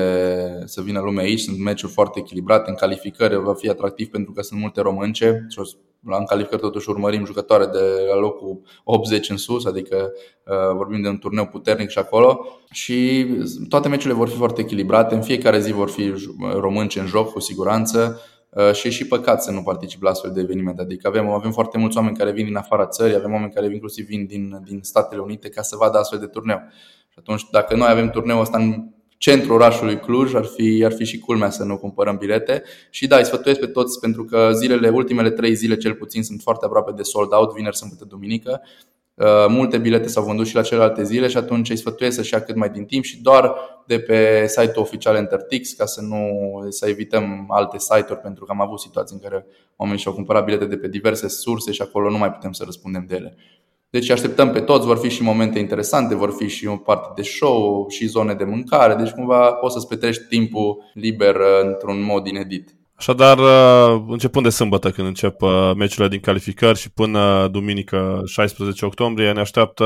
să 0.64 0.80
vină 0.80 1.00
lumea 1.00 1.24
aici. 1.24 1.40
Sunt 1.40 1.58
meciuri 1.58 1.92
foarte 1.92 2.18
echilibrate. 2.18 2.70
În 2.70 2.76
calificări 2.76 3.36
va 3.36 3.54
fi 3.54 3.68
atractiv 3.68 4.08
pentru 4.08 4.32
că 4.32 4.42
sunt 4.42 4.60
multe 4.60 4.80
românce. 4.80 5.46
Și 5.48 5.58
la 6.06 6.16
în 6.16 6.24
calificări 6.24 6.60
totuși 6.60 6.90
urmărim 6.90 7.24
jucătoare 7.24 7.66
de 7.66 7.78
la 8.08 8.18
locul 8.18 8.60
80 8.84 9.30
în 9.30 9.36
sus, 9.36 9.64
adică 9.64 10.12
uh, 10.46 10.74
vorbim 10.76 11.02
de 11.02 11.08
un 11.08 11.18
turneu 11.18 11.46
puternic 11.46 11.88
și 11.88 11.98
acolo. 11.98 12.46
Și 12.70 13.26
toate 13.68 13.88
meciurile 13.88 14.18
vor 14.18 14.28
fi 14.28 14.36
foarte 14.36 14.60
echilibrate. 14.60 15.14
În 15.14 15.22
fiecare 15.22 15.60
zi 15.60 15.72
vor 15.72 15.90
fi 15.90 16.12
românci 16.52 16.96
în 16.96 17.06
joc, 17.06 17.32
cu 17.32 17.40
siguranță. 17.40 18.20
Uh, 18.50 18.72
și 18.72 18.86
e 18.86 18.90
și 18.90 19.06
păcat 19.06 19.42
să 19.42 19.50
nu 19.50 19.62
particip 19.62 20.02
la 20.02 20.10
astfel 20.10 20.30
de 20.30 20.40
evenimente. 20.40 20.82
Adică 20.82 21.08
avem, 21.08 21.28
avem 21.28 21.52
foarte 21.52 21.78
mulți 21.78 21.96
oameni 21.96 22.16
care 22.16 22.32
vin 22.32 22.44
din 22.44 22.56
afara 22.56 22.86
țării, 22.86 23.16
avem 23.16 23.32
oameni 23.32 23.52
care 23.52 23.72
inclusiv 23.72 24.06
vin 24.06 24.26
din, 24.26 24.60
din 24.64 24.78
Statele 24.82 25.20
Unite 25.20 25.48
ca 25.48 25.62
să 25.62 25.76
vadă 25.76 25.98
astfel 25.98 26.18
de 26.18 26.26
turneu. 26.26 26.60
Și 26.99 26.99
atunci, 27.20 27.42
dacă 27.50 27.76
noi 27.76 27.88
avem 27.90 28.10
turneul 28.10 28.40
ăsta 28.40 28.58
în 28.58 28.84
centrul 29.20 29.54
orașului 29.54 29.98
Cluj, 29.98 30.34
ar 30.34 30.44
fi, 30.44 30.82
ar 30.84 30.92
fi 30.92 31.04
și 31.04 31.18
culmea 31.18 31.50
să 31.50 31.64
nu 31.64 31.78
cumpărăm 31.78 32.16
bilete. 32.16 32.62
Și 32.90 33.06
da, 33.06 33.16
îi 33.16 33.24
sfătuiesc 33.24 33.60
pe 33.60 33.66
toți 33.66 34.00
pentru 34.00 34.24
că 34.24 34.50
zilele, 34.54 34.88
ultimele 34.88 35.30
trei 35.30 35.54
zile 35.54 35.76
cel 35.76 35.94
puțin 35.94 36.22
sunt 36.22 36.40
foarte 36.40 36.64
aproape 36.64 36.92
de 36.92 37.02
sold 37.02 37.32
out, 37.32 37.52
vineri, 37.54 37.76
sâmbătă, 37.76 38.04
duminică. 38.04 38.60
Uh, 39.14 39.46
multe 39.48 39.78
bilete 39.78 40.08
s-au 40.08 40.24
vândut 40.24 40.46
și 40.46 40.54
la 40.54 40.62
celelalte 40.62 41.04
zile 41.04 41.28
și 41.28 41.36
atunci 41.36 41.70
îi 41.70 41.76
sfătuiesc 41.76 42.16
să-și 42.16 42.34
ia 42.34 42.42
cât 42.42 42.54
mai 42.54 42.70
din 42.70 42.84
timp 42.84 43.04
și 43.04 43.22
doar 43.22 43.54
de 43.86 44.00
pe 44.00 44.46
site-ul 44.46 44.84
oficial 44.84 45.16
Entertix 45.16 45.72
ca 45.72 45.86
să 45.86 46.00
nu 46.00 46.26
să 46.68 46.88
evităm 46.88 47.46
alte 47.48 47.78
site-uri 47.78 48.20
pentru 48.20 48.44
că 48.44 48.52
am 48.52 48.60
avut 48.60 48.80
situații 48.80 49.16
în 49.16 49.28
care 49.28 49.46
oamenii 49.76 50.00
și-au 50.00 50.14
cumpărat 50.14 50.44
bilete 50.44 50.64
de 50.64 50.76
pe 50.76 50.88
diverse 50.88 51.28
surse 51.28 51.72
și 51.72 51.82
acolo 51.82 52.10
nu 52.10 52.18
mai 52.18 52.32
putem 52.32 52.52
să 52.52 52.62
răspundem 52.64 53.04
de 53.08 53.14
ele. 53.14 53.36
Deci 53.90 54.10
așteptăm 54.10 54.50
pe 54.50 54.60
toți, 54.60 54.86
vor 54.86 54.98
fi 54.98 55.08
și 55.08 55.22
momente 55.22 55.58
interesante, 55.58 56.14
vor 56.14 56.34
fi 56.38 56.48
și 56.48 56.66
o 56.66 56.76
parte 56.76 57.08
de 57.14 57.22
show 57.22 57.86
și 57.88 58.06
zone 58.06 58.34
de 58.34 58.44
mâncare, 58.44 58.94
deci 58.94 59.10
cumva 59.10 59.52
poți 59.52 59.74
să-ți 59.74 59.88
petrești 59.88 60.22
timpul 60.28 60.76
liber 60.94 61.34
uh, 61.34 61.42
într-un 61.62 62.02
mod 62.02 62.26
inedit. 62.26 62.74
Așadar, 62.94 63.38
uh, 63.38 64.02
începând 64.08 64.44
de 64.44 64.50
sâmbătă, 64.50 64.90
când 64.90 65.06
încep 65.06 65.42
uh, 65.42 65.70
meciurile 65.76 66.08
din 66.08 66.20
calificări 66.20 66.78
și 66.78 66.90
până 66.92 67.48
duminică 67.50 68.22
16 68.26 68.84
octombrie, 68.84 69.32
ne 69.32 69.40
așteaptă 69.40 69.84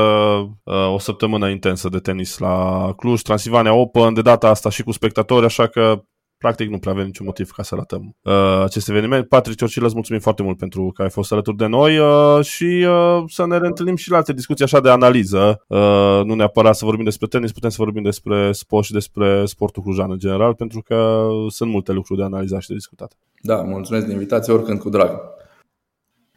o 0.93 0.99
săptămână 0.99 1.49
intensă 1.49 1.89
de 1.89 1.99
tenis 1.99 2.37
la 2.37 2.89
Cluj, 2.97 3.21
Transilvania 3.21 3.73
Open, 3.73 4.13
de 4.13 4.21
data 4.21 4.47
asta 4.47 4.69
și 4.69 4.83
cu 4.83 4.91
spectatori, 4.91 5.45
așa 5.45 5.67
că 5.67 6.03
practic 6.45 6.69
nu 6.69 6.77
prea 6.77 6.93
avem 6.93 7.05
niciun 7.05 7.25
motiv 7.25 7.51
ca 7.51 7.63
să 7.63 7.75
ratăm 7.75 8.15
uh, 8.21 8.61
acest 8.63 8.89
eveniment. 8.89 9.27
Patrick 9.27 9.57
Ciorcil, 9.57 9.83
îți 9.83 9.93
mulțumim 9.93 10.21
foarte 10.21 10.43
mult 10.43 10.57
pentru 10.57 10.91
că 10.95 11.01
ai 11.01 11.09
fost 11.09 11.31
alături 11.31 11.57
de 11.57 11.65
noi 11.65 11.97
uh, 11.97 12.45
și 12.45 12.87
uh, 12.87 13.23
să 13.27 13.45
ne 13.45 13.57
reîntâlnim 13.57 13.95
și 13.95 14.09
la 14.09 14.17
alte 14.17 14.33
discuții 14.33 14.63
așa 14.63 14.79
de 14.79 14.89
analiză. 14.89 15.63
Uh, 15.67 16.21
nu 16.25 16.33
neapărat 16.33 16.75
să 16.75 16.85
vorbim 16.85 17.03
despre 17.03 17.27
tenis, 17.27 17.51
putem 17.51 17.69
să 17.69 17.75
vorbim 17.79 18.03
despre 18.03 18.51
sport 18.51 18.85
și 18.85 18.91
despre 18.91 19.45
sportul 19.45 19.83
clujan 19.83 20.11
în 20.11 20.17
general, 20.17 20.53
pentru 20.53 20.81
că 20.81 21.27
sunt 21.47 21.69
multe 21.69 21.91
lucruri 21.91 22.19
de 22.19 22.25
analizat 22.25 22.61
și 22.61 22.67
de 22.67 22.73
discutat. 22.73 23.17
Da, 23.41 23.55
mulțumesc 23.55 24.05
de 24.05 24.11
invitație, 24.11 24.53
oricând 24.53 24.79
cu 24.79 24.89
drag. 24.89 25.11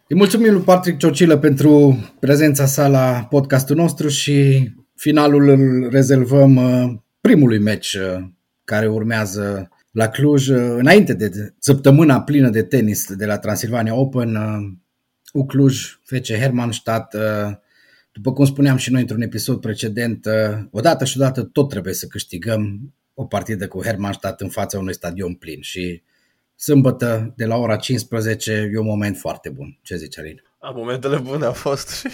Îi 0.09 0.17
mulțumim 0.17 0.53
lui 0.53 0.63
Patrick 0.63 0.99
Ciorcilă 0.99 1.37
pentru 1.39 1.99
prezența 2.21 2.67
sa 2.67 2.89
la 2.89 3.27
podcastul 3.31 3.77
nostru 3.77 4.09
și 4.09 4.69
finalul 4.95 5.49
îl 5.49 5.89
rezervăm 5.91 6.57
uh, 6.57 6.93
primului 7.21 7.59
meci 7.59 7.95
uh, 7.95 8.25
care 8.65 8.89
urmează 8.89 9.69
la 9.91 10.09
Cluj, 10.09 10.49
înainte 10.49 11.15
de 11.15 11.55
săptămâna 11.59 12.23
plină 12.23 12.51
de 12.51 12.63
tenis 12.63 13.15
de 13.15 13.27
la 13.27 13.39
Transilvania 13.39 13.95
Open, 13.95 14.37
U 15.33 15.47
Cluj, 15.47 15.99
FC 16.03 16.33
Hermannstadt, 16.33 17.17
după 18.13 18.33
cum 18.33 18.45
spuneam 18.45 18.77
și 18.77 18.93
noi 18.93 19.01
într-un 19.01 19.23
episod 19.23 19.61
precedent, 19.61 20.27
odată 20.71 21.05
și 21.05 21.17
odată 21.17 21.43
tot 21.43 21.69
trebuie 21.69 21.95
să 21.95 22.07
câștigăm 22.07 22.93
o 23.15 23.25
partidă 23.25 23.69
cu 23.69 23.83
Hermannstadt 23.83 24.41
în 24.41 24.49
fața 24.49 24.79
unui 24.79 24.95
stadion 24.95 25.35
plin 25.35 25.61
și 25.61 26.03
sâmbătă 26.57 27.33
de 27.37 27.45
la 27.45 27.57
ora 27.57 27.77
15 27.77 28.71
e 28.73 28.79
un 28.79 28.87
moment 28.87 29.17
foarte 29.17 29.49
bun. 29.49 29.79
Ce 29.83 29.97
zici, 29.97 30.19
Alin? 30.19 30.43
A, 30.61 30.71
momentele 30.71 31.17
bune 31.17 31.45
au 31.45 31.53
fost 31.53 31.89
și 31.89 32.09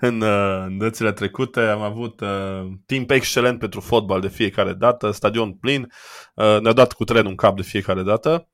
în, 0.00 0.20
uh, 0.20 0.62
în 0.66 0.78
dățile 0.78 1.12
trecute. 1.12 1.60
Am 1.60 1.82
avut 1.82 2.20
uh, 2.20 2.66
timp 2.86 3.10
excelent 3.10 3.58
pentru 3.58 3.80
fotbal 3.80 4.20
de 4.20 4.28
fiecare 4.28 4.72
dată, 4.72 5.10
stadion 5.10 5.52
plin, 5.52 5.92
uh, 6.34 6.60
ne-a 6.60 6.72
dat 6.72 6.92
cu 6.92 7.04
trenul 7.04 7.30
în 7.30 7.36
cap 7.36 7.56
de 7.56 7.62
fiecare 7.62 8.02
dată. 8.02 8.48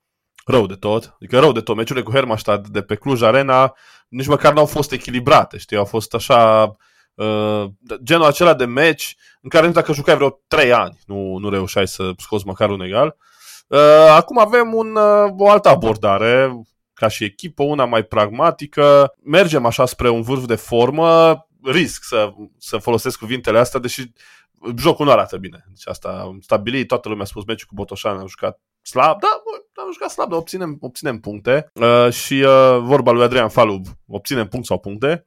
Rău 0.47 0.67
de 0.67 0.75
tot, 0.75 1.15
adică 1.15 1.39
rău 1.39 1.53
de 1.53 1.61
tot. 1.61 1.77
Meciurile 1.77 2.05
cu 2.05 2.13
Hermannstadt 2.13 2.69
de 2.69 2.83
pe 2.83 2.95
Cluj 2.95 3.23
Arena 3.23 3.75
nici 4.11 4.27
măcar 4.27 4.53
n-au 4.53 4.67
fost 4.67 4.93
echilibrate, 4.93 5.59
știi, 5.59 5.77
au 5.77 5.85
fost 5.85 6.15
așa 6.15 6.71
uh, 7.15 7.65
genul 8.03 8.25
acela 8.25 8.55
de 8.55 8.65
meci 8.65 9.17
în 9.43 9.49
care 9.49 9.67
nu 9.67 9.73
dacă 9.73 9.93
jucai 9.93 10.15
vreo 10.15 10.41
3 10.47 10.73
ani, 10.73 10.99
nu, 11.07 11.37
nu 11.37 11.49
reușeai 11.49 11.89
să 11.89 12.13
scoți 12.19 12.47
măcar 12.47 12.71
un 12.71 12.81
egal. 12.81 13.17
Uh, 13.67 14.09
acum 14.11 14.39
avem 14.39 14.75
un, 14.75 14.97
uh, 14.97 15.33
o 15.37 15.51
altă 15.51 15.69
abordare, 15.69 16.63
ca 17.01 17.09
și 17.09 17.25
echipă, 17.25 17.63
una 17.63 17.85
mai 17.85 18.03
pragmatică. 18.03 19.15
Mergem 19.23 19.67
așa 19.67 19.87
spre 19.87 20.09
un 20.09 20.23
vârf 20.23 20.45
de 20.45 20.55
formă, 20.55 21.39
risc 21.63 22.05
să, 22.05 22.33
să 22.59 22.77
folosesc 22.77 23.19
cuvintele 23.19 23.59
astea, 23.59 23.81
deși 23.81 24.13
jocul 24.77 25.05
nu 25.05 25.11
arată 25.11 25.37
bine. 25.37 25.65
Deci 25.69 25.89
asta 25.89 26.09
am 26.09 26.41
stabilit, 26.41 26.87
toată 26.87 27.09
lumea 27.09 27.25
a 27.25 27.27
spus 27.27 27.45
meciul 27.45 27.67
cu 27.69 27.75
Botoșan, 27.75 28.19
am 28.19 28.27
jucat 28.27 28.61
slab, 28.83 29.21
da, 29.21 29.43
am 29.83 29.93
jucat 29.93 30.11
slab, 30.11 30.29
dar 30.29 30.39
obținem, 30.39 30.77
obținem 30.81 31.21
puncte. 31.21 31.71
Uh, 31.73 32.13
și 32.13 32.35
uh, 32.35 32.79
vorba 32.81 33.11
lui 33.11 33.23
Adrian 33.23 33.49
Falub, 33.49 33.87
obținem 34.07 34.49
punct 34.49 34.67
sau 34.67 34.79
puncte. 34.79 35.27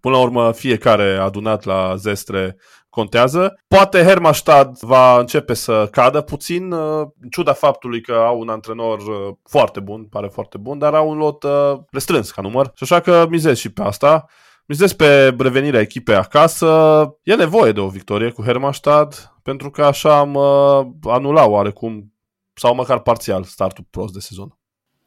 Până 0.00 0.14
la 0.14 0.22
urmă, 0.22 0.52
fiecare 0.52 1.16
adunat 1.16 1.64
la 1.64 1.96
zestre 1.96 2.56
contează. 2.96 3.60
Poate 3.68 4.02
Hermannstadt 4.02 4.80
va 4.80 5.18
începe 5.18 5.54
să 5.54 5.88
cadă 5.90 6.20
puțin, 6.20 6.72
uh, 6.72 7.06
în 7.20 7.28
ciuda 7.30 7.52
faptului 7.52 8.00
că 8.00 8.12
au 8.12 8.38
un 8.38 8.48
antrenor 8.48 8.98
uh, 8.98 9.34
foarte 9.42 9.80
bun, 9.80 10.04
pare 10.04 10.28
foarte 10.28 10.58
bun, 10.58 10.78
dar 10.78 10.94
au 10.94 11.10
un 11.10 11.16
lot 11.16 11.42
uh, 11.42 11.78
restrâns 11.90 12.30
ca 12.30 12.42
număr. 12.42 12.70
Și 12.74 12.82
așa 12.82 13.00
că 13.00 13.26
mizez 13.28 13.56
și 13.58 13.72
pe 13.72 13.82
asta. 13.82 14.26
Mizez 14.66 14.92
pe 14.92 15.34
revenirea 15.38 15.80
echipei 15.80 16.14
acasă. 16.14 16.68
E 17.22 17.34
nevoie 17.34 17.72
de 17.72 17.80
o 17.80 17.88
victorie 17.88 18.30
cu 18.30 18.42
Hermannstadt, 18.42 19.34
pentru 19.42 19.70
că 19.70 19.84
așa 19.84 20.18
am 20.18 20.36
anulat 21.02 21.48
oarecum, 21.48 22.12
sau 22.54 22.74
măcar 22.74 23.00
parțial, 23.00 23.42
startul 23.42 23.84
prost 23.90 24.12
de 24.12 24.20
sezon. 24.20 24.58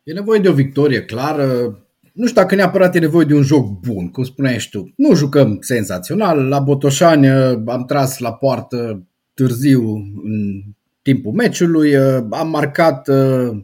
E 0.03 0.13
nevoie 0.13 0.39
de 0.39 0.49
o 0.49 0.53
victorie 0.53 1.05
clară, 1.05 1.79
nu 2.19 2.27
știu 2.27 2.41
dacă 2.41 2.55
neapărat 2.55 2.95
e 2.95 2.99
nevoie 2.99 3.25
de 3.25 3.33
un 3.33 3.41
joc 3.41 3.79
bun, 3.79 4.09
cum 4.09 4.23
spuneai 4.23 4.59
și 4.59 4.69
tu. 4.69 4.93
Nu 4.95 5.15
jucăm 5.15 5.57
senzațional. 5.61 6.47
La 6.47 6.59
Botoșani 6.59 7.29
uh, 7.29 7.61
am 7.65 7.85
tras 7.85 8.17
la 8.17 8.33
poartă 8.33 9.03
târziu 9.33 9.81
în 10.23 10.61
timpul 11.01 11.31
meciului, 11.31 11.95
uh, 11.95 12.23
am 12.29 12.49
marcat 12.49 13.07
uh, 13.07 13.57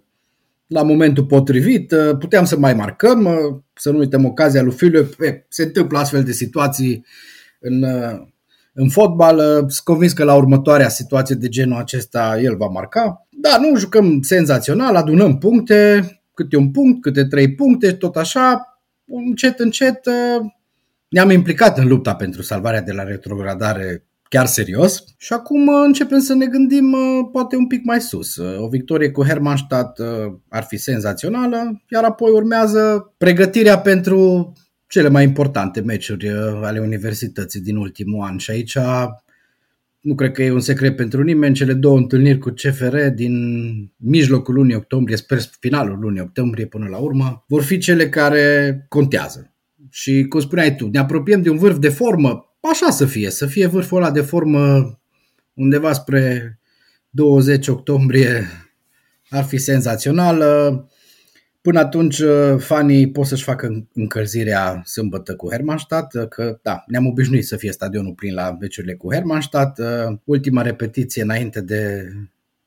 la 0.67 0.83
momentul 0.83 1.25
potrivit, 1.25 1.93
puteam 2.19 2.45
să 2.45 2.57
mai 2.57 2.73
marcăm, 2.73 3.29
să 3.73 3.91
nu 3.91 3.97
uităm 3.97 4.25
ocazia 4.25 4.61
lui 4.61 4.73
Filiu, 4.73 5.09
se 5.47 5.63
întâmplă 5.63 5.97
astfel 5.97 6.23
de 6.23 6.31
situații 6.31 7.05
în, 7.59 7.85
în 8.73 8.89
fotbal, 8.89 9.37
sunt 9.57 9.83
convins 9.83 10.13
că 10.13 10.23
la 10.23 10.35
următoarea 10.35 10.89
situație 10.89 11.35
de 11.35 11.47
genul 11.47 11.77
acesta 11.77 12.39
el 12.41 12.57
va 12.57 12.67
marca. 12.67 13.27
Da, 13.29 13.57
nu 13.61 13.77
jucăm 13.77 14.21
senzațional, 14.21 14.95
adunăm 14.95 15.37
puncte, 15.37 16.09
câte 16.35 16.57
un 16.57 16.71
punct, 16.71 17.01
câte 17.01 17.25
trei 17.25 17.55
puncte, 17.55 17.91
tot 17.91 18.15
așa, 18.15 18.79
încet, 19.05 19.59
încet 19.59 20.05
uh, 20.05 20.45
ne-am 21.07 21.29
implicat 21.29 21.77
în 21.77 21.87
lupta 21.87 22.15
pentru 22.15 22.41
salvarea 22.41 22.81
de 22.81 22.91
la 22.91 23.03
retrogradare 23.03 24.05
chiar 24.29 24.45
serios 24.45 25.03
și 25.17 25.33
acum 25.33 25.67
uh, 25.67 25.83
începem 25.85 26.19
să 26.19 26.33
ne 26.33 26.45
gândim 26.45 26.91
uh, 26.91 27.29
poate 27.31 27.55
un 27.55 27.67
pic 27.67 27.83
mai 27.83 28.01
sus. 28.01 28.37
O 28.37 28.67
victorie 28.67 29.11
cu 29.11 29.23
Hermannstadt 29.23 29.99
ar 30.49 30.63
fi 30.63 30.77
senzațională, 30.77 31.83
iar 31.89 32.03
apoi 32.03 32.31
urmează 32.31 33.13
pregătirea 33.17 33.79
pentru 33.79 34.51
cele 34.87 35.09
mai 35.09 35.23
importante 35.23 35.81
meciuri 35.81 36.29
ale 36.63 36.79
universității 36.79 37.61
din 37.61 37.75
ultimul 37.75 38.25
an 38.25 38.37
și 38.37 38.51
aici 38.51 38.77
nu 40.05 40.15
cred 40.15 40.31
că 40.31 40.43
e 40.43 40.51
un 40.51 40.59
secret 40.59 40.95
pentru 40.95 41.23
nimeni, 41.23 41.55
cele 41.55 41.73
două 41.73 41.97
întâlniri 41.97 42.37
cu 42.37 42.49
CFR 42.49 42.97
din 42.97 43.35
mijlocul 43.97 44.53
lunii 44.53 44.75
octombrie, 44.75 45.17
sper 45.17 45.39
finalul 45.59 45.99
lunii 45.99 46.21
octombrie 46.21 46.65
până 46.65 46.87
la 46.87 46.97
urmă, 46.97 47.45
vor 47.47 47.63
fi 47.63 47.77
cele 47.77 48.09
care 48.09 48.85
contează. 48.89 49.53
Și 49.89 50.25
cum 50.29 50.39
spuneai 50.39 50.75
tu, 50.75 50.87
ne 50.87 50.99
apropiem 50.99 51.41
de 51.41 51.49
un 51.49 51.57
vârf 51.57 51.77
de 51.77 51.89
formă, 51.89 52.57
așa 52.71 52.89
să 52.89 53.05
fie, 53.05 53.29
să 53.29 53.45
fie 53.45 53.67
vârful 53.67 53.97
ăla 53.97 54.11
de 54.11 54.21
formă 54.21 54.93
undeva 55.53 55.93
spre 55.93 56.59
20 57.09 57.67
octombrie 57.67 58.47
ar 59.29 59.43
fi 59.43 59.57
senzațional. 59.57 60.43
Până 61.65 61.79
atunci, 61.79 62.19
uh, 62.19 62.55
fanii 62.57 63.11
pot 63.11 63.25
să-și 63.25 63.43
facă 63.43 63.87
încălzirea 63.93 64.81
sâmbătă 64.83 65.35
cu 65.35 65.49
Hermannstadt, 65.49 66.13
uh, 66.13 66.27
că 66.27 66.59
da, 66.61 66.83
ne-am 66.87 67.05
obișnuit 67.05 67.45
să 67.45 67.55
fie 67.55 67.71
stadionul 67.71 68.13
plin 68.13 68.33
la 68.33 68.57
meciurile 68.59 68.93
cu 68.93 69.13
Hermannstadt. 69.13 69.77
Uh, 69.77 70.17
ultima 70.23 70.61
repetiție 70.61 71.21
înainte 71.21 71.61
de 71.61 72.09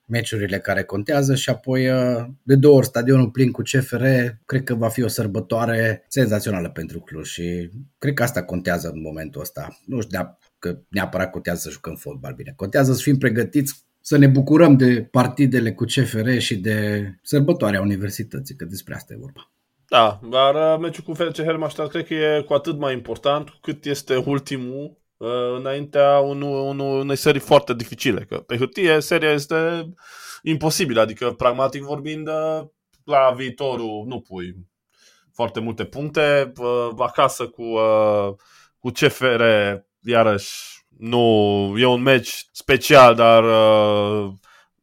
meciurile 0.04 0.58
care 0.58 0.82
contează 0.82 1.34
și 1.34 1.50
apoi 1.50 1.88
uh, 1.88 2.24
de 2.42 2.54
două 2.54 2.76
ori 2.76 2.86
stadionul 2.86 3.30
plin 3.30 3.50
cu 3.50 3.62
CFR, 3.62 4.04
cred 4.46 4.62
că 4.64 4.74
va 4.74 4.88
fi 4.88 5.02
o 5.02 5.08
sărbătoare 5.08 6.04
senzațională 6.08 6.68
pentru 6.68 7.00
Cluj 7.00 7.28
și 7.28 7.70
cred 7.98 8.14
că 8.14 8.22
asta 8.22 8.42
contează 8.42 8.90
în 8.94 9.00
momentul 9.00 9.40
ăsta. 9.40 9.78
Nu 9.86 10.00
știu 10.00 10.38
că 10.58 10.78
neapărat 10.88 11.30
contează 11.30 11.60
să 11.60 11.70
jucăm 11.70 11.94
fotbal 11.94 12.34
bine, 12.34 12.52
contează 12.56 12.92
să 12.92 13.02
fim 13.02 13.18
pregătiți 13.18 13.84
să 14.08 14.16
ne 14.16 14.26
bucurăm 14.26 14.76
de 14.76 15.08
partidele 15.10 15.72
cu 15.72 15.84
CFR 15.84 16.38
și 16.38 16.56
de 16.56 17.08
sărbătoarea 17.22 17.80
universității, 17.80 18.56
că 18.56 18.64
despre 18.64 18.94
asta 18.94 19.12
e 19.12 19.20
vorba. 19.20 19.52
Da, 19.88 20.20
dar 20.30 20.54
uh, 20.54 20.80
meciul 20.80 21.04
cu 21.04 21.14
FC 21.14 21.42
Hermannstadt 21.42 21.90
cred 21.90 22.06
că 22.06 22.14
e 22.14 22.42
cu 22.42 22.52
atât 22.52 22.78
mai 22.78 22.92
important 22.92 23.48
cu 23.48 23.56
cât 23.60 23.84
este 23.84 24.16
ultimul 24.16 24.98
uh, 25.16 25.28
înaintea 25.58 26.18
unei 26.18 27.16
serii 27.16 27.40
foarte 27.40 27.74
dificile. 27.74 28.24
Că 28.24 28.36
pe 28.36 28.56
hârtie 28.56 29.00
seria 29.00 29.32
este 29.32 29.88
imposibilă, 30.42 31.00
adică 31.00 31.32
pragmatic 31.32 31.82
vorbind 31.82 32.28
uh, 32.28 32.60
la 33.04 33.32
viitorul 33.36 34.04
nu 34.06 34.20
pui 34.20 34.56
foarte 35.32 35.60
multe 35.60 35.84
puncte. 35.84 36.52
Acasă 36.98 37.46
cu, 37.46 37.64
cu 38.78 38.90
CFR 38.90 39.42
iarăși 40.00 40.77
nu, 40.98 41.74
e 41.78 41.86
un 41.86 42.02
meci 42.02 42.46
special, 42.52 43.14
dar 43.14 43.44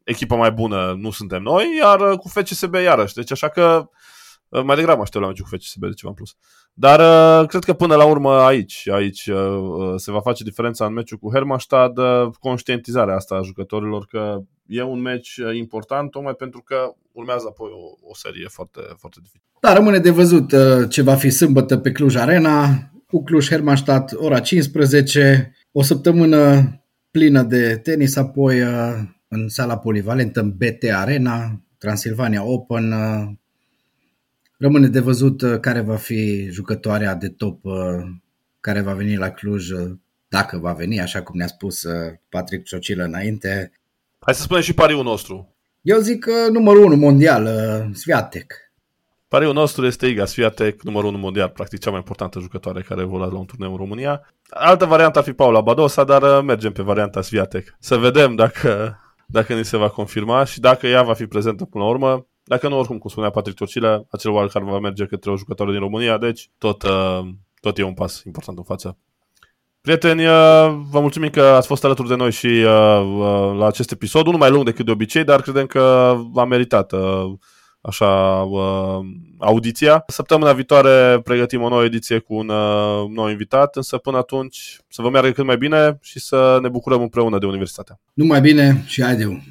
echipa 0.04 0.36
mai 0.36 0.52
bună 0.52 0.96
nu 0.98 1.12
suntem 1.12 1.42
noi, 1.42 1.66
iar 1.78 2.18
cu 2.18 2.28
FCSB 2.28 2.74
iarăși. 2.74 3.14
Deci 3.14 3.32
așa 3.32 3.50
că 3.50 3.90
Uh, 4.56 4.64
mai 4.64 4.76
degrabă 4.76 5.02
aștept 5.02 5.24
la 5.24 5.30
meciul 5.30 5.46
cu 5.50 5.56
FCSB 5.56 5.82
de 5.82 5.94
ceva 5.94 6.10
în 6.10 6.16
plus. 6.16 6.36
Dar 6.74 7.00
uh, 7.00 7.48
cred 7.48 7.64
că 7.64 7.74
până 7.74 7.96
la 7.96 8.06
urmă 8.06 8.32
aici, 8.32 8.88
aici 8.92 9.28
uh, 9.28 9.94
se 9.96 10.12
va 10.12 10.22
face 10.22 10.44
diferența 10.44 10.86
în 10.86 10.94
meciul 10.94 11.18
cu 11.18 11.32
Hermannstad, 11.32 11.94
conștientizarea 12.40 13.16
asta 13.16 13.36
a 13.36 13.42
jucătorilor 13.42 14.06
că 14.06 14.42
e 14.66 14.82
un 14.82 15.02
meci 15.02 15.40
important, 15.54 16.12
tocmai 16.12 16.34
pentru 16.34 16.62
că 16.62 16.94
urmează 17.12 17.46
apoi 17.50 17.70
o, 17.74 18.10
o 18.10 18.16
serie 18.16 18.48
foarte, 18.48 18.80
foarte 18.98 19.20
dificilă. 19.22 19.52
Da, 19.60 19.74
rămâne 19.74 20.00
de 20.00 20.10
văzut 20.10 20.54
ce 20.90 21.02
va 21.02 21.16
fi 21.16 21.30
sâmbătă 21.30 21.78
pe 21.78 21.92
Cluj 21.92 22.16
Arena, 22.16 22.68
cu 23.08 23.24
Cluj 23.24 23.48
Hermannstad 23.48 24.12
ora 24.16 24.40
15, 24.40 25.56
o 25.78 25.82
săptămână 25.82 26.70
plină 27.12 27.44
de 27.44 27.78
tenis, 27.78 28.16
apoi 28.16 28.60
în 29.28 29.50
sala 29.50 29.78
polivalentă, 29.78 30.40
în 30.40 30.52
BT 30.52 30.84
Arena, 30.92 31.62
Transilvania 31.78 32.44
Open, 32.44 32.94
Rămâne 34.58 34.88
de 34.88 35.00
văzut 35.00 35.42
uh, 35.42 35.60
care 35.60 35.80
va 35.80 35.96
fi 35.96 36.48
jucătoarea 36.50 37.16
de 37.16 37.30
top 37.30 37.66
uh, 37.66 37.74
care 38.60 38.82
va 38.82 38.94
veni 38.94 39.16
la 39.16 39.30
Cluj, 39.30 39.70
uh, 39.70 39.92
dacă 40.28 40.58
va 40.58 40.74
veni, 40.74 41.02
așa 41.02 41.22
cum 41.24 41.38
ne-a 41.38 41.48
spus 41.48 41.86
Patrick 42.30 42.66
Ciocilă 42.66 43.04
înainte. 43.04 43.72
Hai 44.20 44.34
să 44.34 44.42
spunem 44.42 44.62
și 44.62 44.74
pariul 44.74 45.04
nostru. 45.04 45.56
Eu 45.82 46.00
zic 46.00 46.20
că 46.20 46.32
numărul 46.52 46.84
1 46.84 46.96
mondial, 46.96 47.50
Sviatek. 47.94 48.54
Pariul 49.36 49.54
nostru 49.54 49.86
este 49.86 50.08
Iga 50.08 50.26
Sviatek, 50.26 50.84
numărul 50.84 51.10
1 51.10 51.18
mondial, 51.18 51.50
practic 51.50 51.80
cea 51.80 51.90
mai 51.90 52.00
importantă 52.00 52.40
jucătoare 52.40 52.82
care 52.82 53.02
a 53.02 53.18
la 53.18 53.38
un 53.38 53.46
turneu 53.46 53.72
în 53.72 53.78
România. 53.78 54.22
Altă 54.50 54.86
variantă 54.86 55.20
ar 55.20 55.24
fi 55.24 55.34
Paula 55.34 55.62
Badosa, 55.62 56.04
dar 56.04 56.42
mergem 56.42 56.72
pe 56.72 56.82
varianta 56.82 57.22
Sviatek. 57.22 57.76
Să 57.80 57.98
vedem 57.98 58.36
dacă, 58.36 59.00
dacă 59.26 59.54
ni 59.54 59.66
se 59.66 59.78
va 59.78 59.90
confirma 59.90 60.44
și 60.44 60.60
dacă 60.60 60.88
ea 60.88 61.04
va 61.04 61.14
fi 61.14 61.26
prezentă 61.26 61.66
până 61.66 61.84
la 61.84 61.90
urmă. 61.90 62.26
Dacă 62.44 62.68
nu, 62.68 62.78
oricum, 62.78 62.98
cum 62.98 63.10
spunea 63.10 63.30
Patrick 63.30 63.58
Torcilă, 63.58 64.08
acel 64.12 64.32
wildcard 64.32 64.66
va 64.66 64.80
merge 64.80 65.06
către 65.06 65.32
o 65.32 65.38
jucătoare 65.38 65.72
din 65.72 65.82
România, 65.82 66.18
deci 66.18 66.50
tot, 66.58 66.84
uh, 66.84 67.20
tot 67.60 67.78
e 67.78 67.84
un 67.84 67.94
pas 67.94 68.22
important 68.26 68.58
în 68.58 68.64
față. 68.64 68.98
Prieteni, 69.82 70.26
uh, 70.26 70.32
vă 70.90 71.00
mulțumim 71.00 71.30
că 71.30 71.42
ați 71.42 71.68
fost 71.68 71.84
alături 71.84 72.08
de 72.08 72.16
noi 72.16 72.32
și 72.32 72.48
uh, 72.48 72.66
la 73.58 73.66
acest 73.66 73.92
episod, 73.92 74.28
unul 74.28 74.40
mai 74.40 74.50
lung 74.50 74.66
decât 74.66 74.86
de 74.86 74.92
obicei, 74.92 75.24
dar 75.24 75.42
credem 75.42 75.66
că 75.66 76.16
a 76.36 76.44
meritat 76.44 76.94
așa 77.86 78.40
audiția. 79.38 80.04
Săptămâna 80.08 80.54
viitoare 80.54 81.20
pregătim 81.24 81.62
o 81.62 81.70
nouă 81.70 81.84
ediție 81.84 82.20
cu 82.20 82.36
un 82.36 82.46
nou 83.14 83.30
invitat, 83.30 83.76
însă 83.76 83.98
până 83.98 84.18
atunci 84.18 84.80
să 84.88 85.02
vă 85.02 85.10
meargă 85.10 85.32
cât 85.32 85.46
mai 85.46 85.58
bine 85.58 85.98
și 86.02 86.20
să 86.20 86.60
ne 86.62 86.70
bucurăm 86.70 87.02
împreună 87.02 87.38
de 87.38 87.46
universitatea. 87.46 88.00
Numai 88.14 88.42
bine 88.42 88.84
și 88.86 89.02
haideu! 89.04 89.42